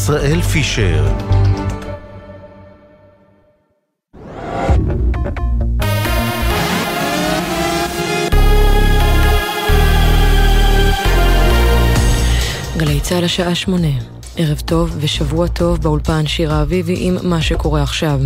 ישראל 0.00 0.42
פישר 0.42 1.04
גלי 12.76 13.00
צה"ל 13.00 13.24
השעה 13.24 13.54
שמונה. 13.54 13.86
ערב 14.36 14.60
טוב 14.60 14.96
ושבוע 15.00 15.46
טוב 15.46 15.80
באולפן 15.82 16.26
שירה 16.26 16.62
אביבי 16.62 16.96
עם 16.98 17.16
מה 17.22 17.42
שקורה 17.42 17.82
עכשיו. 17.82 18.20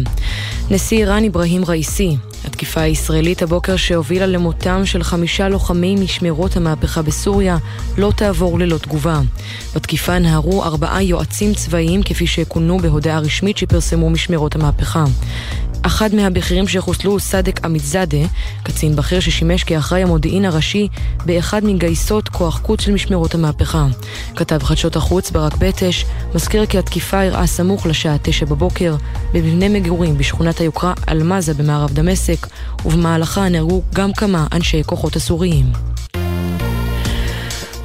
נשיא 0.70 0.98
איראן 0.98 1.25
אברהים 1.25 1.64
ראיסי, 1.64 2.16
התקיפה 2.45 2.80
הישראלית 2.80 3.42
הבוקר 3.42 3.76
שהובילה 3.76 4.26
למותם 4.26 4.86
של 4.86 5.02
חמישה 5.02 5.48
לוחמים 5.48 6.00
משמרות 6.00 6.56
המהפכה 6.56 7.02
בסוריה 7.02 7.56
לא 7.98 8.12
תעבור 8.16 8.58
ללא 8.58 8.79
תגובה. 8.79 9.20
בתקיפה 9.74 10.18
נהרו 10.18 10.64
ארבעה 10.64 11.02
יועצים 11.02 11.54
צבאיים 11.54 12.02
כפי 12.02 12.26
שכונו 12.26 12.79
בהודעה 12.79 13.18
רשמית 13.18 13.57
שפרסמו 13.57 14.11
משמרות 14.11 14.54
המהפכה. 14.54 15.04
אחד 15.86 16.14
מהבכירים 16.14 16.68
שחוסלו, 16.68 17.20
סדק 17.20 17.64
עמידזאדה, 17.64 18.18
קצין 18.62 18.96
בכיר 18.96 19.20
ששימש 19.20 19.64
כאחראי 19.64 20.02
המודיעין 20.02 20.44
הראשי 20.44 20.88
באחד 21.26 21.64
מגייסות 21.64 22.29
כוח 22.29 22.58
קוץ 22.58 22.80
של 22.80 22.93
משמרות 22.93 23.34
המהפכה. 23.34 23.86
כתב 24.36 24.62
חדשות 24.62 24.96
החוץ 24.96 25.30
ברק 25.30 25.57
בטש, 25.57 26.04
מזכיר 26.34 26.66
כי 26.66 26.79
התקיפה 26.79 27.22
אירעה 27.22 27.46
סמוך 27.46 27.86
לשעה 27.86 28.16
תשע 28.22 28.46
בבוקר 28.46 28.96
במבנה 29.32 29.68
מגורים 29.68 30.18
בשכונת 30.18 30.58
היוקרה 30.58 30.94
אלמזה 31.08 31.54
במערב 31.54 31.90
דמשק, 31.93 32.46
ובמהלכה 32.84 33.48
נהרגו 33.48 33.82
גם 33.94 34.12
כמה 34.12 34.46
אנשי 34.52 34.82
כוחות 34.86 35.16
הסוריים. 35.16 35.66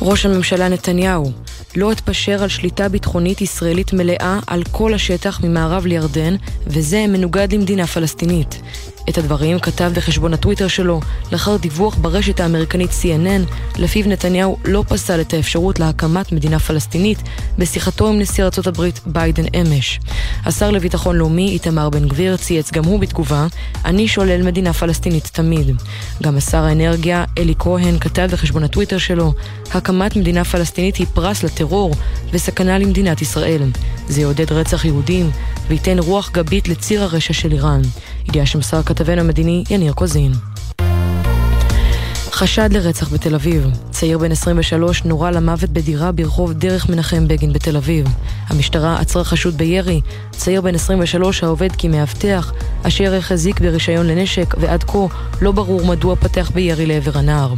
ראש 0.02 0.25
הממשלה 0.25 0.70
נתניהו 0.70 1.31
לא 1.76 1.91
אתפשר 1.91 2.44
על 2.44 2.50
שליטה 2.50 2.90
ביטחונית 2.90 3.41
ישראלית 3.41 3.94
מלאה 3.94 4.40
על 4.48 4.64
כל 4.72 4.94
השטח 4.94 5.41
ממערב 5.44 5.86
לירדן, 5.86 6.36
וזה 6.68 7.05
מנוגד 7.08 7.53
למדינה 7.53 7.88
פלסטינית. 7.88 8.62
את 9.10 9.18
הדברים 9.18 9.60
כתב 9.60 9.92
בחשבון 9.96 10.34
הטוויטר 10.34 10.68
שלו 10.68 11.00
לאחר 11.32 11.58
דיווח 11.58 11.96
ברשת 11.96 12.40
האמריקנית 12.40 12.90
CNN, 12.90 13.54
לפיו 13.78 14.08
נתניהו 14.08 14.58
לא 14.66 14.84
פסל 14.88 15.22
את 15.22 15.34
האפשרות 15.34 15.80
להקמת 15.80 16.32
מדינה 16.32 16.60
פלסטינית 16.60 17.20
בשיחתו 17.58 18.08
עם 18.08 18.20
נשיא 18.20 18.44
ארצות 18.44 18.68
הברית 18.68 19.00
ביידן 19.06 19.44
אמש. 19.62 20.00
השר 20.46 20.72
לביטחון 20.72 21.16
לאומי 21.16 21.50
איתמר 21.50 21.90
בן 21.90 22.08
גביר 22.08 22.38
צייץ 22.38 22.72
גם 22.72 22.84
הוא 22.84 23.00
בתגובה, 23.00 23.48
אני 23.86 24.08
שולל 24.08 24.44
מדינה 24.44 24.74
פלסטינית 24.74 25.30
תמיד. 25.34 25.76
גם 26.24 26.38
השר 26.38 26.64
האנרגיה 26.64 27.26
אלי 27.38 27.54
כהן 27.60 28.00
כתב 28.00 28.28
בחשבון 28.32 28.64
הטוויטר 28.64 28.98
שלו, 28.98 29.34
הקמת 29.74 30.16
מדינה 30.16 30.46
פלסטינית 30.46 30.96
היא 30.96 31.08
פרס 31.14 31.44
לטרור 31.44 31.96
וסכנה 32.32 32.78
למדינת 32.78 33.22
ישראל. 33.22 33.62
זה 34.08 34.22
יעודד 34.22 34.52
רצח 34.52 34.86
יהודים 34.86 35.32
וייתן 35.68 36.00
רוח 36.00 36.32
גבית 36.32 36.68
לציר 36.68 37.04
הרשע 37.04 37.34
של 37.34 37.52
איראן. 37.52 37.82
ידיעה 38.30 38.45
שמסר 38.45 38.83
כתבנו 38.83 39.22
המדיני 39.22 39.63
יניר 39.69 39.94
קוזין. 39.94 40.31
חשד 42.31 42.69
לרצח 42.73 43.13
בתל 43.13 43.35
אביב. 43.35 43.67
צעיר 43.91 44.17
בן 44.17 44.31
23 44.31 45.05
נורה 45.05 45.31
למוות 45.31 45.69
בדירה 45.69 46.11
ברחוב 46.11 46.53
דרך 46.53 46.89
מנחם 46.89 47.27
בגין 47.27 47.53
בתל 47.53 47.77
אביב. 47.77 48.07
המשטרה 48.47 49.00
עצרה 49.00 49.23
חשוד 49.23 49.57
בירי. 49.57 50.02
צעיר 50.31 50.61
בן 50.61 50.75
23 50.75 51.44
העובד 51.44 51.69
כמאבטח, 51.77 52.53
אשר 52.83 53.16
החזיק 53.16 53.59
ברישיון 53.59 54.07
לנשק, 54.07 54.55
ועד 54.57 54.83
כה 54.83 55.00
לא 55.41 55.52
ברור 55.52 55.85
מדוע 55.85 56.16
פתח 56.16 56.52
בירי 56.53 56.85
לעבר 56.85 57.17
הנער. 57.17 57.53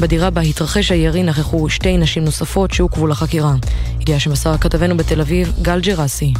בדירה 0.00 0.30
בה 0.30 0.40
התרחש 0.40 0.92
הירי 0.92 1.22
נכחו 1.22 1.68
שתי 1.68 1.96
נשים 1.96 2.24
נוספות 2.24 2.72
שעוכבו 2.72 3.06
לחקירה. 3.06 3.54
ידיעה 4.00 4.20
שמסר 4.20 4.56
כתבנו 4.58 4.96
בתל 4.96 5.20
אביב, 5.20 5.52
גל 5.62 5.80
ג'רסי. 5.80 6.32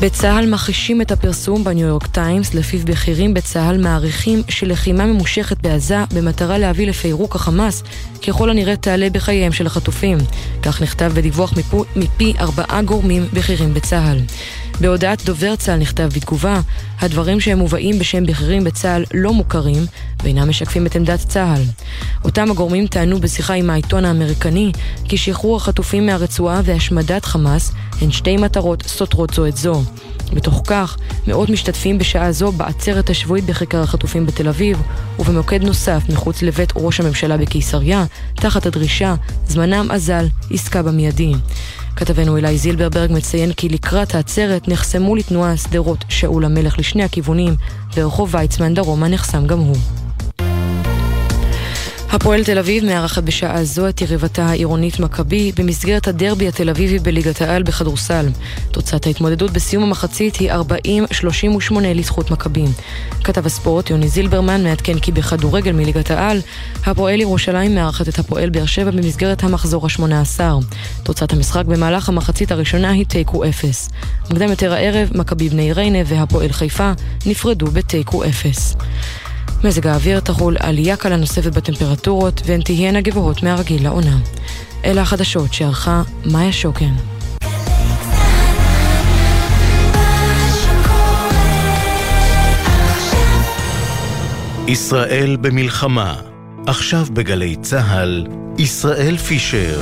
בצה"ל 0.00 0.46
מכחישים 0.46 1.00
את 1.00 1.12
הפרסום 1.12 1.64
בניו 1.64 1.86
יורק 1.86 2.06
טיימס, 2.06 2.54
לפיו 2.54 2.80
בכירים 2.84 3.34
בצה"ל 3.34 3.78
מעריכים 3.82 4.42
שלחימה 4.48 5.06
ממושכת 5.06 5.56
בעזה 5.62 5.96
במטרה 6.14 6.58
להביא 6.58 6.86
לפירוק 6.86 7.36
החמאס, 7.36 7.82
ככל 8.28 8.50
הנראה 8.50 8.76
תעלה 8.76 9.10
בחייהם 9.10 9.52
של 9.52 9.66
החטופים. 9.66 10.18
כך 10.62 10.82
נכתב 10.82 11.12
בדיווח 11.14 11.56
מפו, 11.56 11.84
מפי 11.96 12.34
ארבעה 12.38 12.82
גורמים 12.82 13.28
בכירים 13.32 13.74
בצה"ל. 13.74 14.18
בהודעת 14.80 15.24
דובר 15.24 15.56
צה"ל 15.56 15.78
נכתב 15.78 16.08
בתגובה, 16.14 16.60
הדברים 17.00 17.40
שהם 17.40 17.58
מובאים 17.58 17.98
בשם 17.98 18.26
בכירים 18.26 18.64
בצה"ל 18.64 19.04
לא 19.14 19.32
מוכרים 19.32 19.82
ואינם 20.22 20.48
משקפים 20.48 20.86
את 20.86 20.96
עמדת 20.96 21.18
צה"ל. 21.18 21.62
אותם 22.24 22.50
הגורמים 22.50 22.86
טענו 22.86 23.20
בשיחה 23.20 23.54
עם 23.54 23.70
העיתון 23.70 24.04
האמריקני 24.04 24.72
כי 25.04 25.16
שחרור 25.16 25.56
החטופים 25.56 26.06
מהרצועה 26.06 26.60
והשמדת 26.64 27.24
חמאס 27.24 27.72
הן 28.00 28.10
שתי 28.10 28.36
מטרות 28.36 28.82
סותרות 28.82 29.34
זו 29.34 29.46
את 29.46 29.56
זו. 29.56 29.82
בתוך 30.32 30.62
כך, 30.66 30.96
מאות 31.26 31.50
משתתפים 31.50 31.98
בשעה 31.98 32.32
זו 32.32 32.52
בעצרת 32.52 33.10
השבועית 33.10 33.44
בכיכר 33.44 33.82
החטופים 33.82 34.26
בתל 34.26 34.48
אביב, 34.48 34.82
ובמוקד 35.18 35.62
נוסף 35.62 36.02
מחוץ 36.08 36.42
לבית 36.42 36.72
ראש 36.76 37.00
הממשלה 37.00 37.36
בקיסריה, 37.36 38.04
תחת 38.34 38.66
הדרישה, 38.66 39.14
זמנם 39.46 39.90
אזל, 39.90 40.26
עסקה 40.50 40.82
במיידי. 40.82 41.32
כתבנו 41.98 42.36
אלי 42.36 42.58
זילברברג 42.58 43.12
מציין 43.12 43.52
כי 43.52 43.68
לקראת 43.68 44.14
העצרת 44.14 44.68
נחסמו 44.68 45.16
לתנועה 45.16 45.56
שדרות 45.56 46.04
שאול 46.08 46.44
המלך 46.44 46.78
לשני 46.78 47.02
הכיוונים, 47.02 47.54
ורחוב 47.96 48.34
ויצמן 48.34 48.74
דרומה 48.74 49.08
נחסם 49.08 49.46
גם 49.46 49.58
הוא. 49.58 49.76
הפועל 52.10 52.44
תל 52.44 52.58
אביב 52.58 52.84
מארחת 52.84 53.22
בשעה 53.22 53.64
זו 53.64 53.88
את 53.88 54.00
יריבתה 54.00 54.46
העירונית 54.46 55.00
מכבי 55.00 55.52
במסגרת 55.56 56.08
הדרבי 56.08 56.48
התל 56.48 56.70
אביבי 56.70 56.98
בליגת 56.98 57.42
העל 57.42 57.62
בכדורסל. 57.62 58.26
תוצאת 58.70 59.06
ההתמודדות 59.06 59.50
בסיום 59.50 59.82
המחצית 59.82 60.36
היא 60.36 60.52
40-38 60.52 60.54
לזכות 61.80 62.30
מכבי. 62.30 62.64
כתב 63.24 63.46
הספורט 63.46 63.90
יוני 63.90 64.08
זילברמן 64.08 64.64
מעדכן 64.64 64.98
כי 64.98 65.12
בכדורגל 65.12 65.72
מליגת 65.72 66.10
העל, 66.10 66.40
הפועל 66.86 67.20
ירושלים 67.20 67.74
מארחת 67.74 68.08
את 68.08 68.18
הפועל 68.18 68.50
באר 68.50 68.66
שבע 68.66 68.90
במסגרת 68.90 69.44
המחזור 69.44 69.86
ה-18. 69.86 70.40
תוצאת 71.02 71.32
המשחק 71.32 71.64
במהלך 71.64 72.08
המחצית 72.08 72.52
הראשונה 72.52 72.90
היא 72.90 73.06
תיקו 73.06 73.44
0. 73.48 73.88
מוקדם 74.30 74.50
יותר 74.50 74.72
הערב, 74.72 75.10
מכבי 75.14 75.48
בני 75.48 75.72
ריינה 75.72 75.98
והפועל 76.06 76.52
חיפה 76.52 76.92
נפרדו 77.26 77.66
בתיקו 77.66 78.24
0. 78.24 78.76
מזג 79.64 79.86
האוויר 79.86 80.20
תחול 80.20 80.56
עלייה 80.60 80.96
קלה 80.96 81.16
נוספת 81.16 81.56
בטמפרטורות 81.56 82.42
והן 82.46 82.60
תהיינה 82.60 83.00
גבוהות 83.00 83.42
מהרגיל 83.42 83.84
לעונה. 83.84 84.16
אלה 84.84 85.02
החדשות 85.02 85.54
שערכה 85.54 86.02
מאיה 86.32 86.52
שוקן. 86.52 86.94
ישראל 94.68 95.36
במלחמה, 95.40 96.14
עכשיו 96.66 97.06
בגלי 97.12 97.56
צה"ל, 97.56 98.26
ישראל 98.58 99.16
פישר. 99.16 99.80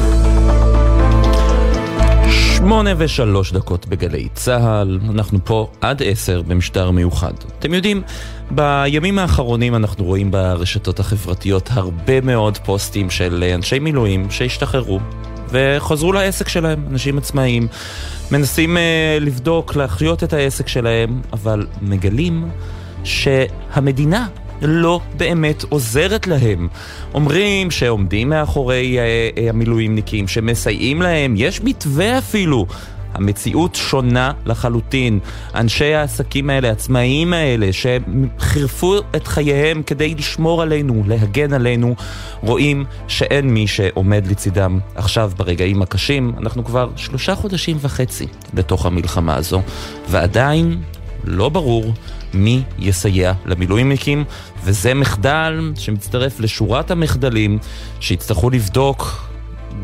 שמונה 2.67 2.91
ושלוש 2.99 3.53
דקות 3.53 3.87
בגלי 3.87 4.29
צה"ל, 4.35 4.99
אנחנו 5.11 5.39
פה 5.45 5.71
עד 5.81 6.03
עשר 6.03 6.43
במשטר 6.43 6.91
מיוחד. 6.91 7.33
אתם 7.59 7.75
יודעים, 7.75 8.03
בימים 8.51 9.19
האחרונים 9.19 9.75
אנחנו 9.75 10.05
רואים 10.05 10.31
ברשתות 10.31 11.01
החברתיות 11.01 11.69
הרבה 11.73 12.21
מאוד 12.21 12.59
פוסטים 12.59 13.11
של 13.11 13.45
אנשי 13.55 13.79
מילואים 13.79 14.31
שהשתחררו 14.31 15.01
וחזרו 15.49 16.13
לעסק 16.13 16.49
שלהם, 16.49 16.85
אנשים 16.91 17.19
עצמאיים. 17.19 17.69
מנסים 18.31 18.77
uh, 18.77 18.81
לבדוק, 19.25 19.77
להחיות 19.77 20.25
את 20.25 20.33
העסק 20.33 20.69
שלהם, 20.69 21.21
אבל 21.33 21.67
מגלים 21.83 22.49
שהמדינה 23.05 24.27
לא 24.63 25.01
באמת 25.17 25.65
עוזרת 25.69 26.27
להם. 26.27 26.69
אומרים 27.15 27.71
שעומדים 27.71 28.29
מאחורי 28.29 28.99
uh, 28.99 29.37
uh, 29.37 29.41
המילואימניקים, 29.49 30.29
שמסייעים 30.29 31.03
להם, 31.03 31.35
יש 31.37 31.61
מתווה 31.61 32.19
אפילו. 32.19 32.67
המציאות 33.17 33.75
שונה 33.75 34.33
לחלוטין. 34.47 35.19
אנשי 35.55 35.95
העסקים 35.95 36.51
האלה, 36.51 36.69
העצמאיים 36.69 37.33
האלה, 37.33 37.69
שחירפו 37.73 38.99
את 39.17 39.27
חייהם 39.27 39.83
כדי 39.83 40.15
לשמור 40.15 40.63
עלינו, 40.63 41.03
להגן 41.07 41.53
עלינו, 41.53 41.95
רואים 42.43 42.85
שאין 43.09 43.49
מי 43.49 43.67
שעומד 43.67 44.27
לצידם 44.27 44.79
עכשיו 44.95 45.33
ברגעים 45.37 45.83
הקשים. 45.83 46.33
אנחנו 46.39 46.65
כבר 46.65 46.91
שלושה 46.97 47.35
חודשים 47.35 47.77
וחצי 47.81 48.27
בתוך 48.55 48.87
המלחמה 48.87 49.35
הזו, 49.35 49.63
ועדיין 50.09 50.83
לא 51.25 51.49
ברור 51.49 51.93
מי 52.45 52.63
יסייע 52.79 53.33
למילואימניקים, 53.47 54.25
וזה 54.65 54.95
מחדל 54.95 55.73
שמצטרף 55.77 56.41
לשורת 56.41 56.91
המחדלים 56.91 57.59
שיצטרכו 58.01 58.51
לבדוק 58.51 59.27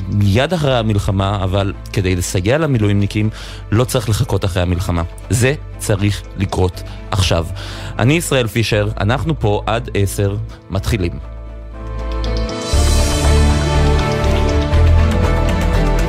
מיד 0.09 0.53
אחרי 0.53 0.79
המלחמה, 0.79 1.45
אבל 1.45 1.73
כדי 1.93 2.17
לסייע 2.17 2.59
למילואימניקים 2.59 3.31
לא 3.71 3.85
צריך 3.85 4.09
לחכות 4.09 4.45
אחרי 4.45 4.63
המלחמה. 4.63 5.03
זה 5.31 5.55
צריך 5.79 6.23
לקרות 6.37 6.83
עכשיו. 7.11 7.47
אני 7.99 8.15
ישראל 8.15 8.47
פישר, 8.47 8.89
אנחנו 9.01 9.41
פה 9.41 9.63
עד 9.67 9.91
עשר, 9.95 10.37
מתחילים. 10.71 11.32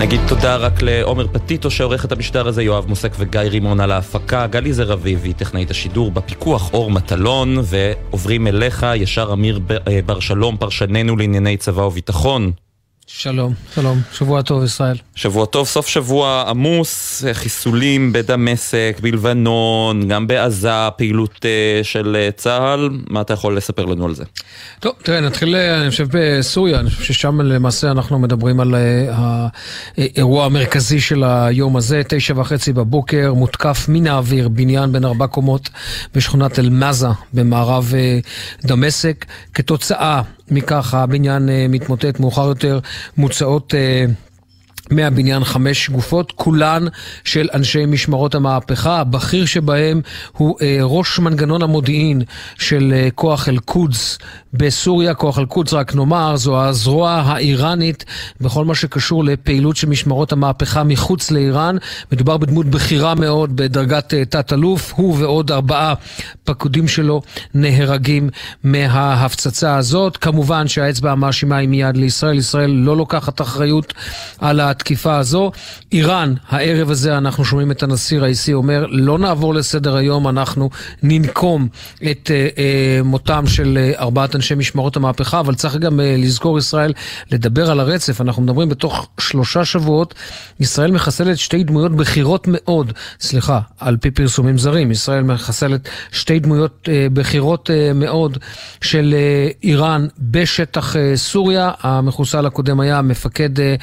נגיד 0.03 0.19
תודה 0.27 0.55
רק 0.55 0.81
לעומר 0.81 1.27
פטיטו 1.27 1.71
שעורך 1.71 2.05
את 2.05 2.11
המשדר 2.11 2.47
הזה, 2.47 2.63
יואב 2.63 2.85
מוסק 2.88 3.11
וגיא 3.17 3.41
רימון 3.41 3.79
על 3.79 3.91
ההפקה, 3.91 4.47
גלי 4.47 4.73
זר 4.73 4.94
אביבי, 4.94 5.33
טכנאית 5.33 5.71
השידור, 5.71 6.11
בפיקוח 6.11 6.73
אור 6.73 6.91
מטלון, 6.91 7.57
ועוברים 7.63 8.47
אליך 8.47 8.85
ישר 8.95 9.29
אמיר 9.33 9.59
אה, 9.88 10.00
בר 10.05 10.19
שלום, 10.19 10.57
פרשננו 10.57 11.17
לענייני 11.17 11.57
צבא 11.57 11.81
וביטחון. 11.81 12.51
שלום, 13.07 13.53
שלום, 13.75 14.01
שבוע 14.13 14.41
טוב 14.41 14.63
ישראל. 14.63 14.97
שבוע 15.15 15.45
טוב, 15.45 15.67
סוף 15.67 15.88
שבוע 15.88 16.45
עמוס, 16.47 17.23
חיסולים 17.33 18.13
בדמשק, 18.13 18.97
בלבנון, 19.01 20.07
גם 20.07 20.27
בעזה, 20.27 20.69
פעילות 20.97 21.35
uh, 21.35 21.83
של 21.83 22.17
uh, 22.29 22.38
צה"ל, 22.38 22.89
מה 23.09 23.21
אתה 23.21 23.33
יכול 23.33 23.57
לספר 23.57 23.85
לנו 23.85 24.05
על 24.05 24.15
זה? 24.15 24.23
טוב, 24.79 24.94
תראה, 25.03 25.21
נתחיל, 25.21 25.55
אה, 25.55 25.81
אני 25.81 25.89
חושב 25.89 26.07
בסוריה, 26.11 26.79
אני 26.79 26.89
חושב 26.89 27.03
ששם 27.03 27.41
למעשה 27.41 27.91
אנחנו 27.91 28.19
מדברים 28.19 28.59
על 28.59 28.75
האירוע 29.97 30.45
המרכזי 30.45 31.00
של 31.00 31.23
היום 31.23 31.77
הזה, 31.77 32.01
תשע 32.07 32.33
וחצי 32.38 32.73
בבוקר, 32.73 33.33
מותקף 33.33 33.85
מן 33.89 34.07
האוויר, 34.07 34.50
בניין 34.50 34.91
בין 34.91 35.05
ארבע 35.05 35.27
קומות 35.27 35.69
בשכונת 36.15 36.59
אל-מזה 36.59 37.07
במערב 37.33 37.94
דמשק, 38.63 39.25
כתוצאה 39.53 40.21
מכך 40.53 40.94
הבניין 40.94 41.50
אה, 41.50 41.65
מתמוטט 41.69 42.19
מאוחר 42.19 42.47
יותר, 42.47 42.79
מוצאות 43.17 43.73
אה, 43.75 44.05
מהבניין 44.91 45.44
חמש 45.44 45.89
גופות, 45.89 46.31
כולן 46.35 46.85
של 47.24 47.50
אנשי 47.53 47.85
משמרות 47.85 48.35
המהפכה. 48.35 49.00
הבכיר 49.00 49.45
שבהם 49.45 50.01
הוא 50.31 50.56
אה, 50.62 50.77
ראש 50.81 51.19
מנגנון 51.19 51.62
המודיעין 51.62 52.21
של 52.59 52.94
אה, 52.95 53.07
כוח 53.15 53.50
אל-קודס 53.50 54.18
בסוריה. 54.53 55.13
כוח 55.13 55.39
אל-קודס, 55.39 55.74
רק 55.74 55.95
נאמר, 55.95 56.35
זו 56.35 56.63
הזרוע 56.63 57.12
האיראנית 57.12 58.06
בכל 58.41 58.65
מה 58.65 58.75
שקשור 58.75 59.24
לפעילות 59.24 59.75
של 59.75 59.89
משמרות 59.89 60.31
המהפכה 60.31 60.83
מחוץ 60.83 61.31
לאיראן. 61.31 61.77
מדובר 62.12 62.38
בדמות 62.38 62.65
בכירה 62.65 63.15
מאוד 63.15 63.56
בדרגת 63.56 64.13
אה, 64.13 64.25
תת-אלוף. 64.25 64.94
הוא 64.95 65.18
ועוד 65.19 65.51
ארבעה 65.51 65.94
פקודים 66.44 66.88
שלו 66.88 67.21
נהרגים 67.53 68.29
מההפצצה 68.63 69.75
הזאת. 69.75 70.18
כמובן 70.18 70.68
שהאצבע 70.68 71.12
המאשימה 71.12 71.57
היא 71.57 71.69
מיד 71.69 71.97
לישראל. 71.97 72.38
ישראל 72.38 72.71
לא 72.71 72.97
לוקחת 72.97 73.41
אחריות 73.41 73.94
על 74.39 74.59
ה... 74.59 74.72
התקיפה 74.73 75.17
הזו. 75.17 75.51
איראן, 75.91 76.33
הערב 76.49 76.89
הזה 76.89 77.17
אנחנו 77.17 77.45
שומעים 77.45 77.71
את 77.71 77.83
הנשיא 77.83 78.19
ראיסי 78.19 78.53
אומר, 78.53 78.85
לא 78.89 79.19
נעבור 79.19 79.53
לסדר 79.53 79.95
היום, 79.95 80.27
אנחנו 80.27 80.69
ננקום 81.03 81.67
את 82.11 82.31
אה, 82.33 82.47
אה, 82.57 83.03
מותם 83.03 83.43
של 83.47 83.77
אה, 83.77 83.99
ארבעת 83.99 84.35
אנשי 84.35 84.55
משמרות 84.55 84.95
המהפכה, 84.95 85.39
אבל 85.39 85.55
צריך 85.55 85.75
גם 85.75 85.99
אה, 85.99 86.15
לזכור 86.17 86.57
ישראל, 86.57 86.93
לדבר 87.31 87.71
על 87.71 87.79
הרצף. 87.79 88.21
אנחנו 88.21 88.41
מדברים 88.41 88.69
בתוך 88.69 89.07
שלושה 89.19 89.65
שבועות, 89.65 90.13
ישראל 90.59 90.91
מחסלת 90.91 91.37
שתי 91.37 91.63
דמויות 91.63 91.95
בכירות 91.95 92.47
מאוד, 92.51 92.93
סליחה, 93.19 93.59
על 93.79 93.97
פי 93.97 94.11
פרסומים 94.11 94.57
זרים, 94.57 94.91
ישראל 94.91 95.23
מחסלת 95.23 95.89
שתי 96.11 96.39
דמויות 96.39 96.89
אה, 96.91 97.07
בכירות 97.13 97.69
אה, 97.69 97.93
מאוד 97.93 98.37
של 98.81 99.15
אה, 99.17 99.49
איראן 99.63 100.07
בשטח 100.19 100.95
אה, 100.95 101.11
סוריה. 101.15 101.71
המחוסל 101.81 102.45
הקודם 102.45 102.79
היה 102.79 103.01
מפקד 103.01 103.59
אה, 103.59 103.75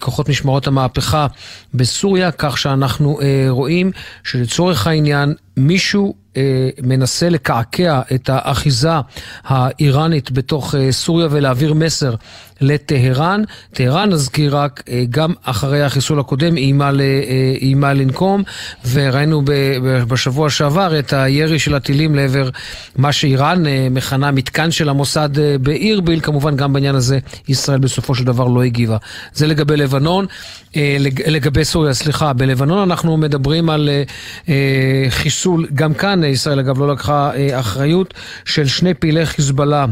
כוחות 0.00 0.28
משמרות 0.28 0.66
המהפכה 0.66 1.26
בסוריה, 1.74 2.30
כך 2.30 2.58
שאנחנו 2.58 3.20
אה, 3.20 3.46
רואים 3.48 3.90
שלצורך 4.24 4.86
העניין 4.86 5.34
מישהו 5.56 6.14
אה, 6.36 6.70
מנסה 6.82 7.28
לקעקע 7.28 8.00
את 8.14 8.28
האחיזה 8.32 8.90
האיראנית 9.44 10.30
בתוך 10.30 10.74
אה, 10.74 10.92
סוריה 10.92 11.28
ולהעביר 11.30 11.74
מסר 11.74 12.14
לטהרן. 12.60 13.42
טהרן, 13.72 14.10
נזכיר 14.12 14.56
רק, 14.56 14.82
אה, 14.88 15.04
גם 15.10 15.32
אחרי 15.42 15.82
החיסול 15.82 16.20
הקודם 16.20 16.56
איימה, 16.56 16.90
איימה 17.60 17.92
לנקום, 17.92 18.42
וראינו 18.90 19.42
בשבוע 20.08 20.50
שעבר 20.50 20.98
את 20.98 21.12
הירי 21.12 21.58
של 21.58 21.74
הטילים 21.74 22.14
לעבר 22.14 22.48
מה 22.96 23.12
שאיראן 23.12 23.62
מכנה 23.90 24.30
מתקן 24.30 24.70
של 24.70 24.88
המוסד 24.88 25.28
באירביל. 25.60 26.20
כמובן, 26.20 26.56
גם 26.56 26.72
בעניין 26.72 26.94
הזה 26.94 27.18
ישראל 27.48 27.78
בסופו 27.78 28.14
של 28.14 28.24
דבר 28.24 28.48
לא 28.48 28.62
הגיבה. 28.62 28.96
זה 29.32 29.46
לגבי 29.46 29.76
לבנון. 29.76 30.26
לגבי 31.26 31.64
סוריה, 31.64 31.94
סליחה, 31.94 32.32
בלבנון 32.32 32.78
אנחנו 32.78 33.16
מדברים 33.16 33.70
על 33.70 33.88
חיסול, 35.10 35.66
גם 35.74 35.94
כאן 35.94 36.24
ישראל 36.24 36.58
אגב 36.58 36.78
לא 36.78 36.88
לקחה 36.88 37.30
אה, 37.34 37.60
אחריות, 37.60 38.14
של 38.44 38.66
שני 38.66 38.94
פעילי 38.94 39.26
חיזבאללה. 39.26 39.86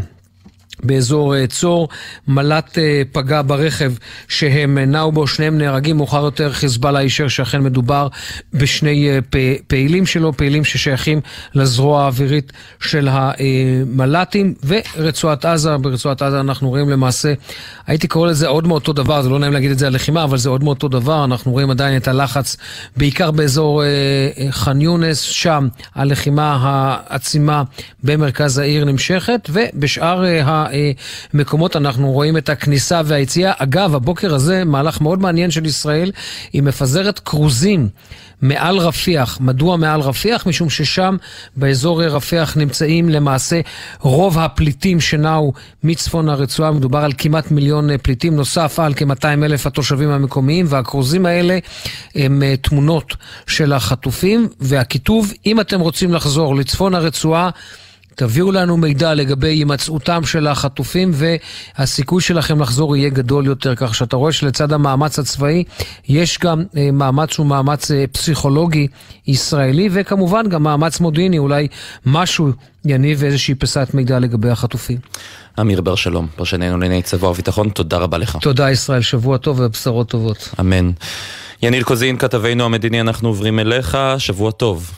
באזור 0.84 1.36
אה, 1.36 1.46
צור, 1.46 1.88
מל"ט 2.28 2.78
אה, 2.78 3.02
פגע 3.12 3.42
ברכב 3.46 3.92
שהם 4.28 4.78
נעו 4.78 5.12
בו, 5.12 5.26
שניהם 5.26 5.58
נהרגים, 5.58 5.96
מאוחר 5.96 6.24
יותר 6.24 6.52
חיזבאללה 6.52 7.00
אישר 7.00 7.28
שאכן 7.28 7.62
מדובר 7.62 8.08
בשני 8.54 9.08
פעילים 9.66 10.06
שלו, 10.06 10.36
פעילים 10.36 10.64
ששייכים 10.64 11.20
לזרוע 11.54 12.02
האווירית 12.02 12.52
של 12.80 13.08
המל"טים, 13.10 14.54
ורצועת 14.66 15.44
עזה, 15.44 15.76
ברצועת 15.76 16.22
עזה 16.22 16.40
אנחנו 16.40 16.68
רואים 16.68 16.88
למעשה, 16.88 17.32
הייתי 17.86 18.08
קורא 18.08 18.28
לזה 18.28 18.46
עוד 18.46 18.66
מאותו 18.66 18.92
דבר, 18.92 19.22
זה 19.22 19.28
לא 19.28 19.38
נעים 19.38 19.52
להגיד 19.52 19.70
את 19.70 19.78
זה 19.78 19.86
על 19.86 19.94
לחימה, 19.94 20.24
אבל 20.24 20.38
זה 20.38 20.48
עוד 20.48 20.64
מאותו 20.64 20.88
דבר, 20.88 21.24
אנחנו 21.24 21.52
רואים 21.52 21.70
עדיין 21.70 21.96
את 21.96 22.08
הלחץ, 22.08 22.56
בעיקר 22.96 23.30
באזור 23.30 23.82
ח'אן 24.50 24.80
יונס, 24.80 25.20
שם 25.20 25.68
הלחימה 25.94 26.58
העצימה 26.60 27.62
במרכז 28.02 28.58
העיר 28.58 28.84
נמשכת, 28.84 29.50
ובשאר 29.52 30.24
המקומות 31.34 31.76
אנחנו 31.76 32.12
רואים 32.12 32.36
את 32.36 32.48
הכניסה 32.48 33.00
והיציאה. 33.04 33.52
אגב, 33.58 33.94
הבוקר 33.94 34.34
הזה, 34.34 34.64
מהלך 34.64 35.00
מאוד 35.00 35.20
מעניין 35.20 35.50
של 35.50 35.66
ישראל, 35.66 36.12
היא 36.52 36.62
מפזרת 36.62 37.18
כרוזים. 37.18 37.88
מעל 38.42 38.78
רפיח. 38.78 39.38
מדוע 39.40 39.76
מעל 39.76 40.00
רפיח? 40.00 40.46
משום 40.46 40.70
ששם, 40.70 41.16
באזור 41.56 42.02
רפיח, 42.02 42.56
נמצאים 42.56 43.08
למעשה 43.08 43.60
רוב 44.00 44.38
הפליטים 44.38 45.00
שנעו 45.00 45.52
מצפון 45.82 46.28
הרצועה. 46.28 46.72
מדובר 46.72 46.98
על 46.98 47.12
כמעט 47.18 47.50
מיליון 47.50 47.98
פליטים, 47.98 48.36
נוסף 48.36 48.78
על 48.78 48.94
כ-200 48.94 49.26
אלף 49.26 49.66
התושבים 49.66 50.10
המקומיים, 50.10 50.66
והכרוזים 50.68 51.26
האלה 51.26 51.58
הם 52.14 52.42
אה, 52.42 52.56
תמונות 52.56 53.16
של 53.46 53.72
החטופים, 53.72 54.48
והכיתוב, 54.60 55.32
אם 55.46 55.60
אתם 55.60 55.80
רוצים 55.80 56.14
לחזור 56.14 56.56
לצפון 56.56 56.94
הרצועה, 56.94 57.50
תביאו 58.16 58.52
לנו 58.52 58.76
מידע 58.76 59.14
לגבי 59.14 59.48
הימצאותם 59.48 60.24
של 60.24 60.46
החטופים 60.46 61.10
והסיכוי 61.14 62.22
שלכם 62.22 62.60
לחזור 62.60 62.96
יהיה 62.96 63.10
גדול 63.10 63.46
יותר, 63.46 63.74
כך 63.76 63.94
שאתה 63.94 64.16
רואה 64.16 64.32
שלצד 64.32 64.72
המאמץ 64.72 65.18
הצבאי 65.18 65.64
יש 66.08 66.38
גם 66.38 66.64
אה, 66.76 66.90
מאמץ 66.92 67.32
שהוא 67.32 67.46
מאמץ 67.46 67.90
אה, 67.90 68.04
פסיכולוגי 68.12 68.88
ישראלי 69.26 69.88
וכמובן 69.92 70.48
גם 70.48 70.62
מאמץ 70.62 71.00
מודיעיני, 71.00 71.38
אולי 71.38 71.68
משהו 72.06 72.48
יניב 72.84 73.24
איזושהי 73.24 73.54
פיסת 73.54 73.88
מידע 73.94 74.18
לגבי 74.18 74.50
החטופים. 74.50 74.98
אמיר 75.60 75.80
בר 75.80 75.94
שלום, 75.94 76.26
פרשננו 76.36 76.78
לענייני 76.78 77.02
צבא 77.02 77.26
וביטחון, 77.26 77.68
תודה 77.68 77.98
רבה 77.98 78.18
לך. 78.18 78.36
תודה 78.40 78.70
ישראל, 78.70 79.00
שבוע 79.00 79.38
טוב 79.38 79.60
ובשורות 79.60 80.08
טובות. 80.08 80.54
אמן. 80.60 80.90
יניל 81.62 81.82
קוזין, 81.82 82.18
כתבנו 82.18 82.64
המדיני, 82.64 83.00
אנחנו 83.00 83.28
עוברים 83.28 83.58
אליך, 83.58 83.98
שבוע 84.18 84.50
טוב. 84.50 84.90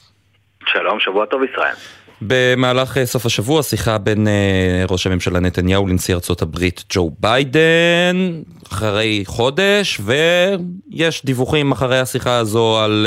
שלום, 0.73 1.01
שבוע 1.01 1.27
טוב 1.27 1.41
ישראל. 1.53 1.98
במהלך 2.23 2.99
אה, 2.99 3.07
סוף 3.07 3.27
השבוע 3.27 3.63
שיחה 3.63 3.99
בין 3.99 4.29
אה, 4.29 4.85
ראש 4.91 5.07
הממשלה 5.07 5.41
נתניהו 5.41 5.87
לנשיא 5.87 6.15
ארצות 6.15 6.43
הברית 6.43 6.85
ג'ו 6.91 7.11
ביידן 7.21 8.43
אחרי 8.73 9.23
חודש 9.27 10.01
ויש 10.05 11.25
דיווחים 11.25 11.73
אחרי 11.73 12.01
השיחה 12.01 12.37
הזו 12.37 12.79
על 12.79 13.07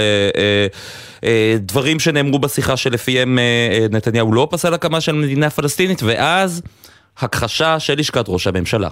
אה, 1.24 1.56
דברים 1.60 2.00
שנאמרו 2.00 2.40
בשיחה 2.40 2.78
שלפיהם 2.78 3.40
נתניהו 3.92 4.34
לא 4.34 4.48
פסל 4.52 4.74
הקמה 4.74 5.02
של 5.02 5.12
מדינה 5.12 5.50
פלסטינית 5.50 6.04
ואז 6.04 6.62
הכחשה 7.18 7.80
של 7.80 8.00
לשכת 8.00 8.26
ראש 8.28 8.48
הממשלה. 8.48 8.90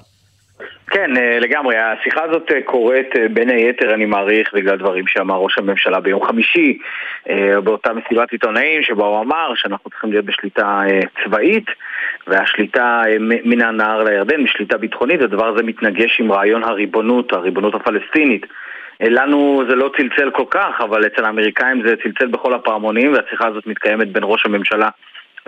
כן, 0.90 1.18
אה, 1.18 1.40
לגמרי. 1.40 1.76
השיחה 1.78 2.24
הזאת 2.24 2.52
אה, 2.52 2.62
קורית 2.62 3.16
אה, 3.16 3.28
בין 3.28 3.50
היתר, 3.50 3.94
אני 3.94 4.06
מעריך, 4.06 4.54
בגלל 4.54 4.78
דברים 4.78 5.08
שאמר 5.08 5.36
ראש 5.36 5.58
הממשלה 5.58 6.00
ביום 6.00 6.26
חמישי, 6.26 6.78
באותה 7.64 7.94
מסיבת 7.94 8.32
עיתונאים, 8.32 8.84
שבה 8.84 9.06
הוא 9.06 9.22
אמר 9.22 9.52
שאנחנו 9.56 9.90
צריכים 9.90 10.12
להיות 10.12 10.26
בשליטה 10.26 10.82
צבאית, 11.24 11.66
והשליטה 12.28 13.04
מן 13.20 13.62
הנהר 13.62 14.04
לירדן, 14.04 14.44
בשליטה 14.44 14.78
ביטחונית, 14.78 15.22
הדבר 15.22 15.48
הזה 15.48 15.64
מתנגש 15.64 16.20
עם 16.20 16.32
רעיון 16.32 16.64
הריבונות, 16.64 17.34
הריבונות 17.34 17.76
הפלסטינית. 17.76 18.46
לנו 19.02 19.64
זה 19.70 19.76
לא 19.76 19.92
צלצל 19.98 20.30
כל 20.32 20.46
כך, 20.50 20.82
אבל 20.82 21.06
אצל 21.06 21.26
האמריקאים 21.26 21.88
זה 21.88 21.96
צלצל 22.04 22.28
בכל 22.28 22.54
הפעמונים, 22.54 23.14
והשיחה 23.14 23.48
הזאת 23.48 23.68
מתקיימת 23.68 24.12
בין 24.12 24.24
ראש 24.26 24.46
הממשלה 24.46 24.90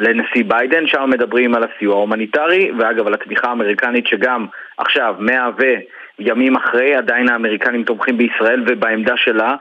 לנשיא 0.02 0.44
ביידן, 0.48 0.88
שם 0.88 1.10
מדברים 1.10 1.56
על 1.56 1.64
הסיוע 1.64 1.96
ההומניטרי, 1.96 2.72
ואגב 2.80 3.08
על 3.08 3.14
התמיכה 3.14 3.48
האמריקנית 3.48 4.08
שגם 4.08 4.46
עכשיו, 4.78 5.16
מאה 5.20 5.50
וימים 6.20 6.56
אחרי, 6.56 6.96
עדיין 6.96 7.30
האמריקנים 7.30 7.84
תומכים 7.84 8.18
בישראל 8.18 8.64
ובעמדה 8.68 9.18
שלה, 9.18 9.56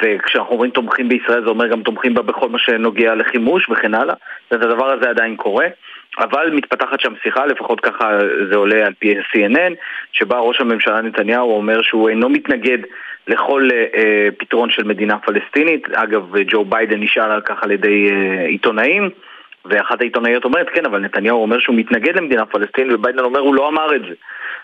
וכשאנחנו 0.00 0.52
אומרים 0.52 0.70
תומכים 0.70 1.08
בישראל 1.08 1.44
זה 1.44 1.50
אומר 1.50 1.66
גם 1.66 1.82
תומכים 1.82 2.14
בה 2.14 2.22
בכל 2.22 2.48
מה 2.48 2.58
שנוגע 2.58 3.14
לחימוש 3.14 3.68
וכן 3.70 3.94
הלאה, 3.94 4.14
אז 4.50 4.58
הדבר 4.62 4.90
הזה 4.90 5.10
עדיין 5.10 5.36
קורה. 5.36 5.66
אבל 6.18 6.50
מתפתחת 6.50 7.00
שם 7.00 7.12
שיחה, 7.22 7.46
לפחות 7.46 7.80
ככה 7.80 8.18
זה 8.50 8.56
עולה 8.56 8.86
על 8.86 8.92
פי 8.98 9.14
CNN, 9.20 9.72
שבה 10.12 10.38
ראש 10.38 10.60
הממשלה 10.60 11.00
נתניהו 11.00 11.56
אומר 11.56 11.82
שהוא 11.82 12.08
אינו 12.08 12.28
מתנגד 12.28 12.78
לכל 13.28 13.68
אה, 13.72 13.84
אה, 13.96 14.28
פתרון 14.38 14.70
של 14.70 14.84
מדינה 14.84 15.18
פלסטינית. 15.18 15.88
אגב, 15.92 16.36
ג'ו 16.46 16.64
ביידן 16.64 17.00
נשאל 17.00 17.30
על 17.30 17.40
כך 17.40 17.62
על 17.62 17.70
ידי 17.70 18.10
אה, 18.10 18.46
עיתונאים, 18.46 19.10
ואחת 19.68 20.00
העיתונאיות 20.00 20.44
אומרת, 20.44 20.68
כן, 20.70 20.86
אבל 20.86 20.98
נתניהו 20.98 21.42
אומר 21.42 21.58
שהוא 21.58 21.76
מתנגד 21.76 22.16
למדינה 22.16 22.46
פלסטינית, 22.46 22.92
וביידן 22.92 23.18
אומר, 23.18 23.40
הוא 23.40 23.54
לא 23.54 23.68
אמר 23.68 23.96
את 23.96 24.00
זה. 24.00 24.14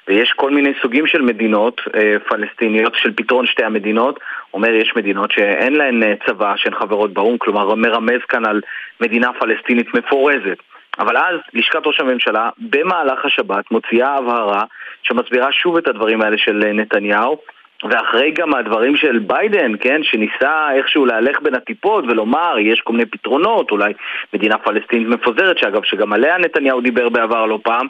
ויש 0.08 0.32
כל 0.36 0.50
מיני 0.50 0.72
סוגים 0.82 1.06
של 1.06 1.22
מדינות 1.22 1.80
אה, 1.94 2.16
פלסטיניות, 2.28 2.94
של 2.94 3.12
פתרון 3.16 3.46
שתי 3.46 3.64
המדינות. 3.64 4.20
אומר, 4.54 4.74
יש 4.74 4.92
מדינות 4.96 5.32
שאין 5.32 5.74
להן 5.74 6.02
אה, 6.02 6.14
צבא, 6.26 6.54
שהן 6.56 6.74
חברות 6.74 7.12
באו"ם, 7.12 7.38
כלומר 7.38 7.74
מרמז 7.74 8.20
כאן 8.28 8.44
על 8.44 8.60
מדינה 9.00 9.30
פלסטינית 9.32 9.94
מפורזת. 9.94 10.58
אבל 10.98 11.16
אז 11.16 11.36
לשכת 11.54 11.86
ראש 11.86 12.00
הממשלה 12.00 12.50
במהלך 12.58 13.24
השבת 13.24 13.70
מוציאה 13.70 14.16
הבהרה 14.16 14.64
שמסבירה 15.02 15.52
שוב 15.52 15.76
את 15.76 15.88
הדברים 15.88 16.22
האלה 16.22 16.38
של 16.38 16.62
אה, 16.66 16.72
נתניהו 16.72 17.38
ואחרי 17.84 18.30
גם 18.30 18.54
הדברים 18.54 18.96
של 18.96 19.18
ביידן, 19.18 19.72
כן, 19.80 20.02
שניסה 20.02 20.72
איכשהו 20.72 21.06
להלך 21.06 21.42
בין 21.42 21.54
הטיפות 21.54 22.04
ולומר 22.04 22.58
יש 22.58 22.80
כל 22.80 22.92
מיני 22.92 23.06
פתרונות, 23.06 23.70
אולי 23.70 23.92
מדינה 24.34 24.58
פלסטינית 24.58 25.08
מפוזרת, 25.08 25.58
שאגב 25.58 25.82
שגם 25.84 26.12
עליה 26.12 26.38
נתניהו 26.38 26.80
דיבר 26.80 27.08
בעבר 27.08 27.46
לא 27.46 27.58
פעם 27.62 27.86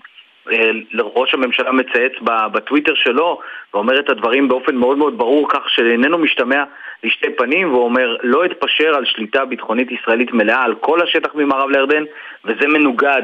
אה, 0.50 0.70
ראש 0.98 1.34
הממשלה 1.34 1.72
מצייץ 1.72 2.12
בטוויטר 2.52 2.94
שלו 2.94 3.40
ואומר 3.74 3.98
את 3.98 4.10
הדברים 4.10 4.48
באופן 4.48 4.76
מאוד 4.76 4.98
מאוד 4.98 5.18
ברור 5.18 5.48
כך 5.48 5.70
שאיננו 5.70 6.18
משתמע 6.18 6.64
לשתי 7.04 7.30
פנים 7.36 7.72
והוא 7.72 7.84
אומר 7.84 8.16
לא 8.22 8.44
אתפשר 8.44 8.94
על 8.94 9.04
שליטה 9.04 9.44
ביטחונית 9.44 9.90
ישראלית 9.92 10.32
מלאה 10.32 10.62
על 10.62 10.74
כל 10.74 11.02
השטח 11.02 11.34
ממערב 11.34 11.70
לירדן 11.70 12.04
וזה 12.44 12.68
מנוגד 12.68 13.22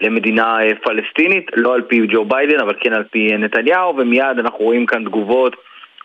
למדינה 0.00 0.62
אה, 0.62 0.74
פלסטינית, 0.82 1.50
לא 1.56 1.74
על 1.74 1.82
פי 1.82 2.06
ג'ו 2.06 2.24
ביידן 2.24 2.60
אבל 2.60 2.74
כן 2.80 2.92
על 2.92 3.04
פי 3.04 3.32
אה, 3.32 3.36
נתניהו 3.36 3.96
ומיד 3.96 4.38
אנחנו 4.38 4.58
רואים 4.58 4.86
כאן 4.86 5.04
תגובות 5.04 5.56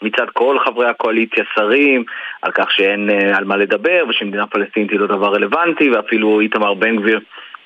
מצד 0.02 0.26
כל 0.34 0.60
חברי 0.60 0.88
הקואליציה, 0.88 1.44
שרים, 1.56 2.04
על 2.42 2.52
כך 2.52 2.72
שאין 2.72 3.10
על 3.34 3.44
מה 3.44 3.58
לדבר 3.58 4.04
ושמדינה 4.10 4.48
פלסטינית 4.48 4.92
היא 4.92 5.00
לא 5.00 5.08
דבר 5.08 5.34
רלוונטי 5.34 5.90
ואפילו 5.90 6.40
איתמר 6.40 6.74
בן 6.74 6.96
גביר 6.96 7.20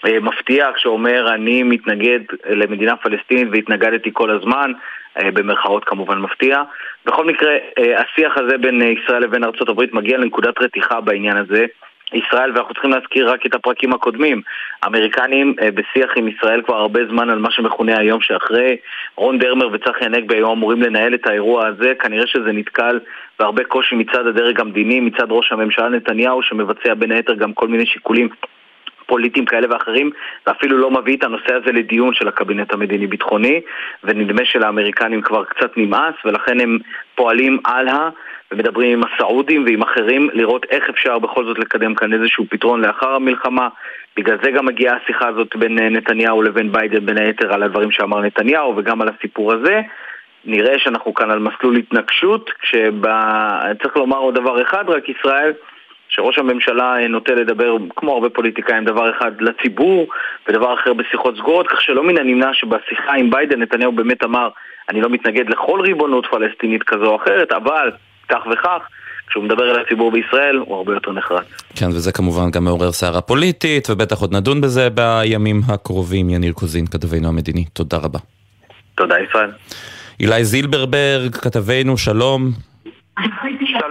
אה, 0.07 0.19
מפתיע 0.19 0.67
כשאומר 0.75 1.33
אני 1.33 1.63
מתנגד 1.63 2.19
למדינה 2.49 2.95
פלסטינית 2.95 3.47
והתנגדתי 3.51 4.09
כל 4.13 4.29
הזמן, 4.29 4.71
אה, 5.17 5.31
במרכאות 5.31 5.85
כמובן 5.85 6.17
מפתיע. 6.17 6.63
בכל 7.05 7.25
מקרה, 7.25 7.51
אה, 7.79 8.01
השיח 8.01 8.37
הזה 8.37 8.57
בין 8.57 8.81
ישראל 8.81 9.23
לבין 9.23 9.43
ארה"ב 9.43 9.83
מגיע 9.93 10.17
לנקודת 10.17 10.61
רתיחה 10.61 11.01
בעניין 11.01 11.37
הזה. 11.37 11.65
ישראל, 12.13 12.51
ואנחנו 12.51 12.73
צריכים 12.73 12.91
להזכיר 12.91 13.29
רק 13.29 13.45
את 13.45 13.55
הפרקים 13.55 13.93
הקודמים. 13.93 14.41
האמריקנים 14.83 15.55
בשיח 15.75 16.11
עם 16.15 16.27
ישראל 16.27 16.61
כבר 16.61 16.75
הרבה 16.75 16.99
זמן 17.09 17.29
על 17.29 17.39
מה 17.39 17.51
שמכונה 17.51 17.97
היום 17.97 18.21
שאחרי. 18.21 18.77
רון 19.15 19.39
דרמר 19.39 19.69
וצחי 19.71 20.05
הנגבי 20.05 20.35
היו 20.35 20.51
אמורים 20.53 20.81
לנהל 20.81 21.13
את 21.13 21.27
האירוע 21.27 21.67
הזה, 21.67 21.93
כנראה 21.99 22.27
שזה 22.27 22.51
נתקל 22.51 22.99
בהרבה 23.39 23.63
קושי 23.63 23.95
מצד 23.95 24.27
הדרג 24.27 24.61
המדיני, 24.61 24.99
מצד 24.99 25.27
ראש 25.29 25.51
הממשלה 25.51 25.89
נתניהו, 25.89 26.41
שמבצע 26.41 26.93
בין 26.93 27.11
היתר 27.11 27.33
גם 27.33 27.53
כל 27.53 27.67
מיני 27.67 27.85
שיקולים 27.85 28.29
פוליטיים 29.07 29.45
כאלה 29.45 29.67
ואחרים, 29.69 30.11
ואפילו 30.47 30.77
לא 30.77 30.91
מביא 30.91 31.17
את 31.17 31.23
הנושא 31.23 31.53
הזה 31.53 31.71
לדיון 31.71 32.13
של 32.13 32.27
הקבינט 32.27 32.73
המדיני-ביטחוני, 32.73 33.61
ונדמה 34.03 34.45
שלאמריקנים 34.45 35.21
כבר 35.21 35.43
קצת 35.43 35.77
נמאס, 35.77 36.15
ולכן 36.25 36.59
הם 36.59 36.79
פועלים 37.15 37.59
הלאה 37.65 38.09
ומדברים 38.51 38.91
עם 38.91 39.03
הסעודים 39.03 39.65
ועם 39.65 39.81
אחרים 39.81 40.29
לראות 40.33 40.65
איך 40.69 40.89
אפשר 40.89 41.19
בכל 41.19 41.45
זאת 41.45 41.59
לקדם 41.59 41.95
כאן 41.95 42.13
איזשהו 42.13 42.45
פתרון 42.49 42.81
לאחר 42.81 43.09
המלחמה. 43.09 43.67
בגלל 44.17 44.37
זה 44.43 44.51
גם 44.51 44.65
מגיעה 44.65 44.97
השיחה 45.03 45.27
הזאת 45.27 45.55
בין 45.55 45.79
נתניהו 45.79 46.41
לבין 46.41 46.71
ביידן 46.71 47.05
בין 47.05 47.17
היתר 47.17 47.53
על 47.53 47.63
הדברים 47.63 47.91
שאמר 47.91 48.21
נתניהו 48.21 48.73
וגם 48.77 49.01
על 49.01 49.09
הסיפור 49.09 49.53
הזה. 49.53 49.81
נראה 50.45 50.79
שאנחנו 50.79 51.13
כאן 51.13 51.31
על 51.31 51.39
מסלול 51.39 51.77
התנגשות, 51.77 52.49
כשצריך 52.59 53.97
לומר 53.97 54.17
עוד 54.17 54.35
דבר 54.35 54.61
אחד, 54.61 54.89
רק 54.89 55.09
ישראל 55.09 55.53
שראש 56.07 56.39
הממשלה 56.39 56.97
אה, 56.97 57.07
נוטה 57.07 57.33
לדבר, 57.33 57.77
כמו 57.95 58.13
הרבה 58.13 58.29
פוליטיקאים, 58.29 58.85
דבר 58.85 59.17
אחד 59.17 59.41
לציבור 59.41 60.07
ודבר 60.47 60.73
אחר 60.73 60.93
בשיחות 60.93 61.37
סגורות, 61.37 61.67
כך 61.67 61.81
שלא 61.81 62.03
מן 62.03 62.17
הנמנע 62.17 62.53
שבשיחה 62.53 63.13
עם 63.13 63.29
ביידן 63.29 63.61
נתניהו 63.61 63.91
באמת 63.91 64.23
אמר 64.23 64.49
אני 64.89 65.01
לא 65.01 65.09
מתנגד 65.09 65.49
לכל 65.49 65.79
ריבונות 65.81 66.25
פלסטינית 66.25 66.83
כזו 66.83 67.05
או 67.05 67.15
אחרת, 67.15 67.51
אבל 67.51 67.91
כך 68.29 68.39
וכך 68.51 68.87
כשהוא 69.27 69.43
מדבר 69.43 69.71
אל 69.71 69.79
הציבור 69.79 70.11
בישראל 70.11 70.55
הוא 70.65 70.75
הרבה 70.75 70.93
יותר 70.93 71.11
נחרץ. 71.11 71.45
כן, 71.75 71.87
וזה 71.87 72.11
כמובן 72.11 72.51
גם 72.51 72.63
מעורר 72.63 72.91
סערה 72.91 73.21
פוליטית, 73.21 73.89
ובטח 73.89 74.21
עוד 74.21 74.35
נדון 74.35 74.61
בזה 74.61 74.89
בימים 74.89 75.61
הקרובים. 75.67 76.29
יניר 76.29 76.53
קוזין, 76.53 76.87
כתבנו 76.87 77.27
המדיני, 77.27 77.65
תודה 77.65 77.97
רבה. 77.97 78.19
תודה, 78.95 79.15
ישראל. 79.29 79.51
אילי 80.19 80.43
זילברברג, 80.43 81.35
כתבנו, 81.35 81.97
שלום. 81.97 82.51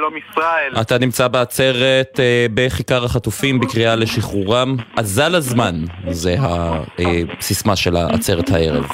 שלום 0.04 0.16
ישראל. 0.16 0.72
אתה 0.80 0.98
נמצא 0.98 1.28
בעצרת 1.28 2.20
אה, 2.20 2.46
בכיכר 2.54 3.04
החטופים 3.04 3.60
בקריאה 3.60 3.96
לשחרורם. 3.96 4.76
אזל 4.96 5.34
הזמן, 5.34 5.74
זה 6.08 6.34
הסיסמה 6.38 7.76
של 7.76 7.96
העצרת 7.96 8.50
הערב. 8.50 8.84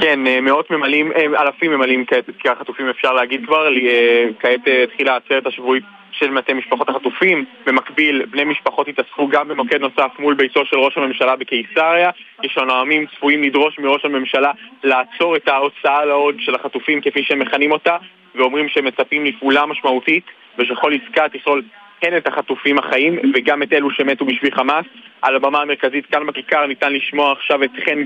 כן, 0.00 0.26
אה, 0.26 0.40
מאות 0.40 0.70
ממלאים, 0.70 1.12
אה, 1.12 1.42
אלפים 1.42 1.70
ממלאים 1.70 2.04
כעת 2.06 2.28
את 2.28 2.34
כיכר 2.36 2.52
החטופים 2.52 2.88
אפשר 2.88 3.12
להגיד 3.12 3.46
כבר. 3.46 3.68
אה, 3.68 4.24
כעת 4.40 4.60
התחילה 4.84 5.12
העצרת 5.12 5.46
השבועית 5.46 5.84
של 6.10 6.30
מטה 6.30 6.54
משפחות 6.54 6.88
החטופים. 6.88 7.44
במקביל, 7.66 8.26
בני 8.30 8.44
משפחות 8.44 8.88
התאספו 8.88 9.28
גם 9.28 9.48
במוקד 9.48 9.80
נוסף 9.80 10.10
מול 10.18 10.34
ביתו 10.34 10.66
של 10.66 10.76
ראש 10.76 10.96
הממשלה 10.96 11.36
בקיסריה. 11.36 12.10
יש 12.42 12.58
הנואמים 12.58 13.06
צפויים 13.16 13.42
לדרוש 13.42 13.78
מראש 13.78 14.04
הממשלה 14.04 14.52
לעצור 14.84 15.36
את 15.36 15.48
ההוצאה 15.48 16.04
לעוד 16.04 16.34
של 16.38 16.54
החטופים 16.54 17.00
כפי 17.00 17.22
שהם 17.22 17.38
מכנים 17.38 17.72
אותה, 17.72 17.96
ואומרים 18.36 18.68
שהם 18.68 18.84
מצפים 18.84 19.24
לפעולה 19.24 19.66
משמעותית 19.66 20.24
ושכל 20.58 20.92
עסקה 20.94 21.28
תכלול 21.28 21.62
הן 22.02 22.16
את 22.16 22.26
החטופים 22.26 22.78
החיים 22.78 23.18
וגם 23.34 23.62
את 23.62 23.72
אלו 23.72 23.90
שמתו 23.90 24.24
בשבי 24.24 24.50
חמאס. 24.50 24.84
על 25.22 25.36
הבמה 25.36 25.62
המרכזית 25.62 26.06
כאן 26.06 26.26
בכיכר 26.26 26.66
ניתן 26.66 26.92
לשמוע 26.92 27.32
עכשיו 27.32 27.64
את 27.64 27.70
חן 27.84 28.02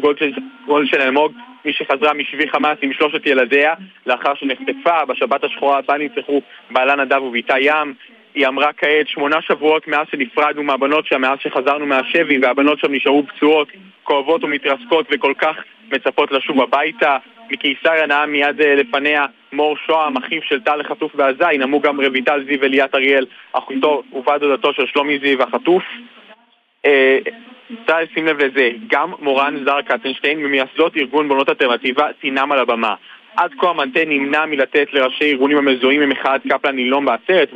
גולדשטיין 0.67 1.03
אלמוג, 1.03 1.33
מי 1.65 1.73
שחזרה 1.73 2.15
משבי 2.15 2.49
חמאס 2.49 2.79
עם 2.83 2.93
שלושת 2.93 3.27
ילדיה 3.27 3.75
לאחר 4.07 4.35
שנחטפה 4.35 5.05
בשבת 5.05 5.45
השחורה 5.45 5.81
בה 5.83 5.99
נרצחו 5.99 6.41
בעלה 6.71 6.97
נדב 6.97 7.23
ובתה 7.23 7.59
ים. 7.59 7.95
היא 8.35 8.47
אמרה 8.47 8.73
כעת 8.73 9.09
שמונה 9.09 9.43
שבועות 9.43 9.89
מאז 9.89 10.07
שנפרדנו 10.11 10.63
מהבנות 10.63 11.07
שם, 11.07 11.21
מאז 11.21 11.39
שחזרנו 11.43 11.87
מהשבי 11.87 12.39
והבנות 12.43 12.79
שם 12.79 12.93
נשארו 12.93 13.27
פצועות, 13.27 13.69
כואבות 14.05 14.45
ומתרסקות 14.45 15.07
וכל 15.11 15.33
כך 15.39 15.57
מצפות 15.93 16.33
לשוב 16.33 16.63
הביתה. 16.63 17.17
מקיסריה 17.51 18.07
נאם 18.07 18.33
מיד 18.33 18.61
אה, 18.61 18.75
לפניה 18.75 19.27
מור 19.53 19.77
שוהם, 19.87 20.17
אחיו 20.17 20.43
של 20.43 20.61
טל 20.61 20.81
החטוף 20.81 21.15
בעזה, 21.15 21.53
ינאמו 21.53 21.81
גם 21.81 22.01
רויטל 22.01 22.45
זיו 22.45 22.59
וליאת 22.61 22.95
אריאל, 22.95 23.27
אחותו 23.53 24.03
ובת 24.13 24.41
דודתו 24.41 24.73
של 24.73 24.87
שלומי 24.87 25.19
זיו 25.19 25.43
החטוף. 25.43 25.83
אה, 26.87 27.19
צריך 27.87 28.11
לשים 28.13 28.27
לב 28.27 28.45
לזה, 28.45 28.71
גם 28.87 29.13
מורן 29.19 29.65
זר 29.65 29.83
קצנשטיין 29.83 30.39
ממייסדות 30.39 30.97
ארגון 30.97 31.29
בונות 31.29 31.49
אלטרנטיבה 31.49 32.07
תנאם 32.21 32.53
על 32.53 32.59
הבמה. 32.59 32.95
עד 33.37 33.51
כה 33.59 33.71
המנטה 33.71 34.01
נמנע 34.07 34.47
מלתת 34.47 34.87
לראשי 34.93 35.25
ארגונים 35.25 35.59
המזוהים 35.59 36.01
ממחאת 36.01 36.41
קפלן 36.49 36.77
נילום 36.77 37.05
בעצרת 37.05 37.51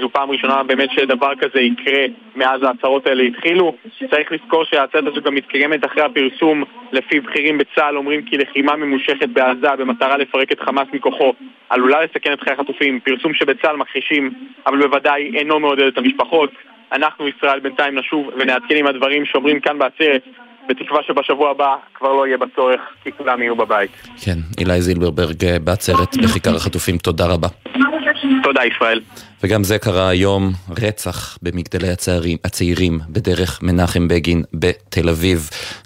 זו 0.00 0.08
פעם 0.12 0.30
ראשונה 0.30 0.62
באמת 0.62 0.90
שדבר 0.90 1.32
כזה 1.40 1.60
יקרה 1.60 2.04
מאז 2.36 2.62
ההצהרות 2.62 3.06
האלה 3.06 3.22
התחילו. 3.22 3.74
צריך 4.10 4.32
לזכור 4.32 4.64
שההצהרת 4.64 5.04
הזו 5.06 5.20
גם 5.22 5.34
מתקיימת 5.34 5.84
אחרי 5.84 6.02
הפרסום 6.02 6.64
לפי 6.92 7.20
בכירים 7.20 7.58
בצה"ל 7.58 7.96
אומרים 7.96 8.22
כי 8.22 8.36
לחימה 8.38 8.76
ממושכת 8.76 9.28
בעזה 9.28 9.76
במטרה 9.78 10.16
לפרק 10.16 10.52
את 10.52 10.60
חמאס 10.60 10.88
מכוחו 10.92 11.32
עלולה 11.70 12.04
לסכן 12.04 12.32
את 12.32 12.40
חיי 12.40 12.52
החטופים, 12.52 13.00
פרסום 13.00 13.34
שבצה"ל 13.34 13.76
מכחישים, 13.76 14.34
אבל 14.66 14.78
בוודאי 14.78 15.30
אינו 15.34 15.60
מעודד 15.60 15.86
את 15.86 15.98
המשפחות. 15.98 16.50
אנחנו 16.92 17.28
ישראל 17.28 17.60
בינתיים 17.60 17.98
נשוב 17.98 18.30
ונעדכן 18.38 18.76
עם 18.76 18.86
הדברים 18.86 19.24
שאומרים 19.24 19.60
כאן 19.60 19.78
בעצרת 19.78 20.22
בתקווה 20.68 21.02
שבשבוע 21.02 21.50
הבא 21.50 21.76
כבר 21.94 22.12
לא 22.12 22.26
יהיה 22.26 22.38
בצורך, 22.38 22.80
כי 23.04 23.12
כולם 23.12 23.42
יהיו 23.42 23.56
בבית. 23.56 23.90
כן, 24.24 24.38
אילי 24.58 24.80
זילברברג 24.80 25.58
בעצרת 25.64 26.16
בכיכר 26.16 26.56
החטופים, 26.56 26.98
תודה 26.98 27.24
רבה. 27.26 27.48
תודה 28.42 28.64
ישראל. 28.64 29.00
וגם 29.44 29.64
זה 29.64 29.78
קרה 29.78 30.08
היום, 30.08 30.42
רצח 30.70 31.38
במגדלי 31.42 31.88
הצערים, 31.88 32.38
הצעירים 32.44 32.98
בדרך 33.08 33.60
מנחם 33.62 34.08
בגין 34.08 34.42
בתל 34.54 35.08
אביב. 35.08 35.38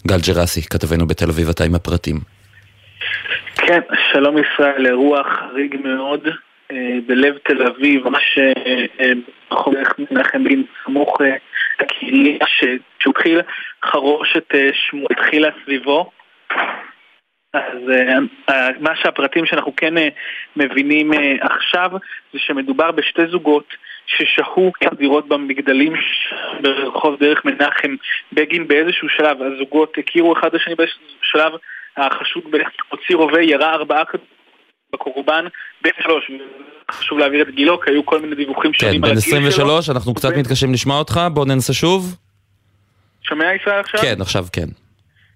גל 0.07 0.21
ג'רסי, 0.27 0.63
כתבנו 0.63 1.07
בתל 1.07 1.29
אביב, 1.29 1.49
אתה 1.49 1.65
עם 1.65 1.75
הפרטים. 1.75 2.17
כן, 3.57 3.81
שלום 4.13 4.37
ישראל, 4.39 4.87
אירוע 4.87 5.23
חריג 5.25 5.77
מאוד 5.85 6.29
אה, 6.73 6.99
בלב 7.07 7.35
תל 7.45 7.63
אביב, 7.63 8.09
ממש 8.09 8.39
אה, 9.01 9.13
מנחם 10.11 10.45
בגין 10.45 10.65
סמוך 10.85 11.19
לקהילה, 11.81 12.45
כשהוא 12.47 13.13
התחיל 13.17 13.41
חרושת 13.85 14.55
שמו, 14.73 15.07
התחילה 15.11 15.49
סביבו. 15.65 16.11
אז 17.55 17.79
uh, 18.51 18.53
מה 18.81 18.91
שהפרטים 19.03 19.47
שאנחנו 19.47 19.77
כן 19.77 19.97
uh, 19.99 20.01
מבינים 20.57 21.11
עכשיו 21.41 21.91
זה 22.33 22.39
שמדובר 22.39 22.91
בשתי 22.91 23.23
זוגות 23.31 23.75
ששהו 24.07 24.73
כמה 24.81 24.91
דירות 24.99 25.29
במגדלים 25.29 25.93
ברחוב 26.63 27.17
דרך 27.21 27.45
מנחם 27.45 27.95
בגין 28.33 28.69
באיזשהו 28.69 29.09
שלב. 29.09 29.37
הזוגות 29.43 29.93
הכירו 29.99 30.33
אחד 30.33 30.55
לשני 30.55 30.75
באיזשהו 30.75 31.01
שלב, 31.23 31.53
החשוד 31.97 32.45
הוציא 32.89 33.17
רובה, 33.17 33.43
ירה 33.43 33.75
ארבעה 33.75 34.03
בקורבן 34.93 35.45
בן 35.83 35.91
3. 36.01 36.31
חשוב 36.91 37.19
להעביר 37.19 37.43
את 37.43 37.55
גילו, 37.55 37.81
כי 37.81 37.91
היו 37.91 38.07
כל 38.07 38.21
מיני 38.21 38.35
דיווחים 38.35 38.73
כן, 38.73 38.79
שונים 38.79 39.05
על 39.05 39.11
הגיל 39.11 39.21
שלו. 39.21 39.33
כן, 39.33 39.43
בן 39.43 39.47
23, 39.47 39.91
אנחנו 39.91 40.15
קצת 40.15 40.29
מתקשים 40.37 40.73
לשמוע 40.73 40.99
אותך, 40.99 41.21
בוא 41.33 41.47
ננסה 41.47 41.73
שוב. 41.73 42.17
שומע 43.23 43.55
ישראל 43.55 43.81
עכשיו? 43.81 44.01
כן, 44.01 44.21
עכשיו 44.21 44.45
כן. 44.53 44.69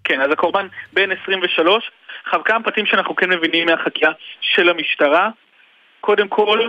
כן, 0.05 0.21
אז 0.21 0.33
הקורבן 0.33 0.67
בן 0.93 1.11
23. 1.23 1.91
כמה 2.25 2.63
פרטים 2.63 2.87
שאנחנו 2.87 3.17
כן 3.17 3.31
מבינים 3.31 3.67
מהחקירה 3.67 4.13
של 4.41 4.69
המשטרה. 4.69 5.31
קודם 6.01 6.29
כל, 6.29 6.69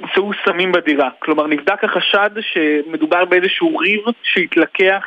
הוצאו 0.00 0.32
אה, 0.32 0.38
סמים 0.44 0.72
בדירה. 0.72 1.10
כלומר, 1.18 1.46
נבדק 1.46 1.84
החשד 1.84 2.30
שמדובר 2.40 3.24
באיזשהו 3.24 3.76
ריב 3.76 4.00
שהתלקח 4.22 5.04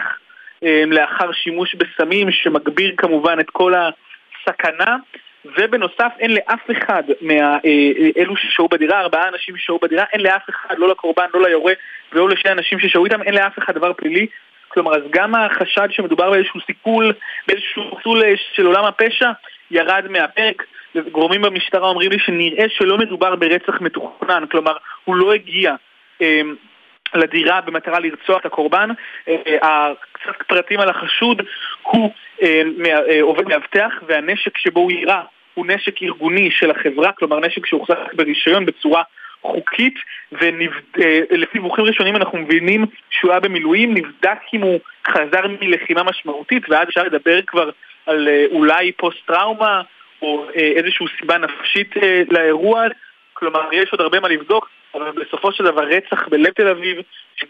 אה, 0.64 0.84
לאחר 0.88 1.32
שימוש 1.32 1.76
בסמים, 1.76 2.32
שמגביר 2.32 2.94
כמובן 2.98 3.40
את 3.40 3.50
כל 3.50 3.74
הסכנה. 3.76 4.98
ובנוסף 5.46 6.12
אין 6.20 6.32
לאף 6.34 6.72
אחד 6.72 7.04
מאלו 7.22 8.34
אה, 8.36 8.42
ששהו 8.42 8.68
בדירה, 8.68 9.00
ארבעה 9.00 9.28
אנשים 9.28 9.58
ששהו 9.58 9.80
בדירה, 9.82 10.04
אין 10.14 10.22
לאף 10.22 10.50
אחד, 10.50 10.76
לא 10.78 10.90
לקורבן, 10.90 11.26
לא 11.34 11.48
ליורה 11.48 11.74
ולא 12.14 12.30
לשני 12.30 12.52
אנשים 12.52 12.80
ששהו 12.80 13.06
איתם, 13.06 13.22
אין 13.22 13.34
לאף 13.34 13.60
אחד 13.60 13.74
דבר 13.74 13.94
פלילי. 13.94 14.28
כלומר, 14.68 14.96
אז 14.96 15.02
גם 15.10 15.36
החשד 15.36 15.88
שמדובר 15.92 16.32
באיזשהו 16.32 16.60
סיכול, 16.68 17.14
באיזשהו 17.48 17.84
סיכול 17.98 18.24
של 18.54 18.66
עולם 18.66 18.86
הפשע, 18.86 19.32
ירד 19.72 20.06
מהפרק. 20.10 20.64
גורמים 21.12 21.42
במשטרה 21.42 21.88
אומרים 21.88 22.12
לי 22.12 22.20
שנראה 22.20 22.66
שלא 22.70 22.98
מדובר 22.98 23.36
ברצח 23.36 23.82
מתוכנן, 23.82 24.44
כלומר, 24.52 24.74
הוא 25.06 25.16
לא 25.16 25.34
הגיע 25.34 25.76
אה, 26.22 26.42
לדירה 27.14 27.62
במטרה 27.62 28.00
לרצוח 28.00 28.42
את 28.42 28.46
הקורבן. 28.46 28.90
אה, 29.28 29.92
קצת 30.12 30.44
פרטים 30.48 30.80
על 30.80 30.90
החשוד, 30.90 31.42
הוא 31.82 32.12
אה, 32.42 32.62
אה, 33.10 33.22
עובד 33.22 33.48
מאבטח 33.48 33.94
והנשק 34.08 34.58
שבו 34.58 34.80
הוא 34.80 34.92
יירה 34.92 35.24
הוא 35.54 35.66
נשק 35.66 36.04
ארגוני 36.04 36.52
של 36.52 36.72
החברה, 36.72 37.12
כלומר 37.12 37.40
נשק 37.40 37.66
שהוחזק 37.66 38.14
ברישיון 38.14 38.66
בצורה 38.66 39.04
חוקית 39.42 39.94
ולפי 40.32 41.60
דיווחים 41.60 41.86
ראשונים 41.86 42.16
אנחנו 42.16 42.38
מבינים 42.38 42.86
שהוא 43.10 43.32
היה 43.32 43.40
במילואים, 43.40 43.94
נבדק 43.94 44.40
אם 44.54 44.62
הוא 44.62 44.80
חזר 45.08 45.48
מלחימה 45.62 46.04
משמעותית 46.04 46.70
ואז 46.70 46.88
אפשר 46.88 47.04
לדבר 47.04 47.40
כבר 47.48 47.70
על 48.10 48.28
אולי 48.52 48.92
פוסט-טראומה 48.92 49.82
או 50.22 50.48
איזושהי 50.56 51.06
סיבה 51.20 51.38
נפשית 51.38 51.96
לאירוע, 52.32 52.84
כלומר 53.34 53.62
יש 53.72 53.90
עוד 53.92 54.02
הרבה 54.02 54.20
מה 54.20 54.28
לבדוק, 54.28 54.70
אבל 54.96 55.12
בסופו 55.12 55.52
של 55.52 55.64
דבר 55.64 55.84
רצח 55.84 56.28
בלב 56.28 56.50
תל 56.50 56.68
אביב, 56.68 56.98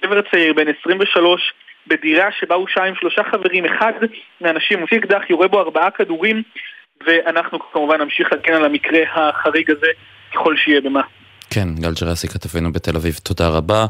גבר 0.03 0.21
צעיר 0.31 0.53
בן 0.53 0.65
23 0.81 1.53
בדירה 1.87 2.29
שבה 2.39 2.55
הוא 2.55 2.67
שהה 2.67 2.85
עם 2.85 2.95
שלושה 2.95 3.21
חברים, 3.31 3.65
אחד 3.65 3.93
מהאנשים 4.41 4.79
מוציא 4.79 4.97
אקדח, 4.97 5.21
יורה 5.29 5.47
בו 5.47 5.59
ארבעה 5.59 5.91
כדורים, 5.91 6.43
ואנחנו 7.07 7.59
כמובן 7.59 8.01
נמשיך 8.01 8.27
להגן 8.31 8.53
על 8.53 8.65
המקרה 8.65 8.99
החריג 9.13 9.71
הזה 9.71 9.87
ככל 10.33 10.57
שיהיה 10.57 10.81
במה. 10.81 11.01
כן, 11.49 11.67
גל 11.79 11.91
ג'רסי 12.01 12.27
כתבנו 12.27 12.71
בתל 12.71 12.95
אביב, 12.95 13.19
תודה 13.23 13.49
רבה. 13.49 13.85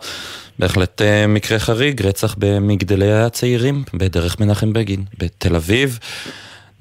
בהחלט 0.60 1.02
אה, 1.02 1.26
מקרה 1.28 1.60
חריג, 1.60 2.02
רצח 2.06 2.36
במגדלי 2.38 3.12
הצעירים 3.12 3.76
בדרך 3.94 4.40
מנחם 4.40 4.74
בגין 4.74 5.00
בתל 5.18 5.56
אביב. 5.56 6.00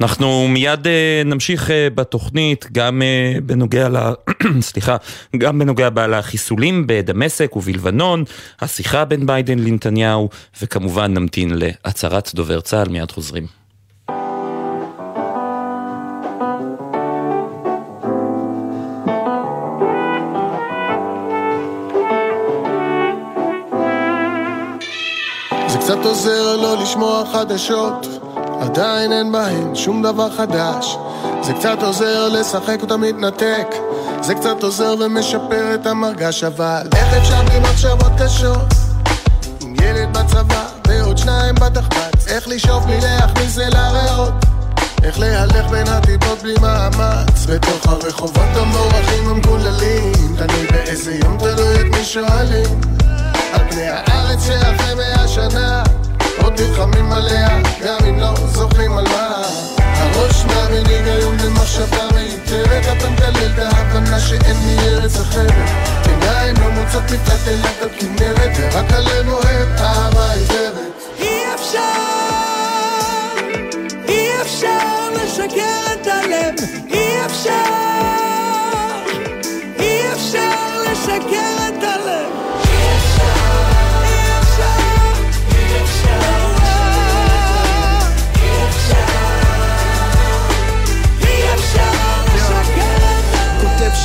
אנחנו 0.00 0.48
מיד 0.48 0.86
uh, 0.86 0.88
נמשיך 1.24 1.68
uh, 1.68 1.72
בתוכנית 1.94 2.66
גם 2.72 3.02
uh, 3.02 3.40
בנוגע 3.40 3.88
ל... 3.88 3.96
סליחה, 4.60 4.96
גם 5.36 5.58
בנוגע 5.58 5.88
לחיסולים 6.08 6.84
בדמשק 6.86 7.56
ובלבנון, 7.56 8.24
השיחה 8.60 9.04
בין 9.04 9.26
ביידן 9.26 9.58
לנתניהו, 9.58 10.28
וכמובן 10.62 11.14
נמתין 11.14 11.50
להצהרת 11.54 12.30
דובר 12.34 12.60
צה"ל, 12.60 12.88
מיד 12.88 13.10
חוזרים. 13.10 13.46
זה 25.68 25.78
קצת 25.78 26.04
עוזר 26.04 26.56
לא 26.56 26.82
לשמוע 26.82 27.24
חדשות 27.32 28.27
עדיין 28.60 29.12
אין 29.12 29.32
בהן 29.32 29.74
שום 29.74 30.02
דבר 30.02 30.30
חדש. 30.36 30.96
זה 31.42 31.52
קצת 31.52 31.78
עוזר 31.82 32.28
לשחק 32.28 32.78
אותה 32.82 32.96
מתנתק 32.96 33.66
זה 34.22 34.34
קצת 34.34 34.62
עוזר 34.62 34.94
ומשפר 35.00 35.74
את 35.74 35.86
המרגש 35.86 36.44
אבל 36.44 36.88
איך 36.96 37.14
אפשר 37.14 37.42
בלי 37.42 37.60
מחשבות 37.60 38.12
קשות? 38.22 38.74
עם 39.60 39.74
ילד 39.82 40.18
בצבא 40.18 40.64
ועוד 40.88 41.18
שניים 41.18 41.54
בתחפץ 41.54 42.28
איך 42.28 42.48
לשאוף 42.48 42.84
בלי 42.84 43.00
להכניס 43.00 43.58
אל 43.58 43.76
הריאות 43.76 44.32
איך 45.02 45.18
להלך 45.18 45.70
בין 45.70 45.88
הטיפות 45.88 46.42
בלי 46.42 46.54
מאמץ? 46.60 47.46
בתוך 47.48 47.86
הרחובות 47.86 48.56
המורחים 48.56 49.28
המקוללים 49.28 50.36
תלוי 50.36 50.66
באיזה 50.66 51.14
יום 51.14 51.38
תלוי 51.38 51.80
את 51.80 51.96
מי 51.96 52.04
שואלים. 52.04 52.80
על 53.52 53.70
פני 53.70 53.88
הארץ 53.88 54.46
שאחרי 54.46 54.94
מאה 54.94 55.28
שנה 55.28 55.82
עוד 56.42 56.60
נלחמים 56.60 57.12
עליה, 57.12 57.48
גם 57.84 58.06
אם 58.08 58.20
לא 58.20 58.34
זוכרים 58.46 58.98
על 58.98 59.04
מה. 59.08 59.42
הראש 59.78 60.44
מאמין 60.44 60.86
היגיון 60.86 61.36
למחשבה 61.44 62.04
מיותרת 62.14 62.84
אתה 62.96 63.10
מגלל 63.10 63.32
את 63.46 63.58
ההבנה 63.58 64.20
שאין 64.20 64.56
לי 64.66 64.88
ארץ 64.88 65.16
אחרת. 65.16 65.68
עיניים 66.06 66.54
לא 66.56 66.70
מוצאות 66.70 67.04
מפלט 67.04 67.48
אלת 67.48 67.82
על 67.82 67.88
כנרת 67.98 68.50
ורק 68.58 68.92
הלב 68.92 69.28
אוהב 69.28 69.68
אהבה 69.78 70.32
עיוורת 70.32 70.88
אי 71.20 71.54
אפשר, 71.54 71.78
אי 74.08 74.42
אפשר 74.42 75.08
לשקר 75.14 75.92
את 75.92 76.06
הלב. 76.06 76.54
אי 76.90 77.26
אפשר, 77.26 77.52
אי 79.78 80.12
אפשר 80.12 80.82
לשקר 80.82 81.47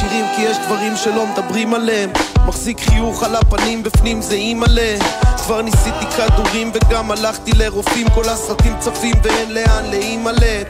שירים 0.09 0.25
כי 0.35 0.41
יש 0.41 0.57
דברים 0.65 0.95
שלא 0.95 1.27
מדברים 1.27 1.73
עליהם. 1.73 2.09
מחזיק 2.47 2.79
חיוך 2.79 3.23
על 3.23 3.35
הפנים 3.35 3.83
בפנים 3.83 4.21
זה 4.21 4.35
אימא'לה. 4.35 4.97
כבר 5.37 5.61
ניסיתי 5.61 6.05
כדורים 6.17 6.71
וגם 6.73 7.11
הלכתי 7.11 7.51
לרופאים. 7.51 8.09
כל 8.09 8.29
הסרטים 8.29 8.73
צפים 8.79 9.15
ואין 9.23 9.53
לאן 9.53 9.85
לאימא'לה. 9.91 10.63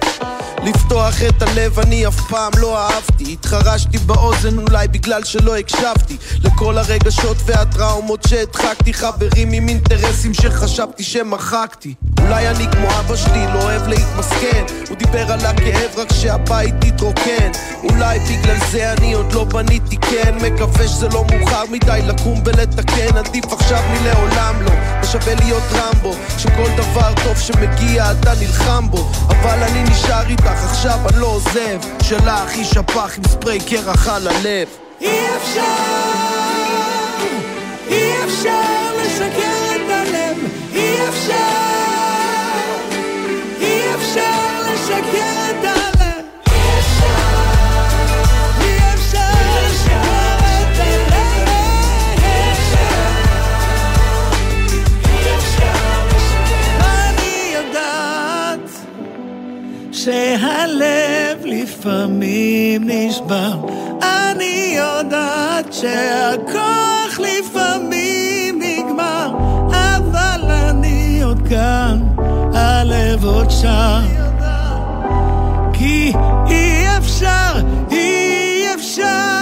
לפתוח 0.63 1.15
את 1.29 1.41
הלב 1.41 1.79
אני 1.79 2.07
אף 2.07 2.19
פעם 2.29 2.51
לא 2.57 2.77
אהבתי. 2.79 3.33
התחרשתי 3.33 3.97
באוזן 3.97 4.57
אולי 4.57 4.87
בגלל 4.87 5.23
שלא 5.23 5.57
הקשבתי 5.57 6.17
לכל 6.43 6.77
הרגשות 6.77 7.37
והטראומות 7.45 8.23
שהדחקתי. 8.27 8.93
חברים 8.93 9.51
עם 9.51 9.69
אינטרסים 9.69 10.33
שחשבתי 10.33 11.03
שמחקתי 11.03 11.93
אולי 12.23 12.47
אני 12.49 12.67
כמו 12.71 12.87
אבא 12.99 13.15
שלי 13.15 13.45
לא 13.53 13.63
אוהב 13.63 13.87
להתמסכן. 13.87 14.63
הוא 14.89 14.97
דיבר 14.97 15.31
על 15.31 15.45
הכאב 15.45 15.91
רק 15.97 16.13
שהבית 16.13 16.83
יתרוקן 16.83 17.51
אולי 17.83 18.19
בגלל 18.19 18.57
זה 18.71 18.93
אני 18.93 19.13
עוד 19.13 19.33
לא 19.33 19.43
בניתי 19.43 19.97
כן 19.97 20.35
מקווה 20.41 20.87
שזה 20.87 21.07
לא 21.07 21.25
מאוחר 21.31 21.63
מדי 21.71 21.99
לקום 22.07 22.41
ולתקן. 22.45 23.17
עדיף 23.17 23.53
עכשיו 23.53 23.83
מלעולם 23.91 24.61
לא. 24.61 24.71
ושווה 25.03 25.35
להיות 25.35 25.63
רמבו 25.73 26.13
שכל 26.37 26.69
דבר 26.77 27.13
טוב 27.23 27.37
שמגיע 27.39 28.11
אתה 28.11 28.33
נלחם 28.39 28.89
בו. 28.89 29.11
אבל 29.29 29.63
אני 29.63 29.83
נשאר 29.83 30.29
איתך 30.29 30.63
עכשיו 30.71 30.99
אני 31.09 31.21
לא 31.21 31.27
עוזב. 31.27 31.79
שלה 32.03 32.43
הכי 32.43 32.65
שפך 32.65 33.17
עם 33.17 33.23
ספרי 33.27 33.59
קרח 33.59 34.07
על 34.07 34.27
הלב. 34.27 34.67
אי 35.01 35.19
אפשר, 35.37 35.61
אי 37.87 38.11
אפשר 38.25 38.91
לשקר 39.01 39.75
את 39.75 39.89
הלב. 39.89 40.37
אי 40.73 41.09
אפשר, 41.09 41.72
שהלב 60.03 61.45
לפעמים 61.45 62.81
נשבר. 62.85 63.53
אני 64.01 64.77
יודעת 64.77 65.73
שהכוח 65.73 67.19
לפעמים 67.19 68.59
נגמר 68.61 69.31
אבל 69.67 70.41
אני 70.51 71.21
עוד 71.23 71.47
כאן, 71.49 71.99
הלב 72.53 73.25
עוד 73.25 73.51
שם 73.51 74.22
אי 75.83 76.97
אפשר, 76.97 77.61
אי 77.91 78.73
אפשר 78.75 79.32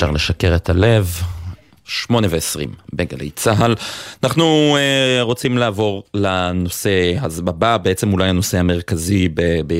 אפשר 0.00 0.10
לשקר 0.10 0.54
את 0.56 0.68
הלב. 0.68 1.06
שמונה 1.84 2.26
ועשרים 2.30 2.68
בגלי 2.92 3.30
צה"ל. 3.30 3.74
אנחנו 4.24 4.76
uh, 4.76 5.22
רוצים 5.22 5.58
לעבור 5.58 6.04
לנושא 6.14 7.12
הבא, 7.48 7.76
בעצם 7.76 8.12
אולי 8.12 8.28
הנושא 8.28 8.58
המרכזי 8.58 9.28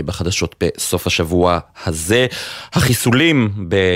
בחדשות 0.07 0.55
בסוף 0.61 1.07
השבוע 1.07 1.59
הזה. 1.87 2.27
החיסולים 2.73 3.49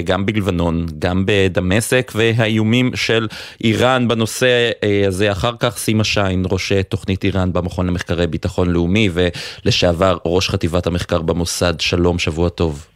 גם 0.05 0.27
בלבנון, 0.27 0.87
גם 0.99 1.23
בדמשק, 1.27 2.13
והאיומים 2.15 2.91
של 2.95 3.29
איראן 3.65 4.09
בנושא 4.09 4.71
uh, 4.71 5.09
הזה. 5.09 5.33
אחר 5.33 5.53
כך 5.61 5.77
סימה 5.77 6.05
שיין, 6.05 6.45
ראש 6.51 6.73
תוכנית 6.73 7.25
איראן 7.25 7.53
במכון 7.53 7.87
למחקרי 7.87 8.27
ביטחון 8.27 8.71
לאומי, 8.71 9.09
ולשעבר 9.13 10.19
ראש 10.25 10.49
חטיבת 10.51 10.87
המחקר 10.87 11.23
במוסד. 11.23 11.81
שלום, 11.81 12.19
שבוע 12.19 12.49
טוב. 12.49 12.87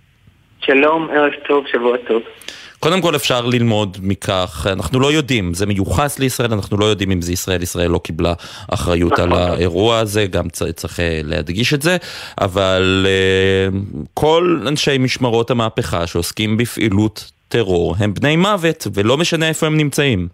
שלום, 0.60 1.08
ערב 1.10 1.32
טוב, 1.48 1.64
שבוע 1.72 1.96
טוב. 2.08 2.22
קודם 2.80 3.02
כל 3.02 3.16
אפשר 3.16 3.46
ללמוד 3.46 3.96
מכך, 4.02 4.66
אנחנו 4.72 5.00
לא 5.00 5.12
יודעים, 5.12 5.54
זה 5.54 5.66
מיוחס 5.66 6.18
לישראל, 6.18 6.52
אנחנו 6.52 6.76
לא 6.78 6.84
יודעים 6.84 7.10
אם 7.10 7.22
זה 7.22 7.32
ישראל, 7.32 7.62
ישראל 7.62 7.90
לא 7.90 8.00
קיבלה 8.04 8.32
אחריות 8.74 9.18
על 9.18 9.32
האירוע 9.32 9.98
הזה, 9.98 10.26
גם 10.26 10.48
צריך 10.48 11.00
אה, 11.00 11.20
להדגיש 11.24 11.74
את 11.74 11.82
זה, 11.82 11.96
אבל 12.40 13.06
אה, 13.06 13.78
כל 14.14 14.58
אנשי 14.68 14.98
משמרות 14.98 15.50
המהפכה 15.50 16.06
שעוסקים 16.06 16.56
בפעילות 16.56 17.30
טרור 17.48 17.94
הם 17.98 18.14
בני 18.14 18.36
מוות, 18.36 18.86
ולא 18.94 19.16
משנה 19.16 19.48
איפה 19.48 19.66
הם 19.66 19.76
נמצאים. 19.76 20.28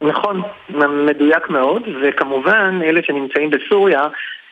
נכון, 0.00 0.42
מדויק 1.06 1.50
מאוד, 1.50 1.82
וכמובן 2.02 2.80
אלה 2.84 3.00
שנמצאים 3.02 3.50
בסוריה 3.50 4.00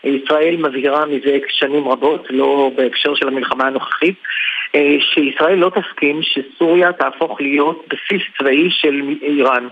ישראל 0.04 0.56
מבהירה 0.56 1.06
מזה 1.06 1.38
שנים 1.48 1.88
רבות, 1.88 2.26
לא 2.30 2.70
בהקשר 2.76 3.14
של 3.14 3.28
המלחמה 3.28 3.66
הנוכחית, 3.66 4.14
שישראל 5.00 5.58
לא 5.58 5.70
תסכים 5.70 6.20
שסוריה 6.22 6.92
תהפוך 6.92 7.40
להיות 7.40 7.84
בסיס 7.88 8.22
צבאי 8.38 8.70
של 8.70 9.02
איראן. 9.22 9.68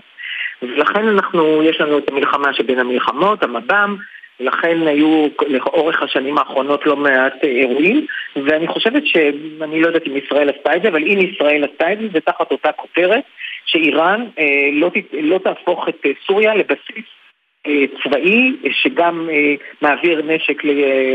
ולכן 0.61 1.07
אנחנו, 1.07 1.63
יש 1.63 1.81
לנו 1.81 1.97
את 1.97 2.09
המלחמה 2.09 2.53
שבין 2.53 2.79
המלחמות, 2.79 3.43
המב"ם, 3.43 3.95
לכן 4.39 4.87
היו 4.87 5.27
לאורך 5.47 6.01
השנים 6.01 6.37
האחרונות 6.37 6.85
לא 6.85 6.95
מעט 6.95 7.33
אה, 7.43 7.49
אירועים, 7.49 8.05
ואני 8.35 8.67
חושבת 8.67 9.05
שאני 9.05 9.81
לא 9.81 9.87
יודעת 9.87 10.07
אם 10.07 10.17
ישראל 10.17 10.49
עשתה 10.49 10.75
את 10.75 10.81
זה, 10.81 10.87
אבל 10.87 11.03
אם 11.03 11.19
ישראל 11.19 11.63
עשתה 11.63 11.93
את 11.93 11.99
זה, 11.99 12.07
זה 12.13 12.19
תחת 12.19 12.51
אותה 12.51 12.71
כותרת, 12.71 13.23
שאיראן 13.65 14.25
אה, 14.39 14.69
לא, 14.73 14.91
לא 15.13 15.37
תהפוך 15.37 15.89
את 15.89 16.05
סוריה 16.27 16.55
לבסיס 16.55 17.05
אה, 17.67 17.83
צבאי 18.03 18.55
שגם 18.71 19.29
אה, 19.31 19.53
מעביר 19.81 20.21
נשק 20.21 20.63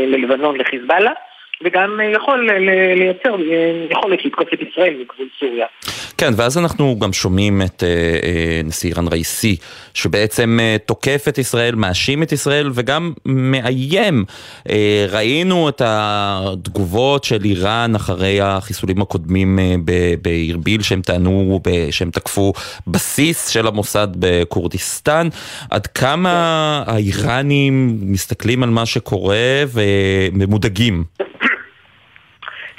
ללבנון 0.07 0.57
לחיזבאללה 0.57 1.11
וגם 1.63 1.99
אה, 2.01 2.05
יכול 2.05 2.49
לייצר 2.95 3.35
יכולת 3.89 4.25
לתקוף 4.25 4.47
את 4.53 4.59
ישראל 4.61 4.93
מגבול 4.93 5.27
סוריה. 5.39 5.65
כן, 6.17 6.33
ואז 6.37 6.57
אנחנו 6.57 6.99
גם 6.99 7.13
שומעים 7.13 7.61
את 7.61 7.83
אה, 7.83 7.89
אה, 8.23 8.61
נשיא 8.63 8.89
איראן 8.89 9.07
ראיסי, 9.11 9.55
שבעצם 9.93 10.59
אה, 10.61 10.75
תוקף 10.85 11.25
את 11.27 11.37
ישראל, 11.37 11.75
מאשים 11.75 12.23
את 12.23 12.31
ישראל 12.31 12.69
וגם 12.73 13.13
מאיים. 13.25 14.25
אה, 14.69 15.05
ראינו 15.11 15.69
את 15.69 15.81
התגובות 15.85 17.23
של 17.23 17.43
איראן 17.43 17.95
אחרי 17.95 18.41
החיסולים 18.41 19.01
הקודמים 19.01 19.59
אה, 19.59 19.75
בארביל, 20.21 20.81
שהם 20.81 21.01
טענו, 21.01 21.59
שהם 21.91 22.09
תקפו 22.11 22.53
בסיס 22.87 23.47
של 23.47 23.67
המוסד 23.67 24.07
בכורדיסטן. 24.19 25.27
עד 25.71 25.87
כמה 25.87 26.33
האיראנים 26.87 27.97
מסתכלים 28.01 28.63
על 28.63 28.69
מה 28.69 28.85
שקורה 28.85 29.63
וממודאגים? 29.73 31.03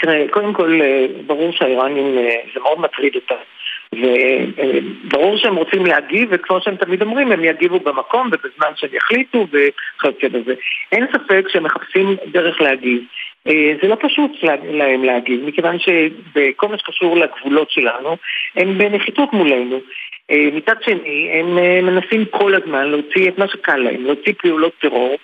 תראה, 0.05 0.25
קודם 0.31 0.53
כל, 0.53 0.81
אה, 0.83 1.07
ברור 1.27 1.53
שהאיראנים, 1.53 2.19
אה, 2.19 2.37
זה 2.55 2.61
מאוד 2.61 2.81
מטריד 2.81 3.15
אותם. 3.15 3.43
וברור 3.95 5.37
שהם 5.37 5.57
רוצים 5.57 5.87
להגיב, 5.87 6.29
וכמו 6.33 6.61
שהם 6.61 6.77
תמיד 6.77 7.03
אומרים, 7.03 7.33
הם 7.33 7.45
יגיבו 7.45 7.81
במקום 7.81 8.31
ובזמן 8.33 8.69
שהם 8.77 8.91
יחליטו 8.93 9.47
וכיוצא 9.53 10.29
בזה. 10.29 10.55
אין 10.93 11.07
ספק 11.13 11.49
שהם 11.49 11.63
מחפשים 11.63 12.17
דרך 12.27 12.61
להגיב. 12.61 13.03
אה, 13.47 13.73
זה 13.83 13.89
לא 13.89 13.97
פשוט 14.01 14.31
להם 14.71 15.05
להגיב, 15.05 15.45
מכיוון 15.45 15.77
שבכל 15.79 16.69
מה 16.69 16.79
שקשור 16.79 17.17
לגבולות 17.17 17.71
שלנו, 17.71 18.17
הם 18.57 18.79
בנחיתות 18.79 19.33
מולנו. 19.33 19.81
מצד 20.53 20.83
שני, 20.83 21.31
הם 21.33 21.55
מנסים 21.87 22.25
כל 22.31 22.55
הזמן 22.55 22.91
להוציא 22.91 23.29
את 23.29 23.39
מה 23.39 23.49
שקל 23.49 23.77
להם, 23.77 24.05
להוציא 24.05 24.33
פעולות 24.39 24.73
טרור, 24.81 25.17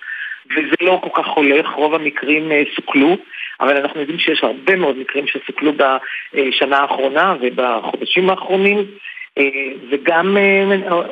וזה 0.51 0.77
לא 0.81 1.01
כל 1.03 1.23
כך 1.23 1.29
הולך, 1.29 1.69
רוב 1.69 1.95
המקרים 1.95 2.53
סוכלו. 2.75 3.17
אבל 3.61 3.77
אנחנו 3.77 4.01
יודעים 4.01 4.19
שיש 4.19 4.45
הרבה 4.45 4.77
מאוד 4.77 4.99
מקרים 4.99 5.27
שסוכלו 5.27 5.73
בשנה 5.73 6.79
האחרונה 6.79 7.35
ובחודשים 7.41 8.31
האחרונים, 8.31 8.79
אה, 9.39 9.45
וגם 9.91 10.37
אה, 10.37 10.65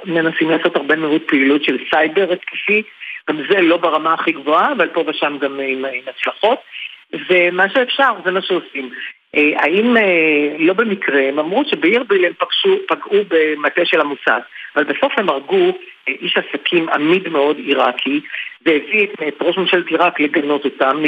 מנסים 0.05 0.51
לעשות 0.51 0.77
הרבה 0.77 0.97
מאוד 0.97 1.23
פעילות 1.27 1.65
של 1.65 1.79
סייבר 1.91 2.33
התקפי, 2.33 2.83
גם 3.29 3.37
זה 3.51 3.61
לא 3.61 3.77
ברמה 3.77 4.15
הכי 4.15 4.33
גבוהה, 4.33 4.73
אבל 4.73 4.89
פה 4.89 5.05
ושם 5.07 5.37
גם 5.41 5.61
עם, 5.61 5.85
הצלחות, 6.07 6.59
ומה 7.31 7.69
שאפשר 7.69 8.13
זה 8.25 8.31
מה 8.31 8.43
שעושים. 8.43 8.91
אה, 9.35 9.51
האם 9.57 9.97
לא 10.59 10.73
במקרה, 10.75 11.29
הם 11.29 11.39
אמרו 11.39 11.65
שבאירביל 11.65 12.25
הם 12.25 12.33
פגשו, 12.39 12.79
פגעו 12.89 13.25
במטה 13.29 13.85
של 13.85 14.01
המוסד, 14.01 14.41
אבל 14.77 14.85
בסוף 14.85 15.13
הם 15.17 15.29
הרגו 15.29 15.79
איש 16.09 16.37
עסקים 16.37 16.89
עמיד 16.89 17.29
מאוד 17.29 17.57
עיראקי, 17.57 18.21
והביא 18.67 19.07
את 19.29 19.35
ראש 19.43 19.59
ממשלת 19.59 19.87
עיראק 19.87 20.21
לגנות 20.21 20.65
אותם, 20.65 21.03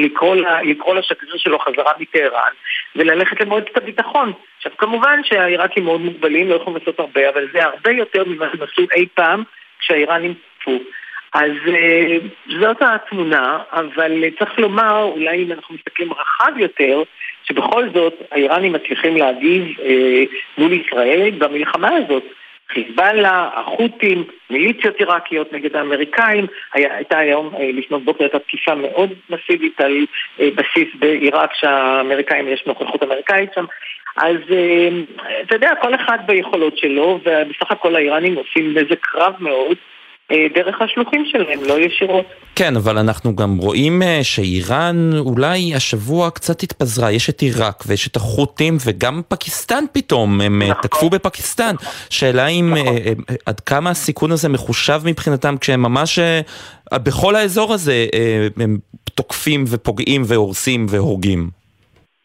לקרוא 0.64 0.94
לשגריר 0.94 1.36
שלו 1.36 1.58
חזרה 1.58 1.92
מטהרן, 1.98 2.52
וללכת 2.96 3.40
למועצת 3.40 3.76
הביטחון. 3.76 4.32
עכשיו 4.56 4.72
כמובן 4.78 5.20
שהעיראקים 5.24 5.84
מאוד 5.84 6.00
מוגבלים, 6.00 6.48
לא 6.48 6.54
יכולים 6.54 6.78
לעשות 6.78 7.00
הרבה, 7.00 7.28
אבל 7.28 7.48
זה 7.52 7.64
הרבה 7.64 7.90
יותר 7.90 8.24
ממה 8.26 8.46
שהם 8.52 8.62
עשו 8.62 8.82
אי 8.96 9.06
פעם 9.14 9.42
כשהאיראנים 9.80 10.34
צפו. 10.60 10.78
אז 11.34 11.50
אה, 11.68 12.16
זאת 12.60 12.76
התמונה, 12.80 13.58
אבל 13.72 14.24
צריך 14.38 14.58
לומר, 14.58 15.02
אולי 15.02 15.42
אם 15.42 15.52
אנחנו 15.52 15.74
מסתכלים 15.74 16.12
רחב 16.12 16.58
יותר, 16.58 17.02
שבכל 17.44 17.88
זאת 17.94 18.14
האיראנים 18.30 18.72
מצליחים 18.72 19.16
להגיב 19.16 19.80
אה, 19.82 20.22
מול 20.58 20.72
ישראל 20.72 21.30
במלחמה 21.38 21.88
הזאת. 21.96 22.24
חיזבאללה, 22.72 23.50
החות'ים, 23.54 24.24
מיליציות 24.50 24.96
עיראקיות 24.96 25.52
נגד 25.52 25.76
האמריקאים. 25.76 26.46
היה, 26.72 26.96
הייתה 26.96 27.18
היום 27.18 27.54
אה, 27.54 27.70
לפנות 27.72 28.04
בוקר 28.04 28.24
הייתה 28.24 28.38
תקיפה 28.38 28.74
מאוד 28.74 29.12
מסיבית 29.30 29.80
על 29.80 30.06
אה, 30.40 30.48
בסיס 30.54 30.88
בעיראק 30.98 31.54
שהאמריקאים, 31.54 32.48
יש 32.48 32.62
נוכחות 32.66 33.02
אמריקאית 33.02 33.50
שם. 33.54 33.64
אז 34.16 34.36
אה, 34.52 34.88
אתה 35.42 35.54
יודע, 35.54 35.72
כל 35.82 35.94
אחד 35.94 36.18
ביכולות 36.26 36.78
שלו, 36.78 37.20
ובסך 37.24 37.70
הכל 37.70 37.96
האיראנים 37.96 38.34
עושים 38.34 38.78
נזק 38.78 39.14
רב 39.14 39.34
מאוד. 39.40 39.76
אה, 40.30 40.46
דרך 40.54 40.82
השלוחים 40.82 41.24
שלהם, 41.26 41.60
לא 41.66 41.80
ישירות. 41.80 42.24
כן, 42.54 42.76
אבל 42.76 42.98
אנחנו 42.98 43.36
גם 43.36 43.56
רואים 43.56 44.02
אה, 44.02 44.18
שאיראן 44.22 45.10
אולי 45.18 45.74
השבוע 45.74 46.30
קצת 46.30 46.62
התפזרה, 46.62 47.12
יש 47.12 47.30
את 47.30 47.40
עיראק 47.40 47.84
ויש 47.86 48.08
את 48.08 48.16
החות'ים 48.16 48.76
וגם 48.84 49.22
פקיסטן 49.28 49.84
פתאום, 49.92 50.40
הם 50.40 50.62
אה, 50.62 50.68
נכון. 50.68 50.82
תקפו 50.82 51.10
בפקיסטן. 51.10 51.74
שאלה 52.10 52.46
אם 52.46 52.74
נכון. 52.74 52.96
עד 53.46 53.60
כמה 53.60 53.90
הסיכון 53.90 54.32
הזה 54.32 54.48
מחושב 54.48 55.00
מבחינתם 55.04 55.56
כשהם 55.60 55.82
ממש 55.82 56.18
בכל 56.94 57.36
האזור 57.36 57.72
הזה 57.72 58.06
הם 58.56 58.78
תוקפים 59.14 59.64
ופוגעים 59.68 60.22
והורסים 60.26 60.86
והורגים. 60.88 61.59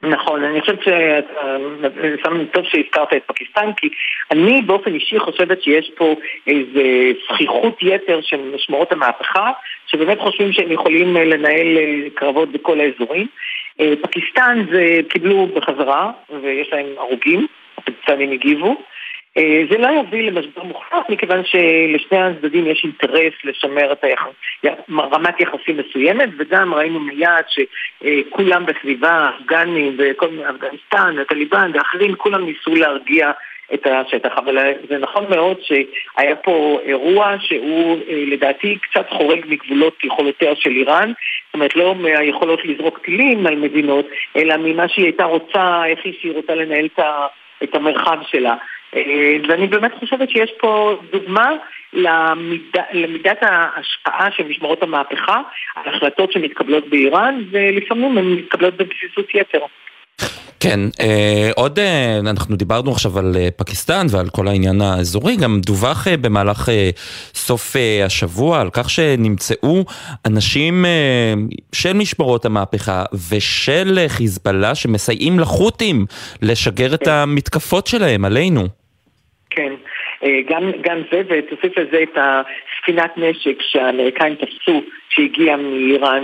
נכון, 0.09 0.43
אני 0.43 0.61
חושבת 0.61 0.79
ששם 0.81 2.45
טוב 2.45 2.63
שהזכרת 2.65 3.13
את 3.13 3.23
פקיסטן, 3.25 3.73
כי 3.77 3.89
אני 4.31 4.61
באופן 4.61 4.93
אישי 4.93 5.19
חושבת 5.19 5.61
שיש 5.61 5.91
פה 5.95 6.15
איזו 6.47 7.19
זכיחות 7.29 7.77
יתר 7.81 8.19
של 8.21 8.37
משמעות 8.55 8.91
המהפכה, 8.91 9.51
שבאמת 9.87 10.19
חושבים 10.19 10.53
שהם 10.53 10.71
יכולים 10.71 11.17
אה, 11.17 11.25
לנהל 11.25 11.77
אה, 11.77 12.09
קרבות 12.13 12.51
בכל 12.51 12.79
האזורים. 12.79 13.27
אה, 13.79 13.93
פקיסטן 14.01 14.65
זה 14.71 14.99
קיבלו 15.09 15.47
בחזרה, 15.47 16.11
ויש 16.41 16.69
להם 16.71 16.85
הרוגים, 16.97 17.47
הפקיסטנים 17.77 18.31
הגיבו. 18.31 18.75
אה, 19.37 19.63
זה 19.71 19.77
לא 19.77 19.87
יביא 19.87 20.31
למשבר 20.31 20.63
מוחלט 20.63 21.09
מכיוון 21.09 21.41
שלשני 21.45 22.17
הצדדים 22.17 22.67
יש 22.67 22.83
אינטרס 22.83 23.33
לשמר 23.43 23.91
את 23.91 24.03
היחס, 24.03 24.31
רמת 24.91 25.39
יחסים 25.39 25.77
מסוימת 25.77 26.29
וגם 26.37 26.73
ראינו 26.73 26.99
מיד 26.99 27.45
שכולם 27.47 28.65
בסביבה, 28.65 29.11
האפגנים 29.11 29.97
וכל 29.97 30.27
מיני, 30.27 30.49
אפגניסטן, 30.49 31.19
הטליבן 31.21 31.71
ואחרים, 31.73 32.15
כולם 32.15 32.45
ניסו 32.45 32.75
להרגיע 32.75 33.31
את 33.73 33.87
השטח, 33.87 34.31
אבל 34.37 34.57
זה 34.89 34.97
נכון 34.97 35.25
מאוד 35.29 35.57
שהיה 35.61 36.35
פה 36.35 36.79
אירוע 36.83 37.35
שהוא 37.39 37.97
אה, 38.09 38.23
לדעתי 38.27 38.77
קצת 38.81 39.09
חורג 39.09 39.45
מגבולות 39.47 40.03
יכולותיה 40.03 40.55
של 40.55 40.69
איראן, 40.69 41.11
זאת 41.45 41.53
אומרת 41.53 41.75
לא 41.75 41.95
מהיכולות 41.95 42.65
לזרוק 42.65 42.99
טילים 42.99 43.47
על 43.47 43.55
מדינות, 43.55 44.05
אלא 44.37 44.55
ממה 44.57 44.87
שהיא 44.87 45.05
הייתה 45.05 45.23
רוצה, 45.23 45.85
איך 45.85 45.99
היא 46.05 46.33
רוצה 46.35 46.55
לנהל 46.55 46.87
את 47.63 47.75
המרחב 47.75 48.17
שלה. 48.31 48.55
אה, 48.95 49.37
ואני 49.47 49.67
באמת 49.67 49.91
חושבת 49.99 50.29
שיש 50.29 50.51
פה 50.59 50.99
דוגמה 51.11 51.51
למיד, 51.93 52.61
למידת 52.93 53.37
ההשפעה 53.41 54.31
של 54.31 54.43
משמרות 54.43 54.83
המהפכה 54.83 55.41
על 55.75 55.93
החלטות 55.93 56.31
שמתקבלות 56.31 56.89
באיראן, 56.89 57.41
ולפעמים 57.51 58.17
הן 58.17 58.25
מתקבלות 58.25 58.73
בבסיסות 58.73 59.35
יתר. 59.35 59.59
כן, 60.69 60.79
אה, 60.99 61.51
עוד 61.55 61.79
אה, 61.79 62.19
אנחנו 62.19 62.55
דיברנו 62.55 62.91
עכשיו 62.91 63.19
על 63.19 63.35
אה, 63.35 63.49
פקיסטן 63.55 64.05
ועל 64.09 64.29
כל 64.29 64.47
העניין 64.47 64.81
האזורי, 64.81 65.35
גם 65.35 65.59
דווח 65.65 66.07
במהלך 66.21 66.69
סוף 67.33 67.75
השבוע 68.05 68.61
על 68.61 68.69
כך 68.73 68.89
שנמצאו 68.89 69.85
אנשים 70.25 70.85
של 71.71 71.93
משמרות 71.93 72.45
המהפכה 72.45 73.03
ושל 73.29 73.99
חיזבאללה 74.07 74.75
שמסייעים 74.75 75.39
לחות'ים 75.39 76.05
לשגר 76.41 76.93
את 76.93 77.07
המתקפות 77.07 77.87
שלהם 77.87 78.25
עלינו. 78.25 78.67
כן, 79.49 79.73
גם, 80.23 80.71
גם 80.81 80.97
זה, 81.11 81.21
ותוסיף 81.27 81.77
לזה 81.77 82.03
את 82.03 82.17
הספינת 82.17 83.17
נשק 83.17 83.61
שהאמריקאים 83.61 84.35
תפסו 84.35 84.83
שהגיעה 85.09 85.57
מאיראן, 85.57 86.23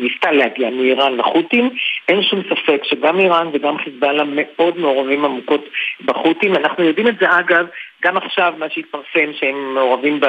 ניסתה 0.00 0.32
להגיע 0.32 0.70
מאיראן 0.70 1.16
לחות'ים. 1.16 1.70
אין 2.08 2.22
שום 2.22 2.42
ספק 2.42 2.80
שגם 2.84 3.18
איראן 3.18 3.48
וגם 3.52 3.78
חיזבאללה 3.78 4.24
מאוד 4.26 4.78
מעורבים 4.78 5.24
עמוקות 5.24 5.68
בחות'ים. 6.04 6.56
אנחנו 6.56 6.84
יודעים 6.84 7.08
את 7.08 7.18
זה 7.20 7.38
אגב, 7.38 7.66
גם 8.02 8.16
עכשיו 8.16 8.54
מה 8.58 8.66
שהתפרסם 8.70 9.32
שהם 9.32 9.74
מעורבים 9.74 10.20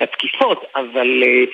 בתקיפות, 0.00 0.64
אבל 0.76 1.22
אה, 1.22 1.44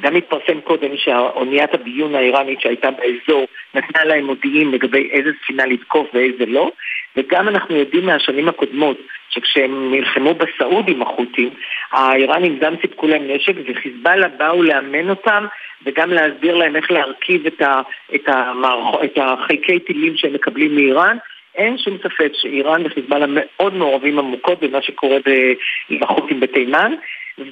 גם 0.00 0.16
התפרסם 0.16 0.60
קודם 0.60 0.96
שהאוניית 0.96 1.74
הביון 1.74 2.14
האיראנית 2.14 2.60
שהייתה 2.60 2.90
באזור 2.90 3.46
נתנה 3.74 4.04
להם 4.04 4.24
מודיעין 4.24 4.70
לגבי 4.70 5.10
איזה 5.10 5.30
ספינה 5.42 5.66
לתקוף 5.66 6.08
ואיזה 6.14 6.46
לא 6.46 6.70
וגם 7.16 7.48
אנחנו 7.48 7.76
יודעים 7.76 8.06
מהשנים 8.06 8.48
הקודמות 8.48 8.98
שכשהם 9.28 9.94
נלחמו 9.94 10.34
בסעודים 10.34 11.02
החות'ים 11.02 11.50
האיראנים 11.92 12.58
גם 12.58 12.74
סיפקו 12.80 13.06
להם 13.06 13.30
נשק 13.30 13.52
וחיזבאללה 13.66 14.28
באו 14.28 14.62
לאמן 14.62 15.10
אותם 15.10 15.46
וגם 15.84 16.10
להסביר 16.10 16.56
להם 16.56 16.76
איך 16.76 16.90
להרכיב 16.90 17.46
את, 17.46 17.60
ה, 17.62 17.80
את, 18.14 18.28
המערכ, 18.28 19.04
את 19.04 19.18
החלקי 19.22 19.78
טילים 19.78 20.16
שהם 20.16 20.32
מקבלים 20.32 20.74
מאיראן. 20.74 21.16
אין 21.54 21.78
שום 21.78 21.98
ספק 21.98 22.30
שאיראן 22.34 22.86
וחיזבאללה 22.86 23.26
מאוד 23.28 23.74
מעורבים 23.74 24.18
עמוקות 24.18 24.60
במה 24.60 24.82
שקורה 24.82 25.16
עם 25.88 26.02
החות'ים 26.02 26.40
בתימן 26.40 26.94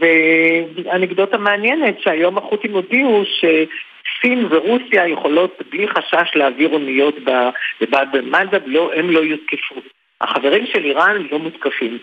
ואנקדוטה 0.01 1.39
מעניינת 1.39 2.01
שהיום 2.01 2.39
החות'ים 2.39 2.73
הודיעו 2.73 3.23
שסין 3.25 4.47
ורוסיה 4.51 5.09
יכולות 5.09 5.63
בלי 5.71 5.89
חשש 5.89 6.31
להעביר 6.35 6.69
אוניות 6.69 7.15
בבעד 7.81 8.09
במנדב, 8.13 8.61
לא, 8.67 8.93
הם 8.95 9.11
לא 9.11 9.21
יותקפו. 9.21 9.75
החברים 10.21 10.67
של 10.67 10.85
איראן 10.85 11.27
לא 11.31 11.39
מותקפים. 11.39 11.99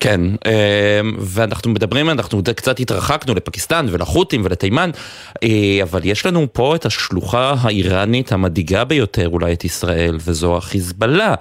כן, 0.00 0.20
אמ, 0.20 1.16
ואנחנו 1.18 1.70
מדברים, 1.70 2.10
אנחנו 2.10 2.42
קצת 2.56 2.80
התרחקנו 2.80 3.34
לפקיסטן 3.34 3.86
ולחות'ים 3.90 4.44
ולתימן, 4.44 4.90
אה, 5.42 5.78
אבל 5.82 6.00
יש 6.04 6.26
לנו 6.26 6.46
פה 6.52 6.74
את 6.74 6.86
השלוחה 6.86 7.54
האיראנית 7.60 8.32
המדאיגה 8.32 8.84
ביותר 8.84 9.28
אולי 9.28 9.52
את 9.52 9.64
ישראל, 9.64 10.16
וזו 10.20 10.56
החיזבאללה. 10.56 11.34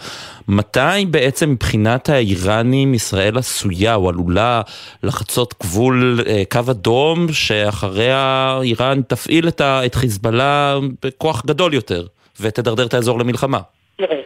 מתי 0.47 1.05
בעצם 1.09 1.49
מבחינת 1.49 2.09
האיראנים 2.09 2.93
ישראל 2.93 3.37
עשויה 3.37 3.95
או 3.95 4.09
עלולה 4.09 4.61
לחצות 5.03 5.53
גבול 5.63 6.19
אה, 6.27 6.43
קו 6.49 6.59
אדום, 6.71 7.33
שאחריה 7.33 8.59
איראן 8.63 9.01
תפעיל 9.01 9.47
את 9.59 9.95
חיזבאללה 9.95 10.77
בכוח 11.05 11.45
גדול 11.45 11.73
יותר, 11.73 12.05
ותדרדר 12.39 12.85
את 12.85 12.93
האזור 12.93 13.19
למלחמה? 13.19 13.59
תראה, 13.97 14.21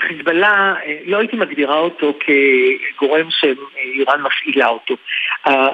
חיזבאללה, 0.00 0.74
אה, 0.86 0.98
לא 1.04 1.18
הייתי 1.18 1.36
מגדירה 1.36 1.78
אותו 1.78 2.14
כגורם 2.20 3.28
שאיראן 3.30 4.22
מפעילה 4.22 4.68
אותו. 4.68 4.94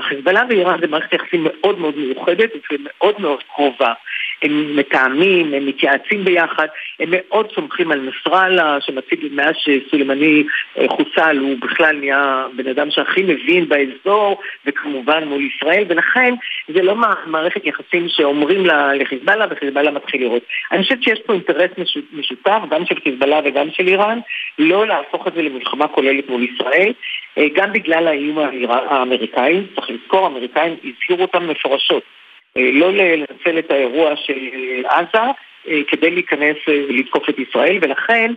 חיזבאללה 0.01 0.43
ואיראן 0.49 0.81
זה 0.81 0.87
מערכת 0.87 1.13
יחסים 1.13 1.45
מאוד 1.45 1.79
מאוד 1.79 1.97
מיוחדת 1.97 2.51
ומאוד 2.73 3.21
מאוד 3.21 3.43
קרובה. 3.55 3.93
הם 4.43 4.77
מתאמים, 4.77 5.55
הם 5.55 5.67
מתייעצים 5.67 6.25
ביחד, 6.25 6.67
הם 7.01 7.09
מאוד 7.13 7.53
סומכים 7.55 7.93
על 7.93 8.01
נסראללה, 8.01 8.81
שמציג 8.81 9.27
מאז 9.31 9.55
שסולימני 9.57 10.45
אה, 10.79 10.89
חוסל, 10.89 11.39
הוא 11.39 11.57
בכלל 11.61 11.97
נהיה 11.97 12.47
בן 12.57 12.69
אדם 12.69 12.91
שהכי 12.91 13.23
מבין 13.23 13.69
באזור, 13.69 14.41
וכמובן 14.67 15.25
מול 15.25 15.43
ישראל, 15.43 15.85
ולכן 15.89 16.35
זה 16.69 16.83
לא 16.83 16.95
מערכת 17.27 17.67
יחסים 17.67 18.09
שאומרים 18.09 18.67
לחיזבאללה 18.95 19.47
וחיזבאללה 19.51 19.91
מתחיל 19.91 20.21
לראות. 20.21 20.43
אני 20.73 20.83
חושבת 20.83 21.03
שיש 21.03 21.21
פה 21.27 21.33
אינטרס 21.33 21.71
משותף, 22.13 22.61
גם 22.71 22.87
של 22.87 22.95
חיזבאללה 23.05 23.41
וגם 23.45 23.71
של 23.71 23.87
איראן, 23.87 24.19
לא 24.59 24.87
להפוך 24.87 25.27
את 25.27 25.33
זה 25.35 25.43
למלחמה 25.43 25.89
כוללת 25.89 26.29
מול 26.29 26.43
ישראל, 26.43 26.93
אה, 27.39 27.47
גם 27.55 27.73
בגלל 27.73 28.09
האיום 28.09 28.39
האמריקאי, 28.69 29.63
צריך 29.75 29.91
לזכור, 29.91 30.25
האמריקאים 30.25 30.77
הזהירו 30.85 31.23
אותם 31.23 31.49
מפורשות. 31.49 32.18
אה, 32.59 32.71
לא 32.73 32.93
לנצל 32.93 33.59
את 33.59 33.71
האירוע 33.71 34.17
של 34.17 34.39
עזה 34.85 35.31
אה, 35.69 35.81
כדי 35.89 36.11
להיכנס 36.11 36.57
ולתקוף 36.67 37.29
את 37.29 37.39
ישראל, 37.39 37.79
ולכן 37.83 38.33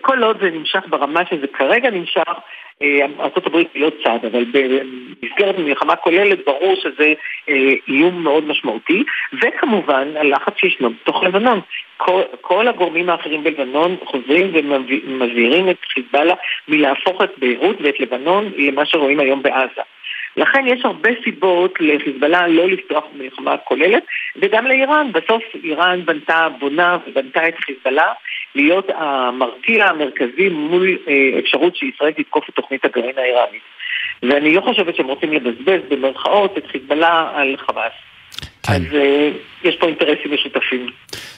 כל 0.00 0.22
עוד 0.22 0.36
זה 0.40 0.50
נמשך 0.50 0.80
ברמה 0.88 1.20
שזה 1.30 1.46
כרגע 1.46 1.90
נמשך, 1.90 2.32
ארה"ב 3.20 3.56
היא 3.56 3.66
לא 3.74 3.90
צד, 4.04 4.18
אבל 4.32 4.44
במסגרת 4.44 5.58
מלחמה 5.58 5.96
כוללת 5.96 6.44
ברור 6.46 6.74
שזה 6.74 7.12
איום 7.88 8.22
מאוד 8.22 8.44
משמעותי, 8.44 9.04
וכמובן 9.42 10.16
הלחץ 10.16 10.52
שישנו 10.56 10.90
בתוך 10.90 11.22
לבנון. 11.24 11.60
כל, 11.96 12.22
כל 12.40 12.68
הגורמים 12.68 13.10
האחרים 13.10 13.44
בלבנון 13.44 13.96
חוזרים 14.04 14.50
ומבהירים 14.52 15.70
את 15.70 15.76
חיזבאללה 15.94 16.34
מלהפוך 16.68 17.22
את 17.22 17.30
ביירות 17.38 17.76
ואת 17.80 18.00
לבנון 18.00 18.52
למה 18.56 18.86
שרואים 18.86 19.20
היום 19.20 19.42
בעזה. 19.42 19.82
לכן 20.38 20.64
יש 20.66 20.84
הרבה 20.84 21.10
סיבות 21.24 21.74
לחיזבאללה 21.80 22.48
לא 22.48 22.68
לפתוח 22.68 23.04
במלחמה 23.14 23.56
כוללת, 23.56 24.02
וגם 24.36 24.66
לאיראן. 24.66 25.12
בסוף 25.12 25.42
איראן 25.64 26.04
בנתה, 26.04 26.48
בונה 26.60 26.98
ובנתה 27.06 27.48
את 27.48 27.54
חיזבאללה 27.58 28.12
להיות 28.54 28.86
המרתיע 28.94 29.86
המרכזי 29.86 30.48
מול 30.48 30.98
אה, 31.08 31.38
אפשרות 31.38 31.76
שישראל 31.76 32.12
תתקוף 32.12 32.48
את 32.48 32.54
תוכנית 32.54 32.84
הגרעין 32.84 33.18
האיראנית. 33.18 33.62
ואני 34.22 34.54
לא 34.54 34.60
חושבת 34.60 34.96
שהם 34.96 35.06
רוצים 35.06 35.32
לבזבז 35.32 35.80
במרכאות 35.88 36.58
את 36.58 36.66
חיזבאללה 36.66 37.30
על 37.34 37.56
חמאס. 37.56 37.92
כן. 38.62 38.72
אז 38.72 38.82
uh, 38.82 39.66
יש 39.68 39.76
פה 39.76 39.86
אינטרסים 39.86 40.34
משותפים. 40.34 40.86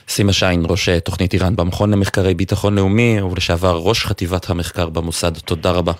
סימה 0.09 0.33
שיין, 0.33 0.63
ראש 0.71 0.89
אה, 0.89 1.01
תוכנית 1.01 1.35
איראן 1.35 1.57
במכון 1.57 1.91
למחקרי 1.91 2.35
ביטחון 2.35 2.75
לאומי 2.75 3.23
ולשעבר 3.23 3.81
ראש 3.85 4.05
חטיבת 4.05 4.51
המחקר 4.51 4.89
במוסד, 4.89 5.39
תודה 5.39 5.71
רבה. 5.71 5.93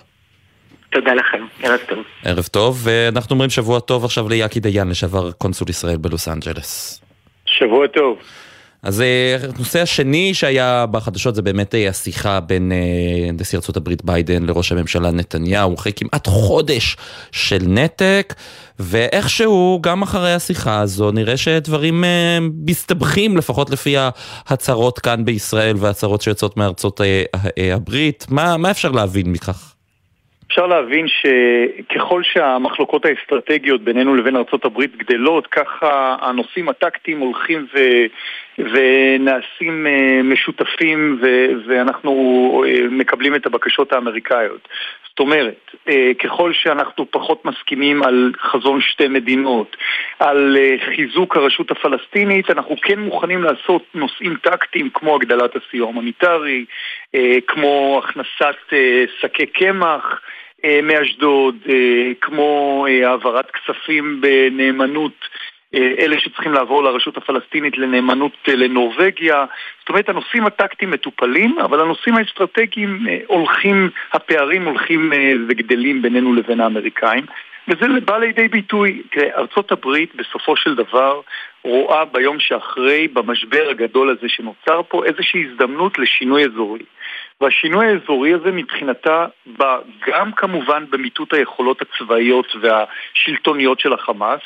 תודה 0.91 1.13
לכם, 1.13 1.45
ערב 1.63 1.79
טוב. 1.89 1.99
ערב 2.23 2.47
טוב, 2.51 2.81
ואנחנו 2.83 3.33
אומרים 3.33 3.49
שבוע 3.49 3.79
טוב 3.79 4.05
עכשיו 4.05 4.29
ליאקי 4.29 4.59
דיין, 4.59 4.89
לשעבר 4.89 5.31
קונסול 5.31 5.69
ישראל 5.69 5.97
בלוס 5.97 6.27
אנג'לס. 6.27 7.01
שבוע 7.45 7.87
טוב. 7.87 8.17
אז 8.83 9.01
אה, 9.01 9.37
הנושא 9.55 9.81
השני 9.81 10.33
שהיה 10.33 10.85
בחדשות 10.91 11.35
זה 11.35 11.41
באמת 11.41 11.75
אה, 11.75 11.89
השיחה 11.89 12.39
בין 12.39 12.71
אה, 12.71 13.31
נשיא 13.33 13.57
ארצות 13.57 13.77
הברית 13.77 14.05
ביידן 14.05 14.43
לראש 14.43 14.71
הממשלה 14.71 15.11
נתניהו, 15.11 15.75
אחרי 15.75 15.91
כמעט 15.95 16.27
חודש 16.27 16.97
של 17.31 17.59
נתק, 17.67 18.33
ואיכשהו 18.79 19.79
גם 19.81 20.01
אחרי 20.01 20.33
השיחה 20.33 20.79
הזו 20.79 21.11
נראה 21.11 21.37
שדברים 21.37 22.03
מסתבכים 22.65 23.37
לפחות 23.37 23.69
לפי 23.69 23.95
ההצהרות 24.47 24.99
כאן 24.99 25.25
בישראל 25.25 25.75
וההצהרות 25.79 26.21
שיוצאות 26.21 26.57
מארצות 26.57 27.01
הברית. 27.57 28.25
מה, 28.29 28.57
מה 28.57 28.71
אפשר 28.71 28.91
להבין 28.91 29.31
מכך? 29.31 29.73
אפשר 30.51 30.67
להבין 30.67 31.05
שככל 31.07 32.23
שהמחלוקות 32.23 33.05
האסטרטגיות 33.05 33.81
בינינו 33.81 34.15
לבין 34.15 34.35
ארה"ב 34.35 34.81
גדלות, 34.97 35.47
ככה 35.47 36.15
הנושאים 36.21 36.69
הטקטיים 36.69 37.19
הולכים 37.19 37.67
ו... 37.75 37.79
ונעשים 38.57 39.87
אה, 39.87 40.23
משותפים 40.23 41.19
ו... 41.21 41.47
ואנחנו 41.67 42.11
אה, 42.67 42.87
מקבלים 42.89 43.35
את 43.35 43.45
הבקשות 43.45 43.93
האמריקאיות. 43.93 44.67
זאת 45.09 45.19
אומרת, 45.19 45.71
אה, 45.89 46.11
ככל 46.23 46.53
שאנחנו 46.53 47.11
פחות 47.11 47.45
מסכימים 47.45 48.03
על 48.03 48.31
חזון 48.41 48.81
שתי 48.81 49.07
מדינות, 49.07 49.77
על 50.19 50.57
חיזוק 50.85 51.37
הרשות 51.37 51.71
הפלסטינית, 51.71 52.49
אנחנו 52.49 52.75
כן 52.81 52.99
מוכנים 52.99 53.43
לעשות 53.43 53.83
נושאים 53.93 54.35
טקטיים 54.41 54.89
כמו 54.89 55.15
הגדלת 55.15 55.55
הסיוע 55.55 55.87
ההומניטרי, 55.87 56.65
כמו 57.47 58.01
הכנסת 58.03 58.73
שקי 59.21 59.45
קמח 59.45 60.21
מאשדוד, 60.83 61.55
כמו 62.21 62.85
העברת 63.03 63.51
כספים 63.51 64.21
בנאמנות 64.21 65.29
אלה 65.75 66.19
שצריכים 66.19 66.53
לעבור 66.53 66.83
לרשות 66.83 67.17
הפלסטינית 67.17 67.77
לנאמנות 67.77 68.33
לנורבגיה. 68.47 69.45
זאת 69.79 69.89
אומרת, 69.89 70.09
הנושאים 70.09 70.45
הטקטיים 70.45 70.91
מטופלים, 70.91 71.59
אבל 71.59 71.79
הנושאים 71.79 72.15
האסטרטגיים 72.15 73.07
הולכים, 73.27 73.89
הפערים 74.13 74.65
הולכים 74.65 75.13
וגדלים 75.49 76.01
בינינו 76.01 76.33
לבין 76.33 76.59
האמריקאים. 76.59 77.25
וזה 77.67 77.85
בא 78.05 78.17
לידי 78.17 78.47
ביטוי. 78.47 79.01
ארצות 79.37 79.71
הברית 79.71 80.15
בסופו 80.15 80.55
של 80.55 80.75
דבר 80.75 81.21
רואה 81.63 82.05
ביום 82.05 82.39
שאחרי, 82.39 83.07
במשבר 83.07 83.67
הגדול 83.69 84.09
הזה 84.09 84.29
שנוצר 84.29 84.81
פה, 84.89 85.05
איזושהי 85.05 85.45
הזדמנות 85.51 85.99
לשינוי 85.99 86.45
אזורי. 86.45 86.83
והשינוי 87.41 87.87
האזורי 87.87 88.33
הזה 88.33 88.51
מבחינתה 88.51 89.25
בא 89.45 89.77
גם 90.07 90.31
כמובן 90.31 90.85
במיטוט 90.89 91.33
היכולות 91.33 91.81
הצבאיות 91.81 92.55
והשלטוניות 92.61 93.79
של 93.79 93.93
החמאס, 93.93 94.41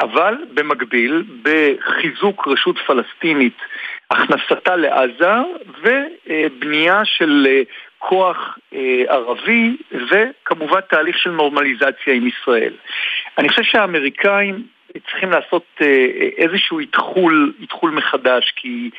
אבל 0.00 0.34
במקביל 0.54 1.24
בחיזוק 1.42 2.48
רשות 2.48 2.78
פלסטינית, 2.86 3.56
הכנסתה 4.10 4.76
לעזה 4.76 5.32
ובנייה 5.82 7.04
של 7.04 7.46
כוח 7.98 8.58
אה, 8.74 9.02
ערבי 9.08 9.76
וכמובן 10.10 10.80
תהליך 10.90 11.18
של 11.18 11.30
נורמליזציה 11.30 12.14
עם 12.14 12.26
ישראל. 12.26 12.74
אני 13.38 13.48
חושב 13.48 13.62
שהאמריקאים 13.62 14.62
צריכים 15.06 15.30
לעשות 15.30 15.64
אה, 15.82 16.06
איזשהו 16.36 16.78
איתחול, 16.78 17.52
איתחול 17.60 17.90
מחדש 17.90 18.52
כי 18.56 18.90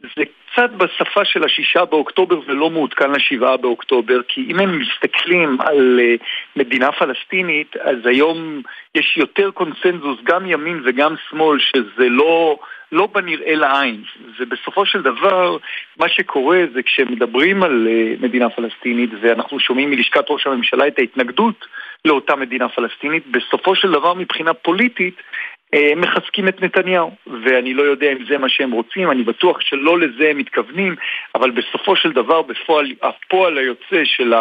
זה 0.00 0.24
קצת 0.52 0.70
בשפה 0.70 1.24
של 1.24 1.44
השישה 1.44 1.84
באוקטובר 1.84 2.40
ולא 2.46 2.70
מעודכן 2.70 3.10
לשבעה 3.10 3.56
באוקטובר, 3.56 4.20
כי 4.28 4.46
אם 4.50 4.58
הם 4.58 4.80
מסתכלים 4.80 5.60
על 5.60 6.00
uh, 6.00 6.24
מדינה 6.56 6.92
פלסטינית, 6.92 7.76
אז 7.76 7.96
היום 8.04 8.62
יש 8.94 9.16
יותר 9.16 9.50
קונסנזוס, 9.50 10.18
גם 10.24 10.46
ימין 10.46 10.82
וגם 10.84 11.14
שמאל, 11.30 11.58
שזה 11.58 12.08
לא, 12.08 12.58
לא 12.92 13.06
בנראה 13.06 13.54
לעין. 13.54 14.02
ובסופו 14.38 14.86
של 14.86 15.02
דבר, 15.02 15.56
מה 15.98 16.08
שקורה 16.08 16.58
זה 16.74 16.82
כשמדברים 16.82 17.62
על 17.62 17.88
uh, 17.88 18.22
מדינה 18.22 18.50
פלסטינית, 18.50 19.10
ואנחנו 19.20 19.60
שומעים 19.60 19.90
מלשכת 19.90 20.24
ראש 20.30 20.46
הממשלה 20.46 20.86
את 20.86 20.98
ההתנגדות 20.98 21.66
לאותה 22.04 22.36
מדינה 22.36 22.68
פלסטינית, 22.68 23.26
בסופו 23.26 23.76
של 23.76 23.90
דבר 23.90 24.14
מבחינה 24.14 24.54
פוליטית, 24.54 25.14
אה, 25.16 25.59
מחזקים 25.96 26.48
את 26.48 26.62
נתניהו, 26.62 27.10
ואני 27.44 27.74
לא 27.74 27.82
יודע 27.82 28.12
אם 28.12 28.18
זה 28.28 28.38
מה 28.38 28.48
שהם 28.48 28.70
רוצים, 28.70 29.10
אני 29.10 29.22
בטוח 29.22 29.60
שלא 29.60 29.98
לזה 29.98 30.30
הם 30.30 30.38
מתכוונים, 30.38 30.96
אבל 31.34 31.50
בסופו 31.50 31.96
של 31.96 32.12
דבר, 32.12 32.42
בפועל, 32.42 32.92
הפועל 33.02 33.58
היוצא 33.58 34.04
של 34.04 34.32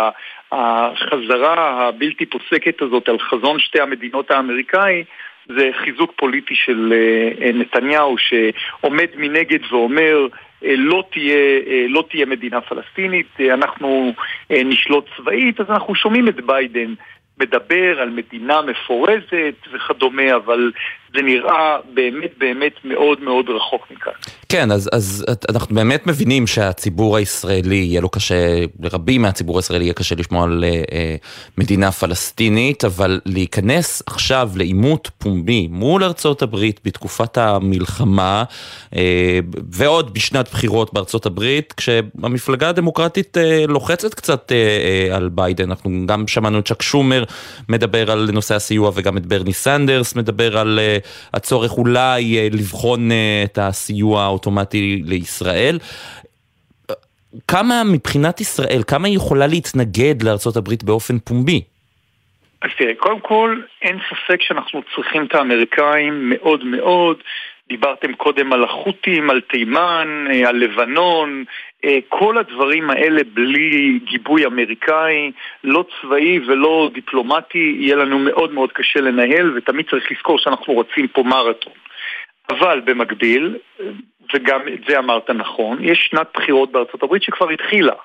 החזרה 0.51 1.87
הבלתי 1.87 2.25
פוסקת 2.25 2.81
הזאת 2.81 3.09
על 3.09 3.19
חזון 3.19 3.59
שתי 3.59 3.81
המדינות 3.81 4.31
האמריקאי, 4.31 5.03
זה 5.57 5.69
חיזוק 5.83 6.13
פוליטי 6.15 6.55
של 6.55 6.93
אה, 6.93 7.45
אה, 7.45 7.51
נתניהו 7.53 8.15
שעומד 8.17 9.07
מנגד 9.15 9.59
ואומר 9.71 10.27
לא 10.61 11.03
תהיה, 11.11 11.61
לא 11.89 12.03
תהיה 12.09 12.25
מדינה 12.25 12.61
פלסטינית, 12.61 13.27
אנחנו 13.39 14.13
נשלוט 14.49 15.05
צבאית, 15.17 15.59
אז 15.59 15.65
אנחנו 15.69 15.95
שומעים 15.95 16.27
את 16.27 16.45
ביידן 16.45 16.93
מדבר 17.39 18.01
על 18.01 18.09
מדינה 18.09 18.61
מפורזת 18.61 19.55
וכדומה, 19.71 20.35
אבל 20.35 20.71
זה 21.15 21.21
נראה 21.21 21.77
באמת 21.93 22.31
באמת 22.37 22.73
מאוד 22.83 23.21
מאוד 23.21 23.45
רחוק 23.49 23.81
מכאן. 23.91 24.11
כן, 24.49 24.71
אז, 24.71 24.89
אז 24.93 25.25
אנחנו 25.49 25.75
באמת 25.75 26.07
מבינים 26.07 26.47
שהציבור 26.47 27.17
הישראלי 27.17 27.75
יהיה 27.75 28.01
לו 28.01 28.09
קשה, 28.09 28.65
לרבים 28.79 29.21
מהציבור 29.21 29.57
הישראלי 29.57 29.83
יהיה 29.83 29.93
קשה 29.93 30.15
לשמוע 30.15 30.43
על 30.43 30.63
אה, 30.91 31.15
מדינה 31.57 31.91
פלסטינית, 31.91 32.85
אבל 32.85 33.19
להיכנס 33.25 34.03
עכשיו 34.05 34.49
לעימות 34.55 35.09
פומבי 35.17 35.67
מול 35.67 36.03
ארצות 36.03 36.41
הברית 36.41 36.79
בתקופת 36.85 37.37
המלחמה, 37.37 38.43
אה, 38.95 39.39
ועוד 39.71 40.13
בשנת 40.13 40.49
בחירות 40.51 40.93
בארצות 40.93 41.25
הברית, 41.25 41.73
כשהמפלגה 41.77 42.69
הדמוקרטית 42.69 43.37
אה, 43.37 43.65
לוחצת 43.67 44.13
קצת 44.13 44.51
אה, 44.51 44.57
אה, 45.09 45.15
על 45.15 45.29
ביידן, 45.29 45.69
אנחנו 45.69 45.91
גם 46.05 46.27
שמענו 46.27 46.59
את 46.59 46.67
צ'ק 46.67 46.81
שומר 46.81 47.23
מדבר 47.69 48.11
על 48.11 48.29
נושא 48.33 48.55
הסיוע 48.55 48.91
וגם 48.95 49.17
את 49.17 49.25
ברני 49.25 49.53
סנדרס 49.53 50.15
מדבר 50.15 50.57
על... 50.57 50.79
אה, 50.79 50.98
הצורך 51.33 51.77
אולי 51.77 52.37
אה, 52.37 52.47
לבחון 52.51 53.11
אה, 53.11 53.41
את 53.45 53.57
הסיוע 53.61 54.23
האוטומטי 54.23 55.01
לישראל. 55.05 55.79
כמה 57.47 57.83
מבחינת 57.93 58.41
ישראל, 58.41 58.81
כמה 58.87 59.07
היא 59.07 59.15
יכולה 59.15 59.47
להתנגד 59.47 60.23
הברית 60.57 60.83
באופן 60.83 61.19
פומבי? 61.19 61.61
אז 62.61 62.69
תראה, 62.77 62.95
קודם 62.97 63.19
כל, 63.19 63.61
אין 63.81 63.99
ספק 64.09 64.41
שאנחנו 64.41 64.81
צריכים 64.95 65.25
את 65.25 65.35
האמריקאים 65.35 66.29
מאוד 66.29 66.63
מאוד. 66.63 67.17
דיברתם 67.69 68.13
קודם 68.13 68.53
על 68.53 68.63
החות'ים, 68.63 69.29
על 69.29 69.41
תימן, 69.41 70.25
אה, 70.31 70.49
על 70.49 70.55
לבנון, 70.55 71.43
אה, 71.85 71.99
כל 72.09 72.37
הדברים 72.37 72.89
האלה 72.89 73.21
בלי 73.33 73.99
גיבוי 74.03 74.45
אמריקאי, 74.45 75.31
לא 75.63 75.85
צבאי 76.01 76.39
ולא 76.47 76.89
דיפלומטי, 76.93 77.75
יהיה 77.79 77.95
לנו 77.95 78.19
מאוד 78.19 78.53
מאוד 78.53 78.71
קשה 78.71 79.01
לנהל, 79.01 79.57
ותמיד 79.57 79.85
צריך 79.89 80.11
לזכור 80.11 80.39
שאנחנו 80.39 80.73
רוצים 80.73 81.07
פה 81.07 81.23
מרתון. 81.23 81.73
אבל 82.49 82.81
במקביל, 82.85 83.57
וגם 84.33 84.67
את 84.67 84.79
זה 84.87 84.99
אמרת 84.99 85.29
נכון, 85.29 85.77
יש 85.81 86.07
שנת 86.11 86.27
בחירות 86.33 86.71
בארצות 86.71 87.03
הברית 87.03 87.23
שכבר 87.23 87.49
התחילה. 87.49 87.95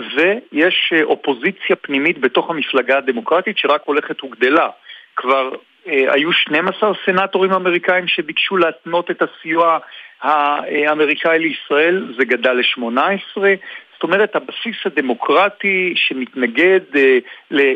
ויש 0.00 0.92
אה, 0.92 1.02
אופוזיציה 1.02 1.76
פנימית 1.76 2.18
בתוך 2.18 2.50
המפלגה 2.50 2.98
הדמוקרטית 2.98 3.58
שרק 3.58 3.82
הולכת 3.84 4.24
וגדלה. 4.24 4.68
כבר 5.16 5.50
היו 5.86 6.32
12 6.32 6.92
סנטורים 7.06 7.52
אמריקאים 7.52 8.08
שביקשו 8.08 8.56
להתנות 8.56 9.10
את 9.10 9.22
הסיוע 9.22 9.78
האמריקאי 10.20 11.38
לישראל, 11.38 12.14
זה 12.18 12.24
גדל 12.24 12.52
ל-18. 12.52 13.42
זאת 13.96 14.02
אומרת, 14.02 14.36
הבסיס 14.36 14.76
הדמוקרטי 14.84 15.94
שמתנגד 15.96 16.80
אה, 16.96 17.18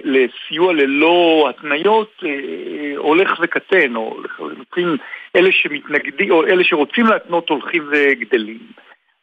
לסיוע 0.05 0.73
ללא 0.73 1.47
התניות 1.51 2.13
אה, 2.25 2.97
הולך 2.97 3.39
וקטן, 3.43 3.97
או 3.97 4.17
הולכים, 4.37 4.97
אלה 5.37 5.53
שמתנגדים, 5.53 6.31
או 6.31 6.47
אלה 6.47 6.65
שרוצים 6.65 7.07
להתנות 7.07 7.49
הולכים 7.49 7.89
וגדלים. 7.91 8.59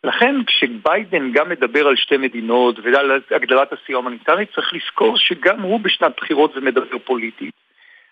לכן 0.03 0.35
כשביידן 0.47 1.31
גם 1.31 1.49
מדבר 1.49 1.87
על 1.87 1.95
שתי 1.95 2.17
מדינות 2.17 2.79
ועל 2.83 3.21
הגדלת 3.31 3.73
הסיוע 3.73 3.99
ההומניטרי, 3.99 4.45
צריך 4.55 4.73
לזכור 4.73 5.17
שגם 5.17 5.61
הוא 5.61 5.79
בשנת 5.79 6.13
בחירות 6.17 6.57
ומדבר 6.57 6.97
פוליטית. 7.05 7.66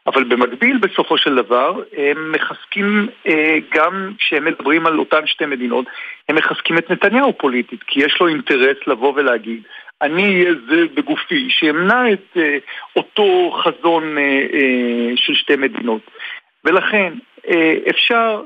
אבל 0.07 0.23
במקביל 0.23 0.77
בסופו 0.77 1.17
של 1.17 1.35
דבר 1.35 1.81
הם 1.97 2.31
מחזקים 2.31 3.07
אה, 3.27 3.57
גם 3.73 4.11
כשהם 4.17 4.45
מדברים 4.45 4.85
על 4.85 4.99
אותן 4.99 5.27
שתי 5.27 5.45
מדינות 5.45 5.85
הם 6.29 6.35
מחזקים 6.35 6.77
את 6.77 6.91
נתניהו 6.91 7.33
פוליטית 7.37 7.83
כי 7.83 7.99
יש 8.03 8.17
לו 8.21 8.27
אינטרס 8.27 8.77
לבוא 8.87 9.13
ולהגיד 9.15 9.63
אני 10.01 10.23
אהיה 10.23 10.53
זה 10.69 10.83
בגופי 10.93 11.49
שימנע 11.49 12.13
את 12.13 12.37
אה, 12.37 12.57
אותו 12.95 13.51
חזון 13.63 14.17
אה, 14.17 15.11
של 15.15 15.33
שתי 15.33 15.55
מדינות. 15.55 16.01
ולכן 16.65 17.13
אפשר, 17.89 18.41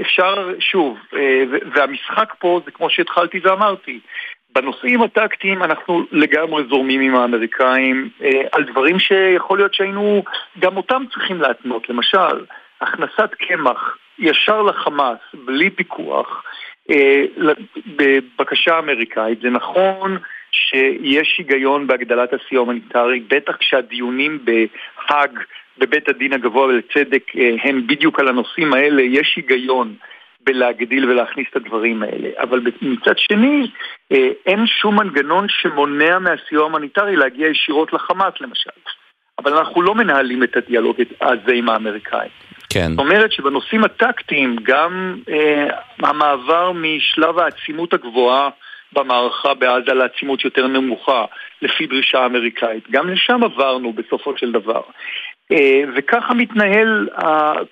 אפשר 0.00 0.54
שוב, 0.58 0.98
והמשחק 1.74 2.34
פה 2.38 2.60
זה 2.64 2.70
כמו 2.70 2.90
שהתחלתי 2.90 3.40
ואמרתי 3.42 4.00
בנושאים 4.54 5.02
הטקטיים 5.02 5.62
אנחנו 5.62 6.02
לגמרי 6.12 6.64
זורמים 6.68 7.00
עם 7.00 7.14
האמריקאים 7.14 8.08
אה, 8.22 8.42
על 8.52 8.64
דברים 8.64 8.98
שיכול 8.98 9.58
להיות 9.58 9.74
שהיינו 9.74 10.22
גם 10.58 10.76
אותם 10.76 11.02
צריכים 11.12 11.40
להתנות. 11.40 11.88
למשל, 11.88 12.44
הכנסת 12.80 13.34
קמח 13.34 13.96
ישר 14.18 14.62
לחמאס, 14.62 15.18
בלי 15.34 15.70
פיקוח, 15.70 16.44
אה, 16.90 17.24
בבקשה 17.96 18.78
אמריקאית. 18.78 19.40
זה 19.40 19.50
נכון 19.50 20.18
שיש 20.50 21.34
היגיון 21.38 21.86
בהגדלת 21.86 22.32
הסיוע 22.32 22.62
ההומניטרי, 22.62 23.20
בטח 23.20 23.56
כשהדיונים 23.56 24.38
בהאג, 24.44 25.38
בבית 25.78 26.08
הדין 26.08 26.32
הגבוה 26.32 26.72
לצדק, 26.72 27.32
אה, 27.36 27.54
הם 27.62 27.86
בדיוק 27.86 28.20
על 28.20 28.28
הנושאים 28.28 28.74
האלה, 28.74 29.02
יש 29.02 29.34
היגיון. 29.36 29.94
בלהגדיל 30.44 31.10
ולהכניס 31.10 31.46
את 31.50 31.56
הדברים 31.56 32.02
האלה. 32.02 32.28
אבל 32.38 32.60
מצד 32.82 33.18
שני, 33.18 33.70
אה, 34.12 34.28
אין 34.46 34.66
שום 34.66 35.00
מנגנון 35.00 35.46
שמונע 35.48 36.18
מהסיוע 36.18 36.62
ההומניטרי 36.62 37.16
להגיע 37.16 37.48
ישירות 37.48 37.92
לחמאס 37.92 38.34
למשל. 38.40 38.70
אבל 39.38 39.54
אנחנו 39.54 39.82
לא 39.82 39.94
מנהלים 39.94 40.42
את 40.42 40.56
הדיאלוג 40.56 40.96
הזה 41.20 41.52
עם 41.54 41.68
האמריקאים. 41.68 42.30
כן. 42.72 42.90
זאת 42.90 42.98
אומרת 42.98 43.32
שבנושאים 43.32 43.84
הטקטיים, 43.84 44.56
גם 44.62 45.16
אה, 45.28 45.66
המעבר 45.98 46.72
משלב 46.72 47.38
העצימות 47.38 47.94
הגבוהה 47.94 48.48
במערכה 48.92 49.54
בעזה 49.54 49.94
לעצימות 49.94 50.44
יותר 50.44 50.66
נמוכה, 50.66 51.24
לפי 51.62 51.86
דרישה 51.86 52.26
אמריקאית, 52.26 52.90
גם 52.90 53.10
לשם 53.10 53.44
עברנו 53.44 53.92
בסופו 53.92 54.36
של 54.36 54.52
דבר. 54.52 54.80
אה, 55.52 55.82
וככה 55.96 56.34
מתנהל, 56.34 57.08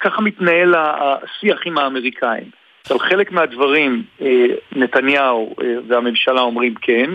ככה 0.01 0.21
מתנהל 0.21 0.75
השיח 0.75 1.59
עם 1.67 1.79
האמריקאים. 1.79 2.51
על 2.91 2.99
חלק 2.99 3.33
מהדברים 3.33 4.03
אה, 4.21 4.47
נתניהו 4.73 5.55
אה, 5.63 5.67
והממשלה 5.89 6.41
אומרים 6.41 6.75
כן, 6.83 7.11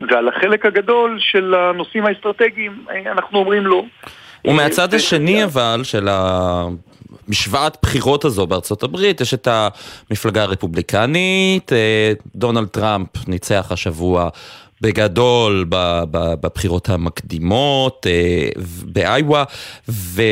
ועל 0.00 0.28
החלק 0.28 0.66
הגדול 0.66 1.18
של 1.20 1.54
הנושאים 1.54 2.06
האסטרטגיים 2.06 2.84
אנחנו 3.12 3.38
אומרים 3.38 3.66
לא. 3.66 3.84
ומהצד 4.46 4.94
השני 4.94 5.44
אבל 5.44 5.80
של 5.82 6.08
המשוואת 6.08 7.76
בחירות 7.82 8.24
הזו 8.24 8.46
בארצות 8.46 8.82
הברית, 8.82 9.20
יש 9.20 9.34
את 9.34 9.48
המפלגה 10.10 10.42
הרפובליקנית, 10.42 11.72
דונלד 12.36 12.68
טראמפ 12.68 13.28
ניצח 13.28 13.66
השבוע 13.70 14.28
בגדול 14.82 15.66
בבחירות 16.10 16.88
המקדימות 16.88 18.06
באיווה, 18.84 19.44
ו... 19.88 20.22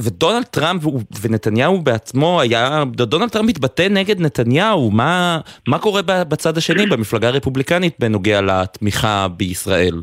ודונלד 0.00 0.44
טראמפ 0.44 0.82
ונתניהו 1.20 1.80
בעצמו 1.80 2.40
היה, 2.40 2.84
דונלד 2.96 3.28
טראמפ 3.28 3.48
מתבטא 3.48 3.88
נגד 3.90 4.20
נתניהו, 4.20 4.90
מה, 4.90 5.40
מה 5.66 5.78
קורה 5.78 6.02
בצד 6.02 6.58
השני 6.58 6.86
במפלגה 6.86 7.28
הרפובליקנית 7.28 7.94
בנוגע 7.98 8.40
לתמיכה 8.40 9.28
בישראל? 9.28 10.00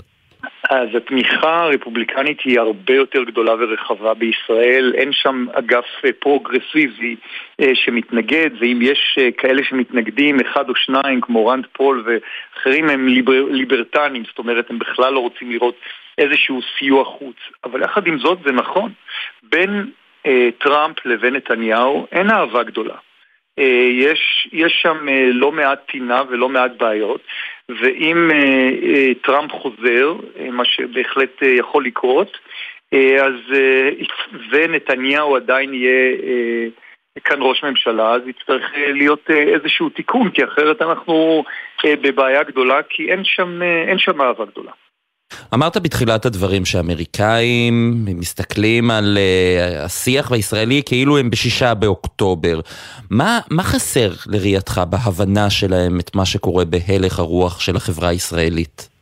אז 0.82 0.90
התמיכה 0.96 1.64
הרפובליקנית 1.64 2.42
היא 2.42 2.60
הרבה 2.60 2.94
יותר 2.94 3.24
גדולה 3.24 3.54
ורחבה 3.54 4.14
בישראל, 4.14 4.94
אין 4.96 5.14
שם 5.14 5.46
אגף 5.54 5.86
פרוגרסיבי 6.20 7.16
שמתנגד, 7.74 8.50
ואם 8.60 8.80
יש 8.82 9.20
כאלה 9.38 9.64
שמתנגדים, 9.64 10.40
אחד 10.40 10.70
או 10.70 10.76
שניים 10.76 11.22
כמו 11.22 11.48
רנד 11.48 11.66
פול 11.74 12.04
ואחרים 12.06 12.90
הם 12.90 13.08
ליבר, 13.08 13.46
ליברטנים, 13.50 14.24
זאת 14.26 14.40
אומרת 14.40 14.70
הם 14.70 14.80
בכלל 14.80 15.14
לא 15.14 15.20
רוצים 15.20 15.52
לראות 15.52 15.76
איזשהו 16.18 16.60
סיוע 16.78 17.06
חוץ. 17.06 17.36
אבל 17.64 17.82
יחד 17.82 18.08
עם 18.08 18.20
זאת 18.20 18.40
זה 18.46 18.52
נכון, 18.52 18.92
בין 19.44 19.92
אה, 20.26 20.50
טראמפ 20.60 21.06
לבין 21.06 21.36
נתניהו 21.36 22.08
אין 22.12 22.32
אהבה 22.32 22.64
גדולה. 22.64 22.96
אה, 23.60 23.90
יש, 23.92 24.50
יש 24.52 24.80
שם 24.82 25.10
אה, 25.10 25.30
לא 25.32 25.52
מעט 25.52 25.80
טינה 25.92 26.22
ולא 26.30 26.50
מעט 26.50 26.72
בעיות, 26.78 27.22
ואם 27.70 28.32
אה, 28.32 28.70
אה, 28.84 29.12
טראמפ 29.24 29.52
חוזר, 29.52 30.14
אה, 30.40 30.52
מה 30.52 30.66
שבהחלט 30.66 31.42
יכול 31.42 31.86
לקרות, 31.86 32.38
אז, 33.22 33.58
ונתניהו 34.52 35.36
עדיין 35.36 35.74
יהיה 35.74 36.18
כאן 37.24 37.38
ראש 37.42 37.64
ממשלה, 37.64 38.12
אז 38.12 38.22
יצטרך 38.28 38.72
להיות 38.76 39.30
איזשהו 39.30 39.90
תיקון, 39.90 40.30
כי 40.30 40.44
אחרת 40.44 40.82
אנחנו 40.82 41.44
בבעיה 41.86 42.44
גדולה, 42.44 42.84
כי 42.90 43.12
אין 43.12 43.24
שם, 43.24 43.62
אין 43.88 43.98
שם 43.98 44.22
אהבה 44.22 44.46
גדולה. 44.46 44.72
אמרת 45.54 45.78
בתחילת 45.78 46.26
הדברים 46.26 46.66
שאמריקאים 46.66 47.94
מסתכלים 48.06 48.92
על 48.92 49.18
uh, 49.18 49.86
השיח 49.86 50.32
הישראלי 50.32 50.82
כאילו 50.86 51.18
הם 51.18 51.30
בשישה 51.30 51.74
באוקטובר. 51.74 52.60
מה, 53.10 53.40
מה 53.52 53.64
חסר 53.64 54.10
לראייתך 54.28 54.82
בהבנה 54.90 55.50
שלהם 55.50 56.00
את 56.00 56.16
מה 56.16 56.26
שקורה 56.26 56.64
בהלך 56.66 57.20
הרוח 57.20 57.60
של 57.60 57.76
החברה 57.76 58.10
הישראלית? 58.10 58.94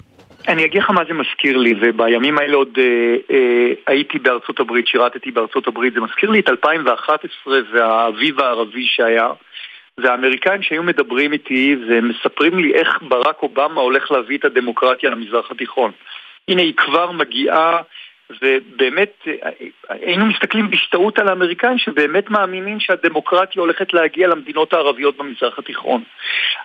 אני 0.47 0.65
אגיד 0.65 0.81
לך 0.81 0.89
מה 0.89 1.01
זה 1.07 1.13
מזכיר 1.13 1.57
לי, 1.57 1.73
ובימים 1.81 2.37
האלה 2.37 2.55
עוד 2.55 2.77
אה, 2.77 3.15
אה, 3.31 3.73
הייתי 3.87 4.19
בארצות 4.19 4.59
הברית, 4.59 4.87
שירתתי 4.87 5.31
בארצות 5.31 5.67
הברית, 5.67 5.93
זה 5.93 5.99
מזכיר 5.99 6.29
לי 6.29 6.39
את 6.39 6.49
2011 6.49 7.57
והאביב 7.73 8.39
הערבי 8.39 8.85
שהיה. 8.87 9.29
והאמריקאים 9.97 10.61
שהיו 10.61 10.83
מדברים 10.83 11.33
איתי 11.33 11.75
ומספרים 11.87 12.59
לי 12.59 12.73
איך 12.73 12.97
ברק 13.01 13.43
אובמה 13.43 13.81
הולך 13.81 14.11
להביא 14.11 14.37
את 14.37 14.45
הדמוקרטיה 14.45 15.09
למזרח 15.09 15.51
התיכון. 15.51 15.91
הנה 16.47 16.61
היא 16.61 16.73
כבר 16.77 17.11
מגיעה, 17.11 17.81
ובאמת 18.41 19.27
היינו 19.89 20.25
מסתכלים 20.25 20.71
בהשתאות 20.71 21.19
על 21.19 21.27
האמריקאים 21.27 21.77
שבאמת 21.77 22.29
מאמינים 22.29 22.79
שהדמוקרטיה 22.79 23.61
הולכת 23.61 23.93
להגיע 23.93 24.27
למדינות 24.27 24.73
הערביות 24.73 25.17
במזרח 25.17 25.59
התיכון. 25.59 26.03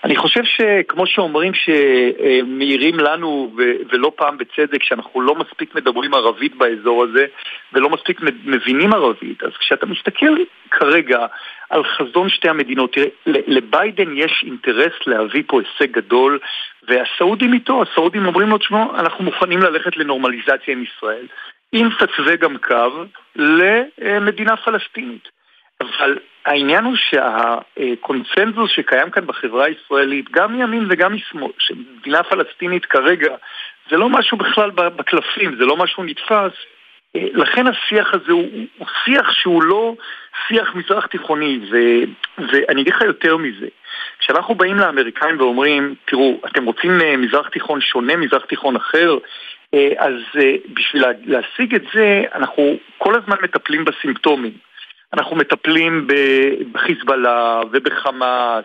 אני 0.04 0.16
חושב 0.16 0.40
שכמו 0.44 1.06
שאומרים 1.06 1.52
שמאירים 1.54 2.98
לנו, 2.98 3.56
ולא 3.92 4.12
פעם 4.16 4.38
בצדק, 4.38 4.82
שאנחנו 4.82 5.20
לא 5.20 5.34
מספיק 5.34 5.74
מדברים 5.74 6.14
ערבית 6.14 6.54
באזור 6.54 7.04
הזה, 7.04 7.26
ולא 7.72 7.90
מספיק 7.90 8.20
מבינים 8.44 8.92
ערבית, 8.92 9.42
אז 9.42 9.52
כשאתה 9.58 9.86
מסתכל 9.86 10.36
כרגע 10.70 11.26
על 11.70 11.84
חזון 11.84 12.28
שתי 12.28 12.48
המדינות. 12.48 12.92
תראה, 12.92 13.08
לביידן 13.26 14.16
יש 14.16 14.44
אינטרס 14.46 14.92
להביא 15.06 15.42
פה 15.46 15.60
הישג 15.60 15.92
גדול, 15.92 16.38
והסעודים 16.88 17.52
איתו, 17.52 17.82
הסעודים 17.82 18.26
אומרים 18.26 18.48
לו, 18.48 18.58
תשמעו, 18.58 18.94
אנחנו 18.94 19.24
מוכנים 19.24 19.62
ללכת 19.62 19.96
לנורמליזציה 19.96 20.74
עם 20.74 20.82
ישראל. 20.82 21.26
אם 21.74 21.88
תתווה 21.98 22.36
גם 22.36 22.56
קו 22.58 23.04
למדינה 23.36 24.56
פלסטינית. 24.56 25.28
אבל 25.80 26.18
העניין 26.46 26.84
הוא 26.84 26.96
שהקונצנזוס 26.96 28.70
שקיים 28.70 29.10
כאן 29.10 29.26
בחברה 29.26 29.64
הישראלית, 29.64 30.30
גם 30.30 30.52
מימין 30.52 30.86
וגם 30.90 31.14
משמאל, 31.14 31.52
שמדינה 31.58 32.22
פלסטינית 32.22 32.86
כרגע 32.86 33.34
זה 33.90 33.96
לא 33.96 34.08
משהו 34.08 34.38
בכלל 34.38 34.70
בקלפים, 34.70 35.56
זה 35.56 35.64
לא 35.64 35.76
משהו 35.76 36.04
נתפס, 36.04 36.52
לכן 37.14 37.66
השיח 37.66 38.14
הזה 38.14 38.32
הוא, 38.32 38.48
הוא 38.78 38.86
שיח 39.04 39.32
שהוא 39.32 39.62
לא 39.62 39.94
שיח 40.48 40.74
מזרח 40.74 41.06
תיכוני, 41.06 41.60
ו, 41.70 41.76
ואני 42.38 42.82
אגיד 42.82 42.94
לך 42.94 43.00
יותר 43.00 43.36
מזה. 43.36 43.66
כשאנחנו 44.18 44.54
באים 44.54 44.76
לאמריקאים 44.76 45.40
ואומרים, 45.40 45.94
תראו, 46.04 46.40
אתם 46.46 46.64
רוצים 46.64 47.00
אה, 47.00 47.16
מזרח 47.16 47.48
תיכון 47.48 47.80
שונה, 47.80 48.16
מזרח 48.16 48.44
תיכון 48.44 48.76
אחר, 48.76 49.18
אה, 49.74 49.88
אז 49.98 50.12
אה, 50.40 50.54
בשביל 50.74 51.04
להשיג 51.24 51.74
את 51.74 51.82
זה, 51.94 52.22
אנחנו 52.34 52.76
כל 52.98 53.14
הזמן 53.14 53.36
מטפלים 53.42 53.84
בסימפטומים. 53.84 54.52
אנחנו 55.12 55.36
מטפלים 55.36 56.06
בחיזבאללה 56.72 57.60
ובחמאס 57.72 58.64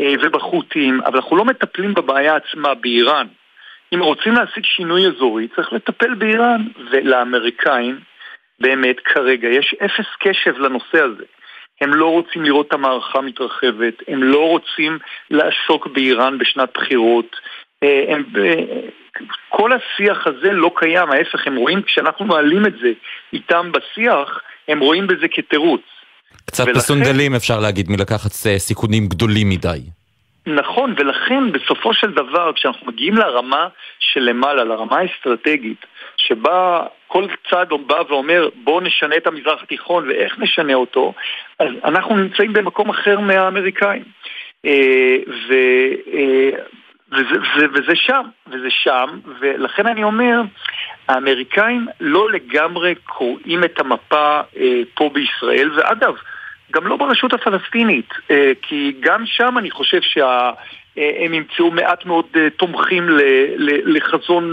ובחות'ים, 0.00 1.00
אבל 1.00 1.16
אנחנו 1.16 1.36
לא 1.36 1.44
מטפלים 1.44 1.94
בבעיה 1.94 2.36
עצמה, 2.36 2.74
באיראן. 2.74 3.26
אם 3.94 4.00
רוצים 4.00 4.32
להשיג 4.32 4.64
שינוי 4.64 5.06
אזורי, 5.06 5.48
צריך 5.56 5.72
לטפל 5.72 6.14
באיראן. 6.14 6.62
ולאמריקאים, 6.90 8.00
באמת, 8.60 9.00
כרגע, 9.00 9.48
יש 9.48 9.74
אפס 9.84 10.06
קשב 10.20 10.58
לנושא 10.58 11.02
הזה. 11.02 11.24
הם 11.80 11.94
לא 11.94 12.06
רוצים 12.10 12.44
לראות 12.44 12.68
את 12.68 12.72
המערכה 12.72 13.20
מתרחבת, 13.20 13.94
הם 14.08 14.22
לא 14.22 14.48
רוצים 14.48 14.98
לעסוק 15.30 15.86
באיראן 15.86 16.38
בשנת 16.38 16.68
בחירות. 16.74 17.36
אה, 17.82 18.04
הם, 18.08 18.24
אה, 18.38 18.80
כל 19.48 19.70
השיח 19.72 20.26
הזה 20.26 20.52
לא 20.52 20.70
קיים, 20.76 21.10
ההפך, 21.10 21.46
הם 21.46 21.56
רואים, 21.56 21.82
כשאנחנו 21.82 22.24
מעלים 22.24 22.66
את 22.66 22.72
זה 22.82 22.92
איתם 23.32 23.72
בשיח, 23.72 24.40
הם 24.68 24.80
רואים 24.80 25.06
בזה 25.06 25.28
כתירוץ. 25.30 25.80
קצת 26.46 26.64
ולכן... 26.66 26.78
מסונדלים 26.78 27.34
אפשר 27.34 27.60
להגיד 27.60 27.90
מלקחת 27.90 28.30
אה, 28.46 28.58
סיכונים 28.58 29.06
גדולים 29.06 29.48
מדי. 29.48 29.80
נכון, 30.46 30.94
ולכן 30.98 31.52
בסופו 31.52 31.94
של 31.94 32.10
דבר, 32.10 32.52
כשאנחנו 32.52 32.86
מגיעים 32.86 33.14
לרמה 33.14 33.68
שלמעלה, 33.98 34.64
לרמה 34.64 34.98
האסטרטגית, 34.98 35.86
שבה 36.16 36.82
כל 37.06 37.26
צד 37.50 37.66
בא 37.86 38.02
ואומר 38.08 38.48
בואו 38.64 38.80
נשנה 38.80 39.16
את 39.16 39.26
המזרח 39.26 39.62
התיכון 39.62 40.08
ואיך 40.08 40.38
נשנה 40.38 40.74
אותו, 40.74 41.12
אז 41.58 41.68
אנחנו 41.84 42.16
נמצאים 42.16 42.52
במקום 42.52 42.90
אחר 42.90 43.20
מהאמריקאים. 43.20 44.04
אה, 44.66 45.16
ו, 45.48 45.54
אה, 46.12 46.50
וזה, 47.12 47.40
וזה, 47.40 47.66
וזה 47.72 47.92
שם, 47.94 48.22
וזה 48.46 48.70
שם, 48.70 49.06
ולכן 49.40 49.86
אני 49.86 50.04
אומר, 50.04 50.40
האמריקאים 51.08 51.86
לא 52.00 52.30
לגמרי 52.30 52.94
קוראים 52.94 53.64
את 53.64 53.80
המפה 53.80 54.40
אה, 54.56 54.80
פה 54.94 55.10
בישראל, 55.12 55.70
ואגב, 55.76 56.14
גם 56.72 56.86
לא 56.86 56.96
ברשות 56.96 57.32
הפלסטינית, 57.32 58.10
אה, 58.30 58.52
כי 58.62 58.92
גם 59.00 59.26
שם 59.26 59.58
אני 59.58 59.70
חושב 59.70 60.00
שה... 60.02 60.50
אה, 60.98 61.10
הם 61.24 61.34
ימצאו 61.34 61.70
מעט 61.70 62.06
מאוד 62.06 62.24
אה, 62.36 62.50
תומכים 62.50 63.08
לחזון 63.84 64.52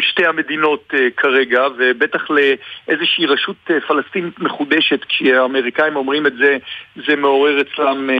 שתי 0.00 0.26
המדינות 0.26 0.94
כרגע, 1.16 1.66
ובטח 1.78 2.26
לאיזושהי 2.30 3.26
רשות 3.26 3.56
פלסטינית 3.86 4.38
מחודשת, 4.38 5.04
כשהאמריקאים 5.04 5.96
אומרים 5.96 6.26
את 6.26 6.36
זה, 6.36 6.56
זה 7.06 7.16
מעורר 7.16 7.60
אצלם 7.60 8.10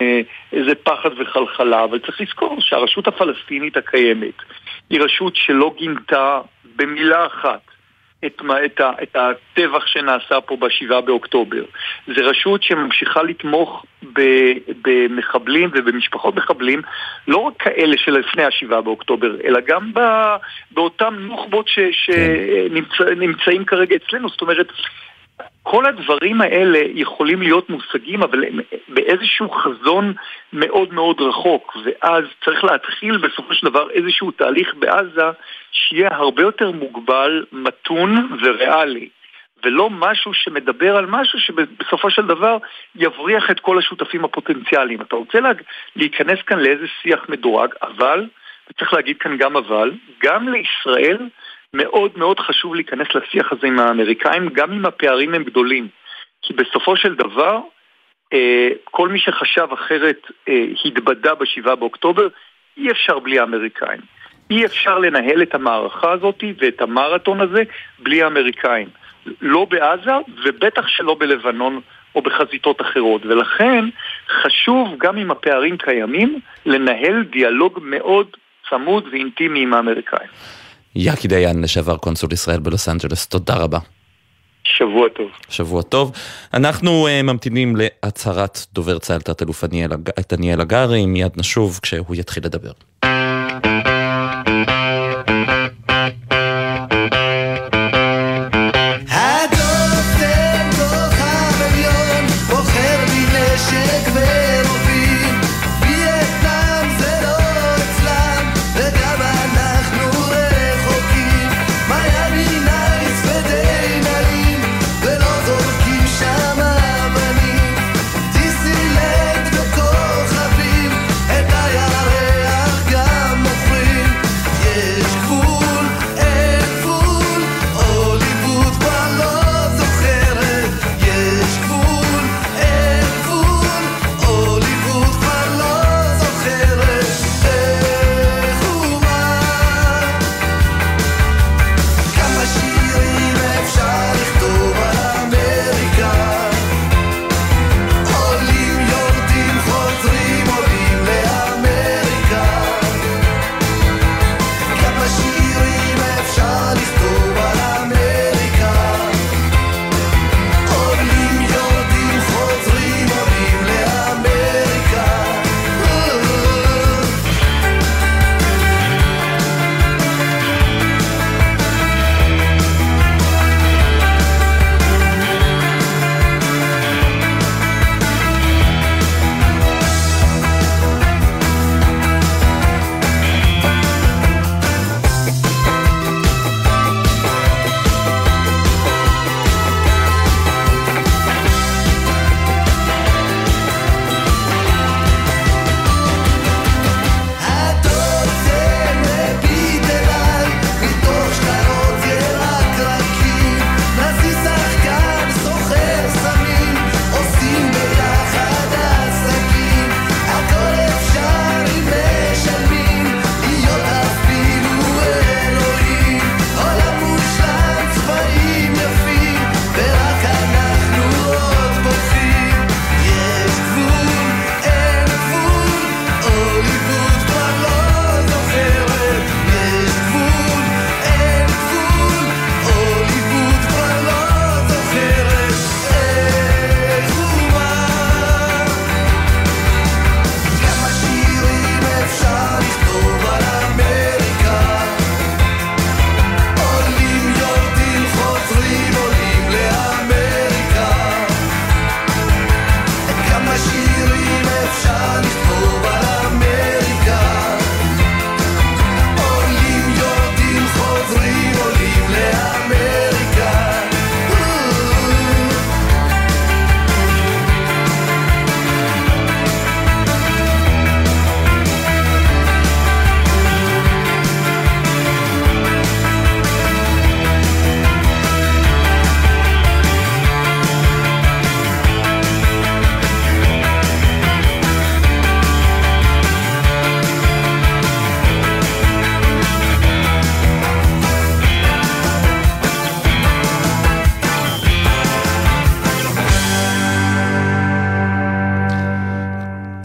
איזה 0.53 0.74
פחד 0.74 1.11
וחלחלה. 1.18 1.85
אבל 1.85 1.99
צריך 1.99 2.20
לזכור 2.20 2.57
שהרשות 2.61 3.07
הפלסטינית 3.07 3.76
הקיימת 3.76 4.35
היא 4.91 5.01
רשות 5.01 5.37
שלא 5.37 5.74
גינתה 5.78 6.41
במילה 6.76 7.26
אחת 7.26 7.74
את, 8.27 8.43
את, 8.64 8.81
את 9.03 9.16
הטבח 9.16 9.87
שנעשה 9.87 10.41
פה 10.41 10.57
בשבעה 10.57 11.01
באוקטובר. 11.01 11.64
זו 12.07 12.22
רשות 12.25 12.62
שממשיכה 12.62 13.22
לתמוך 13.22 13.85
במחבלים 14.83 15.70
ובמשפחות 15.75 16.37
מחבלים, 16.37 16.83
לא 17.29 17.37
רק 17.37 17.55
כאלה 17.59 17.97
שלפני 17.99 18.45
השבעה 18.45 18.81
באוקטובר, 18.81 19.37
אלא 19.45 19.61
גם 19.66 19.93
באותם 20.70 21.14
נוח'בות 21.18 21.68
שנמצאים 21.68 23.64
כן. 23.64 23.64
כרגע 23.64 23.97
אצלנו. 23.97 24.29
זאת 24.29 24.41
אומרת, 24.41 24.66
כל 25.62 25.87
הדברים 25.87 26.41
האלה 26.41 26.78
יכולים 26.95 27.43
להיות 27.43 27.70
מושגים, 27.70 28.22
אבל 28.22 28.45
הם 28.45 28.61
באיזשהו 28.89 29.51
חזון 29.51 30.14
מאוד 30.53 30.95
מאוד 30.95 31.20
רחוק, 31.20 31.76
ואז 31.85 32.24
צריך 32.45 32.64
להתחיל 32.64 33.16
בסופו 33.16 33.55
של 33.55 33.66
דבר 33.66 33.91
איזשהו 33.91 34.30
תהליך 34.30 34.74
בעזה 34.74 35.30
שיהיה 35.72 36.09
הרבה 36.12 36.43
יותר 36.43 36.70
מוגבל, 36.70 37.45
מתון 37.53 38.39
וריאלי. 38.43 39.09
ולא 39.64 39.91
משהו 39.91 40.35
שמדבר 40.35 40.97
על 40.97 41.07
משהו 41.07 41.39
שבסופו 41.41 42.11
של 42.11 42.26
דבר 42.26 42.57
יבריח 42.97 43.51
את 43.51 43.61
כל 43.61 43.78
השותפים 43.78 44.24
הפוטנציאליים. 44.24 45.01
אתה 45.01 45.16
רוצה 45.16 45.41
לה... 45.41 45.51
להיכנס 45.97 46.39
כאן 46.47 46.59
לאיזה 46.59 46.87
שיח 47.03 47.28
מדורג, 47.28 47.70
אבל 47.82 48.26
וצריך 48.70 48.95
להגיד 48.95 49.18
כאן 49.18 49.37
גם 49.37 49.57
אבל, 49.57 49.91
גם 50.22 50.49
לישראל 50.49 51.18
מאוד 51.75 52.12
מאוד 52.16 52.41
חשוב 52.41 52.75
להיכנס 52.75 53.07
לשיח 53.14 53.53
הזה 53.53 53.66
עם 53.66 53.79
האמריקאים, 53.79 54.49
גם 54.49 54.72
אם 54.72 54.87
הפערים 54.87 55.35
הם 55.35 55.45
גדולים. 55.45 55.89
כי 56.43 56.53
בסופו 56.53 56.97
של 56.97 57.14
דבר, 57.14 57.61
אה, 58.33 58.68
כל 58.85 59.09
מי 59.09 59.18
שחשב 59.18 59.68
אחרת 59.72 60.20
אה, 60.49 60.64
התבדה 60.85 61.35
ב-7 61.35 61.75
באוקטובר, 61.75 62.29
אי 62.77 62.91
אפשר 62.91 63.18
בלי 63.18 63.39
האמריקאים. 63.39 64.01
אי 64.51 64.64
אפשר 64.64 64.99
לנהל 64.99 65.43
את 65.43 65.55
המערכה 65.55 66.12
הזאת 66.12 66.45
ואת 66.59 66.81
המרתון 66.81 67.41
הזה 67.41 67.62
בלי 67.99 68.22
האמריקאים. 68.22 68.89
לא 69.41 69.66
בעזה 69.70 70.11
ובטח 70.45 70.89
שלא 70.89 71.16
בלבנון 71.18 71.81
או 72.14 72.22
בחזיתות 72.22 72.81
אחרות. 72.81 73.27
ולכן 73.27 73.85
חשוב, 74.29 74.99
גם 74.99 75.18
אם 75.18 75.31
הפערים 75.31 75.77
קיימים, 75.77 76.41
לנהל 76.66 77.22
דיאלוג 77.22 77.79
מאוד 77.83 78.37
צמוד 78.70 79.09
ואינטימי 79.12 79.62
עם 79.62 79.75
האמריקאים. 79.75 80.29
יאקי 80.97 81.28
דיין, 81.28 81.62
לשעבר 81.62 81.97
קונסול 81.97 82.32
ישראל 82.32 82.61
בלוס 82.61 82.88
אנג'לס, 82.88 83.26
תודה 83.26 83.55
רבה. 83.55 83.78
שבוע 84.64 85.09
טוב. 85.09 85.28
שבוע 85.49 85.82
טוב. 85.82 86.12
אנחנו 86.55 87.09
אה, 87.09 87.22
ממתינים 87.22 87.76
להצהרת 87.76 88.66
דובר 88.72 88.99
צה"ל 88.99 89.20
תת-אלוף 89.20 89.64
דניאל 90.30 90.61
הגרי, 90.61 91.07
מיד 91.07 91.32
נשוב 91.36 91.80
כשהוא 91.82 92.16
יתחיל 92.16 92.45
לדבר. 92.45 92.72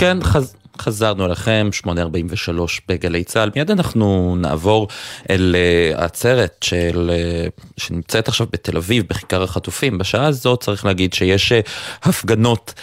כן, 0.09 0.23
חז... 0.23 0.55
חזרנו 0.81 1.25
אליכם, 1.25 1.69
843 1.71 2.81
בגלי 2.87 3.23
צה"ל. 3.23 3.49
מיד 3.55 3.71
אנחנו 3.71 4.35
נעבור 4.39 4.87
אל 5.29 5.55
uh, 5.55 5.99
העצרת 6.01 6.55
של, 6.61 7.11
uh, 7.11 7.61
שנמצאת 7.77 8.27
עכשיו 8.27 8.47
בתל 8.53 8.77
אביב, 8.77 9.05
בכיכר 9.09 9.43
החטופים. 9.43 9.97
בשעה 9.97 10.27
הזאת 10.27 10.63
צריך 10.63 10.85
להגיד 10.85 11.13
שיש 11.13 11.51
uh, 11.51 11.55
הפגנות 12.03 12.73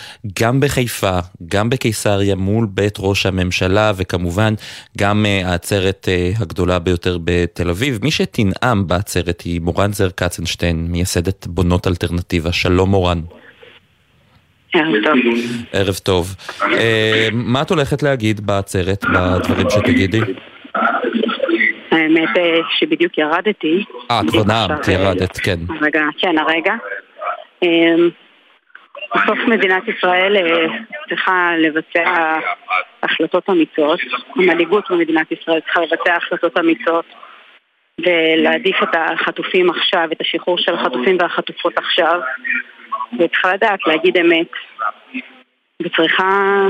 גם 0.41 0.61
בחיפה, 0.61 1.19
גם 1.49 1.71
בקיסריה, 1.71 2.35
מול 2.35 2.67
בית 2.71 2.95
ראש 2.99 3.27
הממשלה, 3.27 3.93
וכמובן 3.97 4.55
גם 4.99 5.27
העצרת 5.45 6.09
הגדולה 6.39 6.79
ביותר 6.79 7.19
בתל 7.25 7.71
אביב. 7.71 7.99
מי 8.03 8.11
שתנאם 8.11 8.87
בעצרת 8.87 9.41
היא 9.41 9.61
מורן 9.61 9.93
זר 9.93 10.09
קצנשטיין, 10.15 10.87
מייסדת 10.87 11.47
בונות 11.47 11.87
אלטרנטיבה. 11.87 12.53
שלום 12.53 12.91
מורן. 12.91 13.21
ערב 14.77 15.05
טוב. 15.05 15.17
ערב 15.73 15.95
טוב. 15.95 16.27
אה, 16.63 17.29
מה 17.33 17.63
את 17.63 17.71
הולכת 17.71 18.03
להגיד 18.03 18.41
בעצרת, 18.41 19.05
בדברים 19.05 19.71
שתגידי? 19.71 20.21
האמת 21.91 22.39
אה, 22.39 22.61
שבדיוק 22.79 23.19
ירדתי. 23.19 23.85
אה, 24.11 24.21
כבר 24.29 24.43
נעמת, 24.45 24.89
ירדת, 24.89 25.37
כן. 25.37 25.59
רגע, 25.81 26.03
כן, 26.19 26.39
הרגע. 26.39 26.75
אה, 27.63 27.95
בסוף 29.15 29.39
מדינת 29.49 29.83
ישראל 29.89 30.37
צריכה 31.09 31.53
לבצע 31.59 32.37
החלטות 33.03 33.51
אמיצות, 33.51 34.01
המנהיגות 34.37 34.91
במדינת 34.91 35.33
ישראל 35.33 35.61
צריכה 35.61 35.81
לבצע 35.81 36.15
החלטות 36.17 36.59
אמיצות 36.59 37.05
ולהעדיף 38.01 38.77
את 38.83 38.89
החטופים 38.95 39.71
עכשיו, 39.71 40.09
את 40.13 40.21
השחרור 40.21 40.59
של 40.59 40.75
החטופים 40.75 41.17
והחטופות 41.21 41.79
עכשיו 41.79 42.21
וצריכה 43.13 43.55
לדעת 43.55 43.79
להגיד 43.87 44.17
אמת 44.17 44.51
וצריכה 45.83 46.63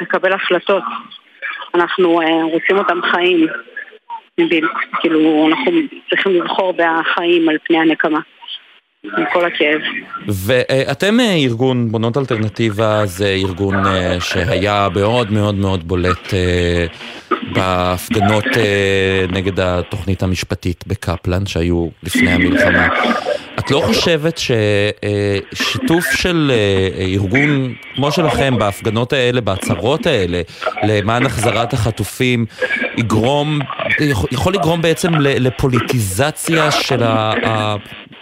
לקבל 0.00 0.32
החלטות. 0.32 0.82
אנחנו 1.74 2.22
uh, 2.22 2.26
רוצים 2.42 2.78
אותם 2.78 3.00
חיים, 3.02 3.46
כאילו 5.00 5.48
אנחנו 5.48 5.72
צריכים 6.10 6.32
לבחור 6.32 6.72
בחיים 6.72 7.48
על 7.48 7.56
פני 7.64 7.78
הנקמה. 7.78 8.20
עם 9.04 9.24
כל 9.32 9.44
הכאב. 9.44 9.80
ואתם 10.28 11.20
אה, 11.20 11.34
ארגון 11.34 11.92
בונות 11.92 12.16
אלטרנטיבה, 12.16 13.06
זה 13.06 13.28
ארגון 13.28 13.86
אה, 13.86 14.20
שהיה 14.20 14.88
מאוד 14.94 15.32
מאוד 15.32 15.54
מאוד 15.54 15.88
בולט 15.88 16.34
אה, 16.34 16.86
בהפגנות 17.52 18.44
נגד 19.28 19.60
התוכנית 19.60 20.22
המשפטית 20.22 20.84
בקפלן 20.86 21.46
שהיו 21.46 21.88
לפני 22.02 22.30
המלחמה. 22.30 22.88
את 23.58 23.70
לא 23.70 23.82
חושבת 23.86 24.38
ששיתוף 24.38 26.04
של 26.12 26.52
ארגון 26.98 27.74
כמו 27.94 28.12
שלכם 28.12 28.58
בהפגנות 28.58 29.12
האלה, 29.12 29.40
בהצהרות 29.40 30.06
האלה, 30.06 30.42
למען 30.82 31.26
החזרת 31.26 31.72
החטופים, 31.72 32.46
יגרום, 32.96 33.58
יכול 34.32 34.54
לגרום 34.54 34.82
בעצם 34.82 35.12
לפוליטיזציה 35.18 36.70
של 36.70 37.02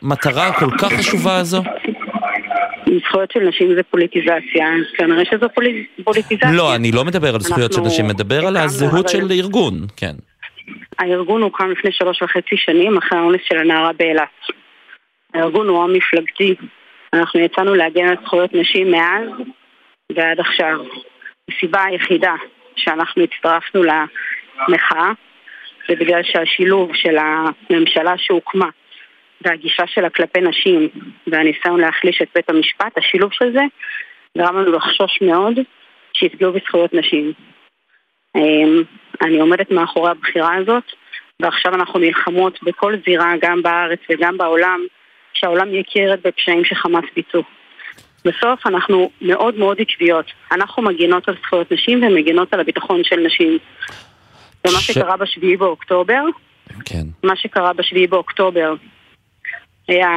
המטרה 0.02 0.48
הכל 0.48 0.70
כך 0.78 0.92
חשובה 0.92 1.36
הזו? 1.36 1.62
זכויות 3.06 3.30
של 3.30 3.40
נשים 3.40 3.74
זה 3.74 3.82
פוליטיזציה, 3.82 4.68
אז 4.74 4.96
כנראה 4.96 5.24
שזו 5.24 5.46
פוליטיזציה. 6.04 6.52
לא, 6.52 6.74
אני 6.74 6.92
לא 6.92 7.04
מדבר 7.04 7.34
על 7.34 7.40
זכויות 7.40 7.72
של 7.72 7.80
נשים, 7.80 8.06
מדבר 8.06 8.46
על 8.46 8.56
הזהות 8.56 9.08
של 9.08 9.30
ארגון, 9.30 9.74
כן. 9.96 10.12
הארגון 10.98 11.42
הוקם 11.42 11.70
לפני 11.70 11.92
שלוש 11.92 12.22
וחצי 12.22 12.56
שנים 12.56 12.98
אחרי 12.98 13.18
האונס 13.18 13.40
של 13.44 13.58
הנערה 13.58 13.92
באילת. 13.92 14.28
הארגון 15.34 15.68
הוא 15.68 15.82
עם 15.82 15.92
מפלגתי. 15.92 16.54
אנחנו 17.12 17.40
יצאנו 17.40 17.74
להגן 17.74 18.08
על 18.08 18.16
זכויות 18.24 18.54
נשים 18.54 18.90
מאז 18.90 19.28
ועד 20.16 20.40
עכשיו. 20.40 20.78
הסיבה 21.50 21.84
היחידה 21.84 22.34
שאנחנו 22.76 23.22
הצטרפנו 23.22 23.82
למחאה 23.82 25.10
זה 25.88 25.94
בגלל 25.96 26.22
שהשילוב 26.22 26.90
של 26.94 27.16
הממשלה 27.18 28.14
שהוקמה 28.16 28.68
והגישה 29.44 29.82
שלה 29.86 30.10
כלפי 30.10 30.40
נשים 30.40 30.88
והניסיון 31.26 31.80
להחליש 31.80 32.22
את 32.22 32.28
בית 32.34 32.50
המשפט, 32.50 32.98
השילוב 32.98 33.32
של 33.32 33.52
זה 33.52 33.62
גרם 34.38 34.56
לנו 34.56 34.72
לחשוש 34.72 35.18
מאוד 35.22 35.58
שיפגעו 36.12 36.52
בזכויות 36.52 36.94
נשים. 36.94 37.32
אמ, 38.36 38.82
אני 39.22 39.40
עומדת 39.40 39.70
מאחורי 39.70 40.10
הבחירה 40.10 40.56
הזאת 40.56 40.84
ועכשיו 41.40 41.74
אנחנו 41.74 41.98
נלחמות 41.98 42.62
בכל 42.62 42.94
זירה, 43.06 43.32
גם 43.40 43.62
בארץ 43.62 43.98
וגם 44.10 44.38
בעולם, 44.38 44.80
שהעולם 45.34 45.74
יכיר 45.74 46.14
את 46.14 46.26
בפשעים 46.26 46.64
שחמאס 46.64 47.04
ביצעו. 47.16 47.42
בסוף 48.24 48.66
אנחנו 48.66 49.10
מאוד 49.22 49.58
מאוד 49.58 49.80
עקביות. 49.80 50.26
אנחנו 50.52 50.82
מגינות 50.82 51.28
על 51.28 51.34
זכויות 51.42 51.72
נשים 51.72 52.02
ומגינות 52.02 52.54
על 52.54 52.60
הביטחון 52.60 53.04
של 53.04 53.16
נשים. 53.16 53.58
ומה 54.66 54.80
ש... 54.80 54.90
שקרה 54.90 55.16
בשביעי 55.16 55.56
באוקטובר, 55.56 56.22
כן. 56.84 57.02
מה 57.22 57.36
שקרה 57.36 57.72
בשביעי 57.72 58.06
באוקטובר 58.06 58.74
היה 59.92 60.16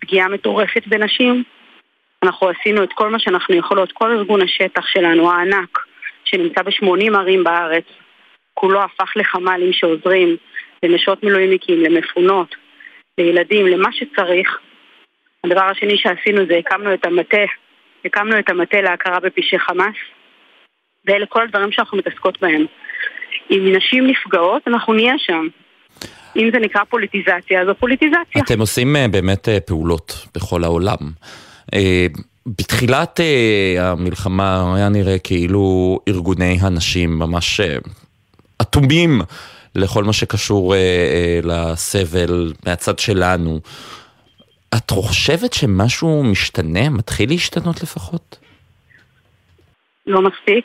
פגיעה 0.00 0.28
מטורפת 0.28 0.86
בנשים. 0.86 1.42
אנחנו 2.22 2.48
עשינו 2.48 2.84
את 2.84 2.92
כל 2.92 3.10
מה 3.10 3.18
שאנחנו 3.18 3.54
יכולות, 3.54 3.92
כל 3.92 4.10
ארגון 4.10 4.42
השטח 4.42 4.86
שלנו, 4.86 5.30
הענק, 5.30 5.78
שנמצא 6.24 6.62
ב-80 6.62 7.18
ערים 7.18 7.44
בארץ, 7.44 7.84
כולו 8.54 8.82
הפך 8.82 9.12
לחמ"לים 9.16 9.72
שעוזרים 9.72 10.36
לנשות 10.82 11.22
מילואימניקים, 11.22 11.82
למפונות, 11.82 12.54
לילדים, 13.18 13.66
למה 13.66 13.92
שצריך. 13.92 14.58
הדבר 15.44 15.64
השני 15.64 15.98
שעשינו 15.98 16.46
זה 16.46 16.56
הקמנו 16.56 16.94
את 16.94 17.06
המטה, 17.06 17.44
הקמנו 18.04 18.38
את 18.38 18.50
המטה 18.50 18.80
להכרה 18.80 19.20
בפשעי 19.20 19.58
חמאס, 19.58 19.96
ואלה 21.04 21.26
כל 21.26 21.42
הדברים 21.42 21.72
שאנחנו 21.72 21.98
מתעסקות 21.98 22.40
בהם. 22.40 22.66
אם 23.50 23.72
נשים 23.76 24.06
נפגעות, 24.06 24.68
אנחנו 24.68 24.92
נהיה 24.92 25.14
שם. 25.18 25.48
אם 26.36 26.50
זה 26.52 26.58
נקרא 26.58 26.84
פוליטיזציה, 26.84 27.66
זו 27.66 27.74
פוליטיזציה. 27.74 28.42
אתם 28.44 28.60
עושים 28.60 28.96
אה, 28.96 29.08
באמת 29.08 29.48
אה, 29.48 29.60
פעולות 29.60 30.26
בכל 30.34 30.64
העולם. 30.64 30.96
אה, 31.74 32.06
בתחילת 32.46 33.20
המלחמה 33.78 34.76
היה 34.76 34.88
נראה 34.88 35.18
כאילו 35.18 35.98
ארגוני 36.08 36.58
הנשים 36.60 37.18
ממש 37.18 37.60
אטומים 38.62 39.20
לכל 39.74 40.04
מה 40.04 40.12
שקשור 40.12 40.74
לסבל 41.42 42.52
מהצד 42.66 42.98
שלנו. 42.98 43.60
את 44.76 44.90
חושבת 44.90 45.52
שמשהו 45.52 46.24
משתנה? 46.24 46.90
מתחיל 46.90 47.28
להשתנות 47.28 47.82
לפחות? 47.82 48.38
לא 50.06 50.22
מספיק. 50.22 50.64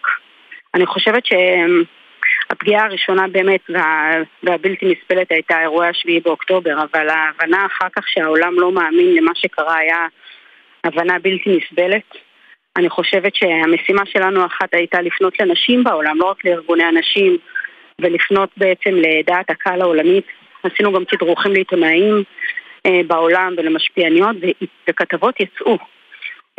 אני 0.75 0.85
חושבת 0.85 1.25
ש... 1.25 1.33
הפגיעה 2.49 2.85
הראשונה 2.85 3.27
באמת 3.27 3.61
וה, 3.69 4.11
והבלתי 4.43 4.85
נסבלת 4.85 5.31
הייתה 5.31 5.61
אירועי 5.61 5.89
השביעי 5.89 6.19
באוקטובר, 6.19 6.83
אבל 6.83 7.09
ההבנה 7.09 7.65
אחר 7.65 7.87
כך 7.95 8.07
שהעולם 8.07 8.53
לא 8.59 8.71
מאמין 8.71 9.15
למה 9.15 9.31
שקרה 9.35 9.77
היה 9.77 10.07
הבנה 10.83 11.19
בלתי 11.19 11.57
נסבלת. 11.57 12.15
אני 12.77 12.89
חושבת 12.89 13.35
שהמשימה 13.35 14.05
שלנו 14.05 14.45
אחת 14.45 14.73
הייתה 14.73 15.01
לפנות 15.01 15.39
לנשים 15.39 15.83
בעולם, 15.83 16.17
לא 16.17 16.25
רק 16.25 16.45
לארגוני 16.45 16.83
הנשים, 16.83 17.37
ולפנות 18.01 18.49
בעצם 18.57 18.89
לדעת 18.95 19.49
הקהל 19.49 19.81
העולמית. 19.81 20.25
עשינו 20.63 20.93
גם 20.93 21.03
תדרוכים 21.03 21.51
לעיתונאים 21.53 22.23
אה, 22.85 23.01
בעולם 23.07 23.53
ולמשפיעניות, 23.57 24.35
וכתבות 24.89 25.39
יצאו. 25.39 25.77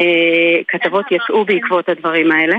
אה, 0.00 0.62
כתבות 0.68 1.06
יצאו 1.10 1.44
בעקבות 1.44 1.88
הדברים 1.88 2.32
האלה 2.32 2.56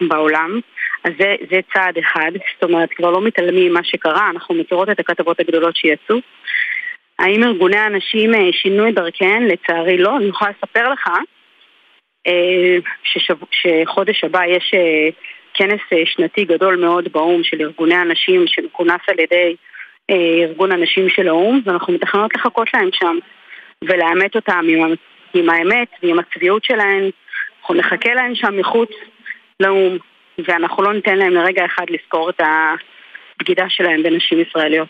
בעולם. 0.00 0.60
אז 1.04 1.12
זה, 1.18 1.34
זה 1.50 1.60
צעד 1.72 1.98
אחד, 1.98 2.30
זאת 2.54 2.70
אומרת, 2.70 2.92
כבר 2.92 3.10
לא 3.10 3.20
מתעלמים 3.20 3.70
ממה 3.70 3.84
שקרה, 3.84 4.30
אנחנו 4.30 4.54
מכירות 4.54 4.90
את 4.90 5.00
הכתבות 5.00 5.40
הגדולות 5.40 5.76
שיצאו. 5.76 6.16
האם 7.18 7.42
ארגוני 7.42 7.78
הנשים 7.78 8.34
אה, 8.34 8.52
שינו 8.52 8.88
את 8.88 8.94
דרכיהן? 8.94 9.46
לצערי 9.46 9.98
לא. 9.98 10.16
אני 10.16 10.26
יכולה 10.26 10.50
לספר 10.50 10.88
לך 10.88 11.08
אה, 12.26 12.78
ששב, 13.02 13.34
שחודש 13.50 14.24
הבא 14.24 14.44
יש 14.44 14.74
אה, 14.74 15.08
כנס 15.54 15.80
שנתי 16.04 16.44
גדול 16.44 16.76
מאוד 16.76 17.08
באו"ם 17.12 17.44
של 17.44 17.60
ארגוני 17.60 17.94
הנשים 17.94 18.44
שמכונס 18.46 19.00
על 19.08 19.20
ידי 19.20 19.56
ארגון 20.44 20.72
הנשים 20.72 21.08
של 21.08 21.28
האו"ם, 21.28 21.60
ואנחנו 21.64 21.92
מתכננות 21.92 22.34
לחכות 22.34 22.68
להם 22.74 22.88
שם 22.92 23.18
ולאמת 23.84 24.36
אותם 24.36 24.64
עם, 24.68 24.94
עם 25.34 25.50
האמת 25.50 25.88
ועם 26.02 26.18
הצביעות 26.18 26.64
שלהם. 26.64 27.10
אנחנו 27.62 27.74
נחכה 27.74 28.14
להם 28.14 28.34
שם 28.34 28.56
מחוץ 28.56 28.90
לאו"ם. 29.60 29.98
ואנחנו 30.48 30.82
לא 30.82 30.92
ניתן 30.92 31.16
להם 31.18 31.32
לרגע 31.32 31.64
אחד 31.64 31.84
לזכור 31.90 32.30
את 32.30 32.40
הבגידה 32.40 33.64
שלהם 33.68 34.02
בנשים 34.02 34.40
ישראליות. 34.40 34.88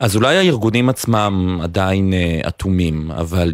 אז 0.00 0.16
אולי 0.16 0.36
הארגונים 0.36 0.88
עצמם 0.88 1.58
עדיין 1.62 2.12
אה, 2.12 2.48
אטומים, 2.48 3.10
אבל 3.20 3.50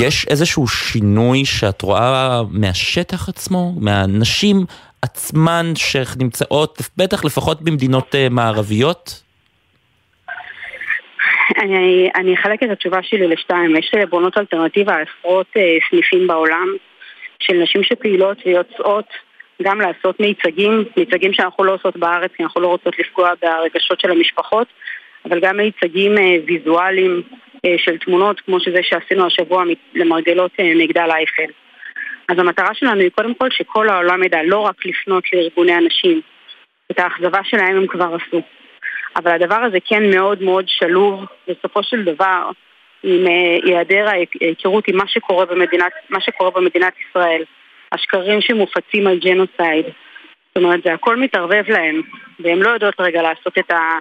יש 0.00 0.26
איזשהו 0.30 0.68
שינוי 0.68 1.44
שאת 1.44 1.82
רואה 1.82 2.40
מהשטח 2.50 3.28
עצמו, 3.28 3.72
מהנשים 3.80 4.56
עצמן 5.02 5.66
שנמצאות, 5.76 6.82
בטח 6.96 7.24
לפחות 7.24 7.62
במדינות 7.62 8.14
אה, 8.14 8.28
מערביות? 8.30 9.22
אני, 11.58 12.10
אני 12.16 12.34
אחלק 12.34 12.62
את 12.62 12.70
התשובה 12.70 12.98
שלי 13.02 13.28
לשתיים. 13.28 13.76
יש 13.76 13.92
בונות 14.10 14.38
אלטרנטיבה 14.38 14.94
עשרות 14.94 15.46
אה, 15.56 15.76
סניפים 15.90 16.26
בעולם 16.26 16.66
של 17.40 17.54
נשים 17.54 17.82
שפעילות 17.82 18.38
ויוצאות 18.46 19.08
גם 19.62 19.80
לעשות 19.80 20.20
מיצגים, 20.20 20.84
מיצגים 20.96 21.32
שאנחנו 21.32 21.64
לא 21.64 21.74
עושות 21.74 21.96
בארץ 21.96 22.30
כי 22.36 22.42
אנחנו 22.42 22.60
לא 22.60 22.66
רוצות 22.66 22.98
לפגוע 22.98 23.30
ברגשות 23.42 24.00
של 24.00 24.10
המשפחות, 24.10 24.66
אבל 25.24 25.40
גם 25.40 25.56
מיצגים 25.56 26.18
אה, 26.18 26.36
ויזואליים 26.46 27.22
אה, 27.64 27.74
של 27.78 27.98
תמונות 27.98 28.40
כמו 28.40 28.60
שזה 28.60 28.78
שעשינו 28.82 29.26
השבוע 29.26 29.64
למרגלות 29.94 30.50
אה, 30.60 30.72
מגדל 30.74 31.08
אייפל. 31.10 31.52
אז 32.28 32.38
המטרה 32.38 32.74
שלנו 32.74 33.00
היא 33.00 33.10
קודם 33.10 33.34
כל 33.34 33.50
שכל 33.50 33.88
העולם 33.88 34.22
ידע 34.22 34.42
לא 34.42 34.58
רק 34.58 34.86
לפנות 34.86 35.24
לארגוני 35.32 35.72
הנשים, 35.72 36.20
את 36.90 36.98
האכזבה 36.98 37.40
שלהם 37.44 37.76
הם 37.76 37.86
כבר 37.86 38.14
עשו. 38.14 38.42
אבל 39.16 39.30
הדבר 39.30 39.60
הזה 39.64 39.78
כן 39.84 40.10
מאוד 40.10 40.42
מאוד 40.42 40.64
שלוב 40.68 41.24
בסופו 41.48 41.82
של 41.82 42.04
דבר 42.04 42.50
עם 43.04 43.26
היעדר 43.64 44.08
ההיכרות 44.08 44.88
עם 44.88 44.96
מה 44.96 45.08
שקורה 45.08 45.46
במדינת, 45.46 45.92
מה 46.10 46.20
שקורה 46.20 46.50
במדינת 46.50 46.92
ישראל. 47.08 47.42
השקרים 47.92 48.40
שמופצים 48.40 49.06
על 49.06 49.18
ג'נוסייד. 49.18 49.84
זאת 49.84 50.64
אומרת, 50.64 50.80
זה 50.84 50.92
הכל 50.92 51.16
מתערבב 51.16 51.64
להם, 51.68 52.02
והן 52.40 52.58
לא 52.58 52.70
יודעות 52.70 53.00
רגע 53.00 53.22
לעשות 53.22 53.58
את, 53.58 53.70
ה, 53.70 53.98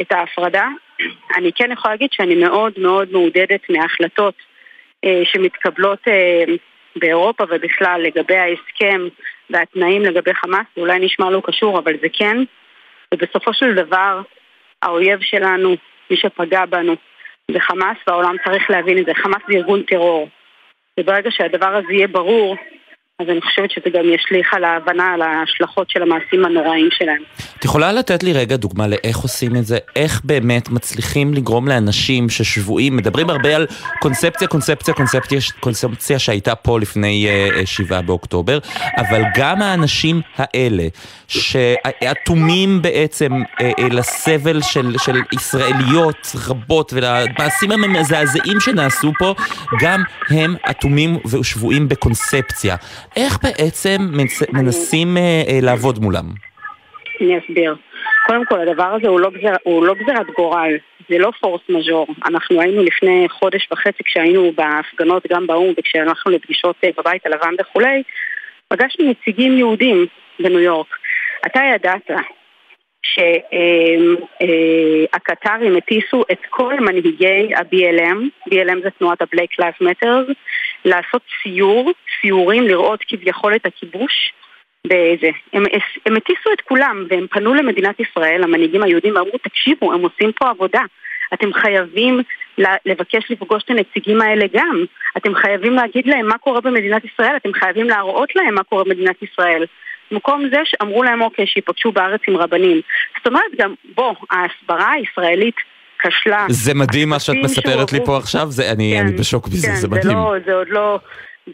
את 0.00 0.12
ההפרדה. 0.12 0.68
אני 1.36 1.52
כן 1.52 1.72
יכולה 1.72 1.94
להגיד 1.94 2.10
שאני 2.12 2.34
מאוד 2.34 2.72
מאוד 2.76 3.08
מעודדת 3.12 3.70
מההחלטות 3.70 4.34
אה, 5.04 5.22
שמתקבלות 5.24 6.08
אה, 6.08 6.44
באירופה 6.96 7.44
ובכלל 7.50 8.00
לגבי 8.04 8.36
ההסכם 8.36 9.00
והתנאים 9.50 10.02
לגבי 10.02 10.34
חמאס, 10.34 10.66
זה 10.76 10.80
אולי 10.80 10.98
נשמע 10.98 11.30
לא 11.30 11.42
קשור, 11.44 11.78
אבל 11.78 11.92
זה 12.02 12.08
כן. 12.12 12.36
ובסופו 13.14 13.54
של 13.54 13.74
דבר, 13.74 14.20
האויב 14.82 15.20
שלנו, 15.20 15.76
מי 16.10 16.16
שפגע 16.16 16.66
בנו, 16.66 16.96
זה 17.52 17.60
חמאס, 17.60 17.96
והעולם 18.06 18.36
צריך 18.44 18.70
להבין 18.70 18.98
את 18.98 19.06
זה. 19.06 19.14
חמאס 19.14 19.42
זה 19.48 19.54
ארגון 19.56 19.82
טרור. 19.82 20.28
וברגע 21.00 21.30
שהדבר 21.30 21.76
הזה 21.76 21.92
יהיה 21.92 22.08
ברור, 22.08 22.56
אז 23.22 23.28
אני 23.28 23.40
חושבת 23.40 23.70
שזה 23.70 23.90
גם 23.98 24.04
ישליך 24.14 24.54
על 24.54 24.64
ההבנה, 24.64 25.12
על 25.14 25.22
ההשלכות 25.22 25.90
של 25.90 26.02
המעשים 26.02 26.44
הנוראים 26.44 26.88
שלהם. 26.92 27.22
את 27.58 27.64
יכולה 27.64 27.92
לתת 27.92 28.22
לי 28.22 28.32
רגע 28.32 28.56
דוגמה 28.56 28.86
לאיך 28.86 29.16
עושים 29.16 29.56
את 29.56 29.66
זה? 29.66 29.78
איך 29.96 30.20
באמת 30.24 30.68
מצליחים 30.68 31.34
לגרום 31.34 31.68
לאנשים 31.68 32.28
ששבויים, 32.28 32.96
מדברים 32.96 33.30
הרבה 33.30 33.56
על 33.56 33.66
קונספציה, 34.00 34.48
קונספציה, 34.48 34.94
קונספציה, 34.94 35.38
קונספציה 35.60 36.18
שהייתה 36.18 36.54
פה 36.54 36.80
לפני 36.80 37.28
uh, 37.28 37.66
שבעה 37.66 38.02
באוקטובר, 38.02 38.58
אבל 38.96 39.22
גם 39.36 39.62
האנשים 39.62 40.20
האלה, 40.36 40.84
שאטומים 41.28 42.82
בעצם 42.82 43.32
uh, 43.32 43.62
uh, 43.62 43.92
לסבל 43.92 44.62
של, 44.62 44.98
של 44.98 45.16
ישראליות 45.32 46.32
רבות 46.48 46.92
ולמעשים 46.92 47.72
המזעזעים 47.72 48.60
שנעשו 48.60 49.12
פה, 49.18 49.34
גם 49.80 50.02
הם 50.30 50.54
אטומים 50.70 51.18
ושבויים 51.26 51.88
בקונספציה. 51.88 52.76
איך 53.16 53.38
בעצם 53.42 53.98
מנסים 54.52 55.16
אה, 55.16 55.42
אה, 55.48 55.58
לעבוד 55.62 55.98
מולם? 55.98 56.24
אני 57.20 57.38
אסביר. 57.38 57.74
קודם 58.26 58.44
כל, 58.44 58.60
הדבר 58.60 58.94
הזה 58.94 59.08
הוא 59.08 59.20
לא, 59.20 59.30
הוא 59.62 59.86
לא 59.86 59.94
גזירת 59.94 60.26
גורל, 60.36 60.72
זה 61.08 61.18
לא 61.18 61.30
פורס 61.40 61.60
מז'ור. 61.68 62.06
אנחנו 62.24 62.60
היינו 62.60 62.82
לפני 62.82 63.26
חודש 63.30 63.68
וחצי 63.72 64.04
כשהיינו 64.04 64.52
בהפגנות 64.52 65.26
גם 65.30 65.46
באו"ם 65.46 65.72
וכשהלכנו 65.78 66.32
לפגישות 66.32 66.76
אה, 66.84 66.90
בבית 66.98 67.26
הלבן 67.26 67.54
וכולי, 67.60 68.02
פגשנו 68.68 69.10
נציגים 69.10 69.58
יהודים 69.58 70.06
בניו 70.40 70.60
יורק. 70.60 70.96
אתה 71.46 71.60
ידעת 71.74 72.10
שהקטרים 75.02 75.76
הטיסו 75.76 76.22
את 76.32 76.38
כל 76.50 76.80
מנהיגי 76.80 77.50
ה-BLM, 77.54 78.50
BLM 78.50 78.82
זה 78.82 78.90
תנועת 78.98 79.22
ה-Black 79.22 79.60
Lives 79.60 79.82
Matters, 79.86 80.32
לעשות 80.84 81.22
סיור, 81.42 81.92
סיורים, 82.20 82.62
לראות 82.62 83.00
כביכול 83.08 83.56
את 83.56 83.66
הכיבוש 83.66 84.32
באיזה. 84.86 85.30
הם, 85.52 85.64
הם 86.06 86.16
הטיסו 86.16 86.52
את 86.52 86.60
כולם 86.60 87.06
והם 87.10 87.26
פנו 87.30 87.54
למדינת 87.54 88.00
ישראל, 88.00 88.42
המנהיגים 88.42 88.82
היהודים, 88.82 89.14
ואמרו, 89.14 89.38
תקשיבו, 89.38 89.92
הם 89.92 90.00
עושים 90.02 90.32
פה 90.32 90.48
עבודה. 90.50 90.82
אתם 91.34 91.52
חייבים 91.52 92.20
לבקש 92.58 93.30
לפגוש 93.30 93.62
את 93.62 93.70
הנציגים 93.70 94.20
האלה 94.20 94.44
גם. 94.52 94.84
אתם 95.16 95.34
חייבים 95.34 95.72
להגיד 95.72 96.06
להם 96.06 96.26
מה 96.26 96.38
קורה 96.38 96.60
במדינת 96.60 97.04
ישראל, 97.04 97.36
אתם 97.36 97.52
חייבים 97.52 97.88
להראות 97.88 98.36
להם 98.36 98.54
מה 98.54 98.62
קורה 98.62 98.84
במדינת 98.84 99.22
ישראל. 99.22 99.64
במקום 100.10 100.48
זה 100.52 100.60
שאמרו 100.64 101.02
להם 101.02 101.22
אוקיי, 101.22 101.46
שיפגשו 101.46 101.92
בארץ 101.92 102.20
עם 102.28 102.36
רבנים. 102.36 102.80
זאת 103.16 103.26
אומרת 103.26 103.54
גם, 103.58 103.74
בוא, 103.94 104.14
ההסברה 104.30 104.92
הישראלית 104.92 105.56
כשלה. 106.02 106.46
זה 106.48 106.74
מדהים 106.74 107.08
מה 107.08 107.20
שאת 107.20 107.36
מספרת 107.44 107.92
לי 107.92 107.98
פה 108.06 108.16
עכשיו, 108.16 108.46
זה, 108.46 108.72
אני, 108.72 108.94
כן, 108.96 109.06
אני 109.06 109.16
בשוק 109.16 109.48
בזה, 109.48 109.66
כן, 109.66 109.74
זה 109.74 109.88
מדהים. 109.88 110.02
זה, 110.02 110.12
לא, 110.12 110.34
זה, 110.46 110.52
עוד 110.54 110.68
לא, 110.68 110.98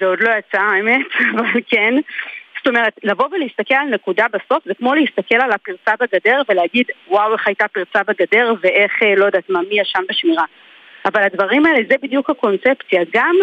זה 0.00 0.06
עוד 0.06 0.20
לא 0.20 0.30
יצא, 0.38 0.60
האמת, 0.60 1.06
אבל 1.38 1.60
כן. 1.68 1.94
זאת 2.58 2.66
אומרת, 2.66 2.92
לבוא 3.02 3.28
ולהסתכל 3.32 3.74
על 3.74 3.88
נקודה 3.88 4.26
בסוף 4.32 4.64
זה 4.64 4.74
כמו 4.74 4.94
להסתכל 4.94 5.34
על 5.34 5.52
הפרצה 5.52 5.92
בגדר 6.00 6.42
ולהגיד 6.48 6.86
וואו 7.08 7.32
איך 7.32 7.46
הייתה 7.46 7.68
פרצה 7.68 8.02
בגדר 8.02 8.54
ואיך 8.60 8.92
אה, 9.02 9.14
לא 9.16 9.24
יודעת 9.24 9.50
מה, 9.50 9.60
מי 9.68 9.80
ישן 9.80 10.02
בשמירה. 10.08 10.44
אבל 11.04 11.22
הדברים 11.22 11.66
האלה 11.66 11.78
זה 11.90 11.96
בדיוק 12.02 12.30
הקונספציה. 12.30 13.02
גם 13.12 13.36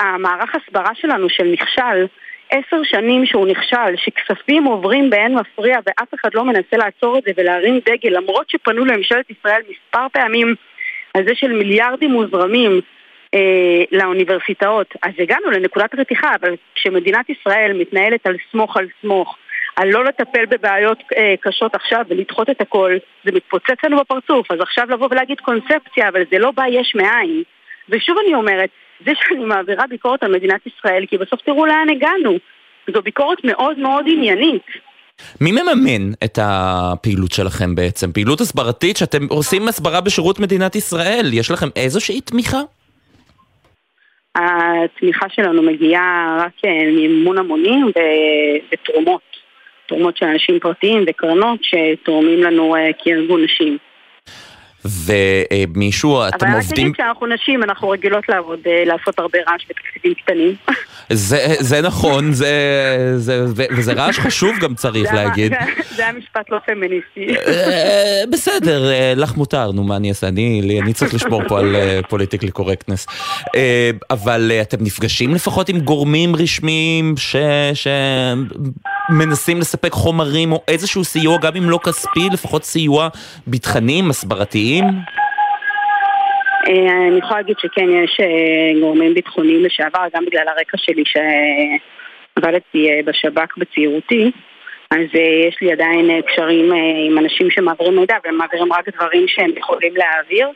המערך 0.00 0.50
הסברה 0.54 0.94
שלנו 0.94 1.28
של 1.28 1.44
נכשל 1.44 2.06
עשר 2.50 2.82
שנים 2.84 3.26
שהוא 3.26 3.46
נכשל, 3.46 3.96
שכספים 3.96 4.64
עוברים 4.64 5.10
באין 5.10 5.34
מפריע 5.34 5.76
ואף 5.86 6.14
אחד 6.14 6.34
לא 6.34 6.44
מנסה 6.44 6.76
לעצור 6.76 7.18
את 7.18 7.22
זה 7.22 7.30
ולהרים 7.36 7.80
דגל, 7.86 8.16
למרות 8.16 8.50
שפנו 8.50 8.84
לממשלת 8.84 9.30
ישראל 9.30 9.60
מספר 9.70 10.06
פעמים 10.12 10.54
על 11.14 11.24
זה 11.26 11.34
של 11.34 11.52
מיליארדים 11.52 12.10
מוזרמים 12.10 12.80
אה, 13.34 13.84
לאוניברסיטאות. 13.92 14.94
אז 15.02 15.12
הגענו 15.18 15.50
לנקודת 15.50 15.94
רתיחה, 15.94 16.30
אבל 16.40 16.54
כשמדינת 16.74 17.30
ישראל 17.30 17.72
מתנהלת 17.72 18.26
על 18.26 18.36
סמוך 18.52 18.76
על 18.76 18.86
סמוך, 19.02 19.36
על 19.76 19.88
לא 19.88 20.04
לטפל 20.04 20.46
בבעיות 20.46 21.02
אה, 21.16 21.34
קשות 21.40 21.74
עכשיו 21.74 22.04
ולדחות 22.08 22.50
את 22.50 22.60
הכל, 22.60 22.96
זה 23.24 23.32
מתפוצץ 23.32 23.84
לנו 23.84 23.96
בפרצוף. 23.96 24.50
אז 24.50 24.60
עכשיו 24.60 24.86
לבוא 24.90 25.08
ולהגיד 25.10 25.40
קונספציה, 25.40 26.08
אבל 26.08 26.22
זה 26.30 26.38
לא 26.38 26.50
בא 26.50 26.64
יש 26.68 26.94
מאין. 26.94 27.42
ושוב 27.88 28.16
אני 28.24 28.34
אומרת, 28.34 28.70
זה 29.06 29.12
שאני 29.14 29.44
מעבירה 29.44 29.86
ביקורת 29.86 30.22
על 30.22 30.32
מדינת 30.32 30.60
ישראל, 30.66 31.04
כי 31.06 31.18
בסוף 31.18 31.40
תראו 31.40 31.66
לאן 31.66 31.86
הגענו. 31.90 32.38
זו 32.94 33.02
ביקורת 33.02 33.38
מאוד 33.44 33.78
מאוד 33.78 34.04
עניינית. 34.08 34.62
מי 35.40 35.52
מממן 35.52 36.12
את 36.24 36.38
הפעילות 36.42 37.32
שלכם 37.32 37.74
בעצם? 37.74 38.12
פעילות 38.12 38.40
הסברתית 38.40 38.96
שאתם 38.96 39.26
עושים 39.28 39.68
הסברה 39.68 40.00
בשירות 40.00 40.40
מדינת 40.40 40.76
ישראל, 40.76 41.30
יש 41.32 41.50
לכם 41.50 41.66
איזושהי 41.76 42.20
תמיכה? 42.20 42.60
התמיכה 44.34 45.26
שלנו 45.28 45.62
מגיעה 45.62 46.36
רק 46.40 46.64
אה, 46.64 46.70
ממימון 46.86 47.38
המונים 47.38 47.86
ותרומות. 48.72 49.20
תרומות 49.86 50.16
של 50.16 50.26
אנשים 50.26 50.60
פרטיים 50.60 51.04
וקרנות 51.06 51.60
שתורמים 51.62 52.42
לנו 52.42 52.76
אה, 52.76 52.90
כארגון 53.04 53.44
נשים. 53.44 53.78
ומישהו, 54.84 56.28
אתם 56.28 56.34
עובדים... 56.34 56.52
אבל 56.52 56.66
רק 56.72 56.78
נגיד 56.78 56.92
שאנחנו 56.96 57.26
נשים, 57.26 57.62
אנחנו 57.62 57.88
רגילות 57.88 58.28
לעבוד, 58.28 58.58
אה, 58.66 58.84
לעשות 58.86 59.18
הרבה 59.18 59.38
רעש 59.48 59.66
בתקציבים 59.68 60.14
קטנים. 60.14 60.54
זה, 61.10 61.54
זה 61.58 61.80
נכון, 61.80 62.32
זה, 62.40 62.52
זה, 63.16 63.44
וזה 63.76 63.92
רעש 63.92 64.18
חשוב 64.18 64.58
גם 64.60 64.74
צריך 64.74 65.12
להגיד. 65.12 65.52
זה 65.96 66.02
היה 66.02 66.12
משפט 66.12 66.50
לא 66.50 66.58
פמיניסטי. 66.66 67.36
אה, 67.46 68.22
בסדר, 68.32 68.90
אה, 68.90 69.12
לך 69.16 69.36
מותר, 69.36 69.72
נו 69.72 69.84
מה 69.84 69.96
אני 69.96 70.08
אעשה, 70.08 70.28
אני, 70.28 70.78
אני 70.82 70.92
צריך 70.92 71.14
לשמור 71.14 71.42
פה 71.48 71.58
על 71.58 71.76
פוליטיקלי 72.08 72.50
קורקטנס. 72.50 73.06
אבל 74.10 74.52
אתם 74.62 74.76
נפגשים 74.80 75.34
לפחות 75.34 75.68
עם 75.68 75.80
גורמים 75.80 76.36
רשמיים 76.36 77.14
שמנסים 79.10 79.60
לספק 79.60 79.92
חומרים 79.92 80.52
או 80.52 80.62
איזשהו 80.68 81.04
סיוע, 81.04 81.38
גם 81.38 81.56
אם 81.56 81.70
לא 81.70 81.80
כספי, 81.84 82.28
לפחות 82.32 82.64
סיוע 82.64 83.08
בתכנים, 83.46 84.10
הסברתיים. 84.10 84.77
ביטחוניים? 84.82 85.18
אה, 86.68 87.08
אני 87.08 87.18
יכולה 87.18 87.40
להגיד 87.40 87.56
שכן, 87.58 87.90
יש 87.90 88.20
אה, 88.20 88.80
גורמים 88.80 89.14
ביטחוניים 89.14 89.64
לשעבר, 89.64 90.04
גם 90.14 90.24
בגלל 90.24 90.48
הרקע 90.48 90.78
שלי 90.78 91.02
שעבדתי 91.06 92.90
אה, 92.90 93.00
בשב"כ 93.04 93.56
בצעירותי. 93.56 94.30
אז 94.90 95.06
יש 95.48 95.56
לי 95.62 95.72
עדיין 95.72 96.22
קשרים 96.22 96.72
עם 97.06 97.18
אנשים 97.18 97.50
שמעבירים 97.50 97.96
מידע, 97.96 98.14
והם 98.24 98.38
מעבירים 98.38 98.72
רק 98.72 98.88
דברים 98.88 99.28
שהם 99.28 99.50
יכולים 99.56 99.96
להעביר. 99.96 100.48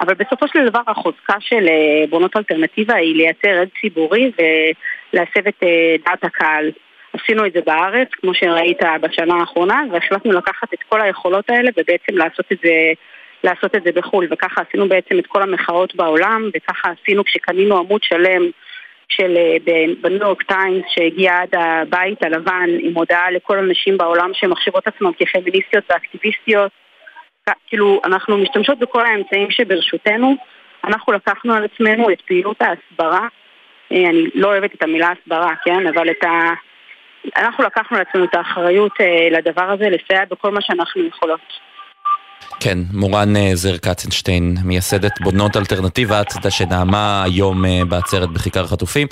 אבל 0.00 0.14
בסופו 0.14 0.48
של 0.48 0.68
דבר 0.68 0.80
החוזקה 0.86 1.34
של 1.40 1.66
בונות 2.10 2.36
אלטרנטיבה 2.36 2.94
היא 2.94 3.16
לייצר 3.16 3.60
עד 3.60 3.68
ציבורי 3.80 4.30
ולהסב 4.38 5.48
את 5.48 5.62
דעת 6.06 6.24
הקהל. 6.24 6.70
עשינו 7.12 7.46
את 7.46 7.52
זה 7.52 7.60
בארץ, 7.66 8.08
כמו 8.12 8.34
שראית 8.34 8.78
בשנה 9.00 9.34
האחרונה, 9.34 9.82
והחלטנו 9.92 10.32
לקחת 10.32 10.74
את 10.74 10.82
כל 10.88 11.00
היכולות 11.00 11.50
האלה 11.50 11.70
ובעצם 11.76 12.18
לעשות 12.18 12.46
את 12.52 12.58
זה 12.64 12.92
לעשות 13.44 13.74
את 13.74 13.82
זה 13.84 13.92
בחו"ל, 13.92 14.26
וככה 14.30 14.62
עשינו 14.68 14.88
בעצם 14.88 15.18
את 15.18 15.26
כל 15.26 15.42
המחאות 15.42 15.94
בעולם, 15.94 16.50
וככה 16.56 16.88
עשינו 17.02 17.24
כשקנינו 17.24 17.78
עמוד 17.78 18.02
שלם 18.02 18.50
של 19.08 19.36
אה, 19.36 19.84
בניו 20.00 20.20
יורק 20.20 20.42
טיימס 20.42 20.84
שהגיע 20.88 21.32
עד 21.38 21.54
הבית 21.54 22.22
הלבן 22.24 22.68
עם 22.80 22.94
הודעה 22.94 23.30
לכל 23.30 23.58
הנשים 23.58 23.98
בעולם 23.98 24.30
שמחשבות 24.34 24.86
עצמן 24.86 25.10
כפמיניסטיות 25.18 25.84
ואקטיביסטיות. 25.90 26.70
כאילו, 27.66 28.00
אנחנו 28.04 28.38
משתמשות 28.38 28.78
בכל 28.78 29.06
האמצעים 29.06 29.50
שברשותנו. 29.50 30.36
אנחנו 30.84 31.12
לקחנו 31.12 31.54
על 31.54 31.64
עצמנו 31.64 32.10
את 32.10 32.20
פעילות 32.20 32.56
ההסברה. 32.62 33.28
אה, 33.92 34.10
אני 34.10 34.26
לא 34.34 34.48
אוהבת 34.48 34.74
את 34.74 34.82
המילה 34.82 35.08
הסברה, 35.10 35.54
כן? 35.64 35.86
אבל 35.86 36.10
את 36.10 36.24
ה... 36.24 36.52
אנחנו 37.36 37.64
לקחנו 37.64 37.96
על 37.96 38.02
עצמנו 38.08 38.24
את 38.24 38.34
האחריות 38.34 38.92
אה, 39.00 39.28
לדבר 39.30 39.70
הזה, 39.70 39.90
לסייע 39.90 40.24
בכל 40.30 40.50
מה 40.50 40.60
שאנחנו 40.60 41.06
יכולות. 41.06 41.71
כן, 42.60 42.78
מורן 42.92 43.36
אה, 43.36 43.50
זר 43.54 43.76
קצנשטיין, 43.76 44.56
מייסדת 44.64 45.20
בונות 45.20 45.56
אלטרנטיבה, 45.56 46.20
את 46.20 46.52
שנעמה 46.52 47.22
היום 47.22 47.64
אה, 47.64 47.84
בעצרת 47.88 48.28
בכיכר 48.28 48.64
החטופים, 48.64 49.06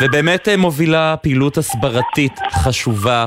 ובאמת 0.00 0.48
אה, 0.48 0.56
מובילה 0.56 1.14
פעילות 1.22 1.58
הסברתית 1.58 2.38
חשובה 2.52 3.26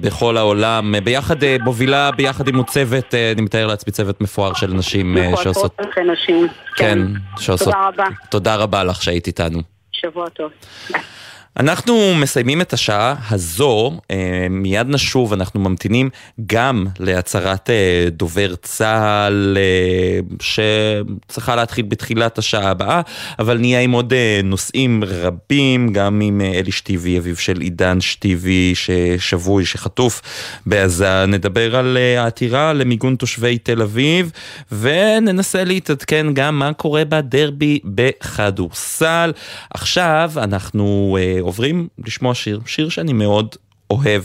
בכל 0.00 0.36
העולם, 0.36 0.94
ביחד, 1.04 1.36
מובילה 1.64 2.10
ביחד 2.10 2.48
עם 2.48 2.62
צוות, 2.62 3.14
אני 3.14 3.42
מתאר 3.42 3.66
לעצמי 3.66 3.92
צוות 3.92 4.20
מפואר 4.20 4.54
של 4.54 4.72
נשים 4.72 5.16
שעושות... 5.42 5.80
נכון, 5.80 6.10
נשים, 6.10 6.48
כן. 6.76 6.84
כן, 6.84 6.98
שעושות... 7.40 7.68
תודה 7.68 7.88
רבה. 7.88 8.04
תודה 8.30 8.56
רבה 8.56 8.84
לך 8.84 9.02
שהיית 9.02 9.26
איתנו. 9.26 9.62
שבוע 9.92 10.28
טוב. 10.28 10.50
אנחנו 11.56 12.14
מסיימים 12.14 12.60
את 12.60 12.72
השעה 12.72 13.14
הזו, 13.30 14.00
אה, 14.10 14.46
מיד 14.50 14.86
נשוב, 14.88 15.32
אנחנו 15.32 15.60
ממתינים 15.60 16.10
גם 16.46 16.86
להצהרת 17.00 17.70
אה, 17.70 18.08
דובר 18.10 18.54
צה"ל 18.62 19.58
אה, 19.60 20.20
שצריכה 20.40 21.56
להתחיל 21.56 21.84
בתחילת 21.88 22.38
השעה 22.38 22.70
הבאה, 22.70 23.00
אבל 23.38 23.58
נהיה 23.58 23.80
עם 23.80 23.92
עוד 23.92 24.12
נושאים 24.44 25.04
רבים, 25.06 25.92
גם 25.92 26.20
עם 26.20 26.40
אלי 26.40 26.72
שטיבי, 26.72 27.18
אביו 27.18 27.36
של 27.36 27.60
עידן 27.60 28.00
שטיבי 28.00 28.72
ששבוי, 28.74 29.64
שחטוף 29.64 30.22
בעזה, 30.66 31.26
נדבר 31.26 31.76
על 31.76 31.98
העתירה 32.18 32.72
למיגון 32.72 33.16
תושבי 33.16 33.58
תל 33.58 33.82
אביב, 33.82 34.30
וננסה 34.72 35.64
להתעדכן 35.64 36.26
גם 36.34 36.58
מה 36.58 36.72
קורה 36.72 37.04
בדרבי 37.04 37.78
בכדורסל. 37.84 39.32
עכשיו 39.70 40.32
אנחנו... 40.36 41.16
עוברים 41.42 41.88
לשמוע 41.98 42.34
שיר, 42.34 42.60
שיר 42.66 42.88
שאני 42.88 43.12
מאוד 43.12 43.56
אוהב, 43.92 44.22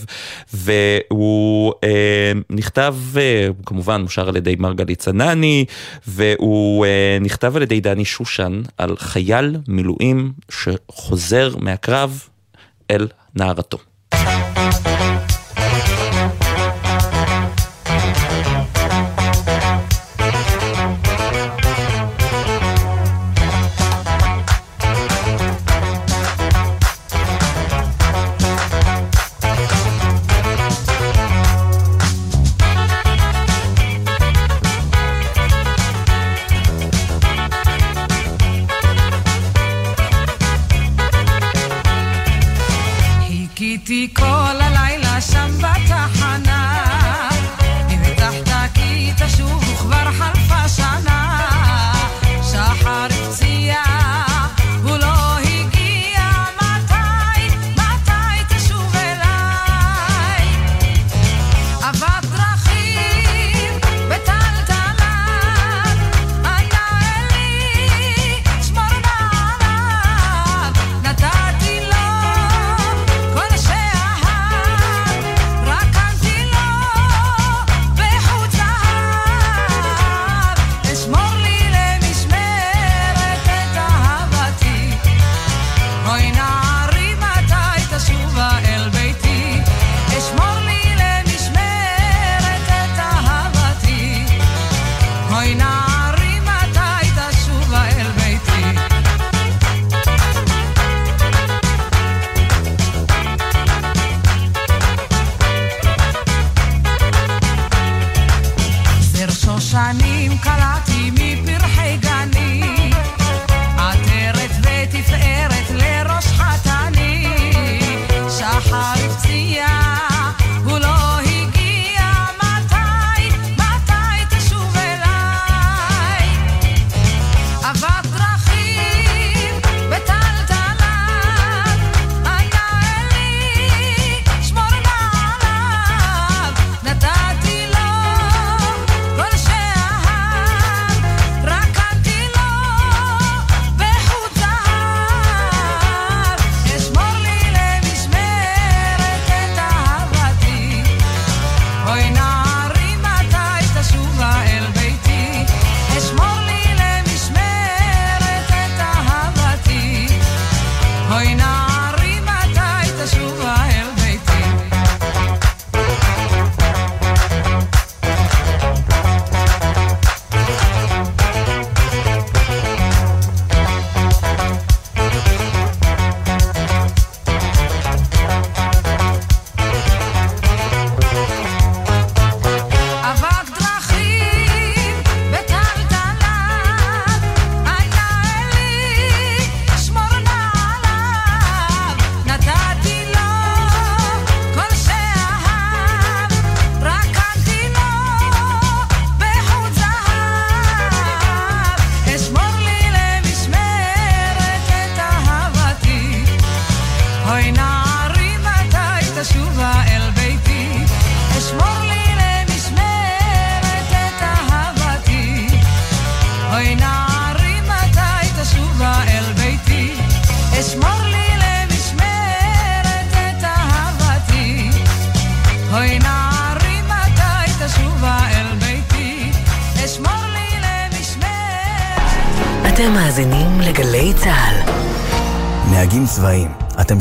והוא 0.53 1.73
אה, 1.83 2.31
נכתב, 2.49 2.95
אה, 3.17 3.47
כמובן 3.65 4.01
מושר 4.01 4.29
על 4.29 4.35
ידי 4.35 4.55
מרגלית 4.59 4.99
צנני, 4.99 5.65
והוא 6.07 6.85
אה, 6.85 7.17
נכתב 7.21 7.55
על 7.55 7.61
ידי 7.61 7.79
דני 7.79 8.05
שושן 8.05 8.61
על 8.77 8.97
חייל 8.97 9.57
מילואים 9.67 10.33
שחוזר 10.51 11.55
מהקרב 11.59 12.27
אל 12.91 13.07
נערתו. 13.35 13.77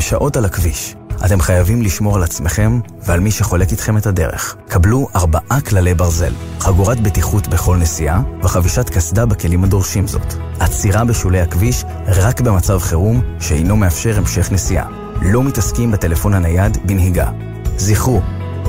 שעות 0.01 0.37
על 0.37 0.45
הכביש. 0.45 0.95
אתם 1.25 1.41
חייבים 1.41 1.81
לשמור 1.81 2.15
על 2.15 2.23
עצמכם 2.23 2.79
ועל 3.03 3.19
מי 3.19 3.31
שחולק 3.31 3.71
איתכם 3.71 3.97
את 3.97 4.05
הדרך. 4.05 4.55
קבלו 4.67 5.07
ארבעה 5.15 5.61
כללי 5.61 5.93
ברזל, 5.93 6.33
חגורת 6.59 6.99
בטיחות 6.99 7.47
בכל 7.47 7.77
נסיעה 7.77 8.21
וחבישת 8.43 8.89
קסדה 8.89 9.25
בכלים 9.25 9.63
הדורשים 9.63 10.07
זאת. 10.07 10.33
עצירה 10.59 11.05
בשולי 11.05 11.41
הכביש 11.41 11.83
רק 12.07 12.41
במצב 12.41 12.79
חירום 12.79 13.21
שאינו 13.39 13.77
מאפשר 13.77 14.17
המשך 14.17 14.51
נסיעה. 14.51 14.87
לא 15.21 15.43
מתעסקים 15.43 15.91
בטלפון 15.91 16.33
הנייד 16.33 16.77
בנהיגה. 16.87 17.31
זכרו, 17.77 18.21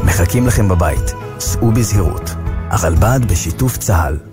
מחכים 0.05 0.47
לכם 0.47 0.69
בבית, 0.69 1.13
סעו 1.41 1.73
בזהירות. 1.73 2.35
הרלב"ד 2.71 3.21
בשיתוף 3.29 3.77
צה"ל. 3.77 4.28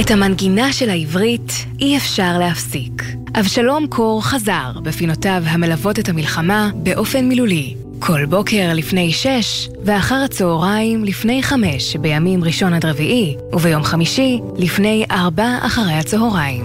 את 0.00 0.10
המנגינה 0.10 0.72
של 0.72 0.90
העברית 0.90 1.52
אי 1.80 1.96
אפשר 1.96 2.38
להפסיק. 2.38 3.02
אבשלום 3.40 3.86
קור 3.86 4.24
חזר 4.24 4.72
בפינותיו 4.82 5.42
המלוות 5.46 5.98
את 5.98 6.08
המלחמה 6.08 6.70
באופן 6.74 7.28
מילולי. 7.28 7.74
כל 7.98 8.24
בוקר 8.24 8.70
לפני 8.74 9.12
שש, 9.12 9.68
ואחר 9.84 10.14
הצהריים 10.14 11.04
לפני 11.04 11.42
חמש 11.42 11.96
בימים 11.96 12.44
ראשון 12.44 12.72
עד 12.72 12.84
רביעי, 12.84 13.36
וביום 13.52 13.82
חמישי 13.82 14.40
לפני 14.56 15.04
ארבע 15.10 15.58
אחרי 15.60 15.92
הצהריים. 15.92 16.64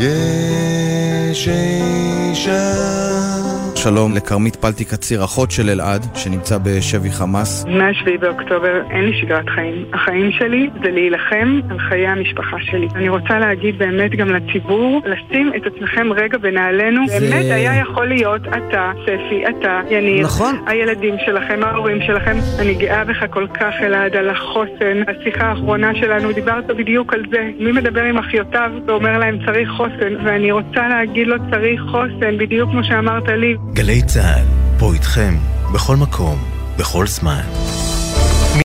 יש 0.00 1.48
אישה 1.48 3.11
שלום 3.82 4.14
לכרמית 4.14 4.56
פלטי 4.56 4.84
קציר, 4.84 5.24
אחות 5.24 5.50
של 5.50 5.70
אלעד, 5.70 6.06
שנמצא 6.14 6.58
בשבי 6.58 7.10
חמאס. 7.10 7.64
מ-7 7.64 8.18
באוקטובר 8.20 8.82
אין 8.90 9.04
לי 9.04 9.20
שגרת 9.20 9.48
חיים. 9.48 9.84
החיים 9.92 10.32
שלי 10.32 10.70
זה 10.82 10.90
להילחם 10.90 11.60
על 11.70 11.78
חיי 11.78 12.06
המשפחה 12.06 12.56
שלי. 12.60 12.88
אני 12.94 13.08
רוצה 13.08 13.38
להגיד 13.38 13.78
באמת 13.78 14.10
גם 14.10 14.28
לציבור, 14.28 15.02
לשים 15.04 15.52
את 15.56 15.62
עצמכם 15.66 16.12
רגע 16.12 16.38
בנעלינו. 16.38 17.08
זה... 17.08 17.20
באמת 17.20 17.44
היה 17.44 17.78
יכול 17.78 18.06
להיות 18.08 18.40
אתה, 18.48 18.92
ספי, 19.02 19.44
אתה, 19.48 19.80
יניר. 19.90 20.24
נכון. 20.24 20.64
הילדים 20.66 21.14
שלכם, 21.26 21.60
ההורים 21.62 21.98
שלכם. 22.06 22.36
אני 22.58 22.74
גאה 22.74 23.04
בך 23.04 23.24
כל 23.30 23.46
כך, 23.54 23.74
אלעד, 23.82 24.16
על 24.16 24.30
החוסן. 24.30 25.02
השיחה 25.08 25.44
האחרונה 25.44 25.94
שלנו, 25.94 26.32
דיברת 26.32 26.66
בדיוק 26.66 27.14
על 27.14 27.22
זה. 27.30 27.50
מי 27.58 27.72
מדבר 27.72 28.02
עם 28.02 28.18
אחיותיו 28.18 28.70
ואומר 28.86 29.18
להם 29.18 29.38
צריך 29.46 29.68
חוסן, 29.76 30.12
ואני 30.24 30.52
רוצה 30.52 30.88
להגיד 30.88 31.26
לו 31.26 31.36
צריך 31.50 31.80
חוסן, 31.90 32.38
בדיוק 32.38 32.70
כמו 32.70 32.84
שאמרת 32.84 33.28
לי. 33.28 33.56
גלי 33.72 34.02
צה"ל, 34.02 34.44
פה 34.78 34.92
איתכם, 34.94 35.36
בכל 35.74 35.96
מקום, 35.96 36.44
בכל 36.78 37.06
זמן. 37.06 37.42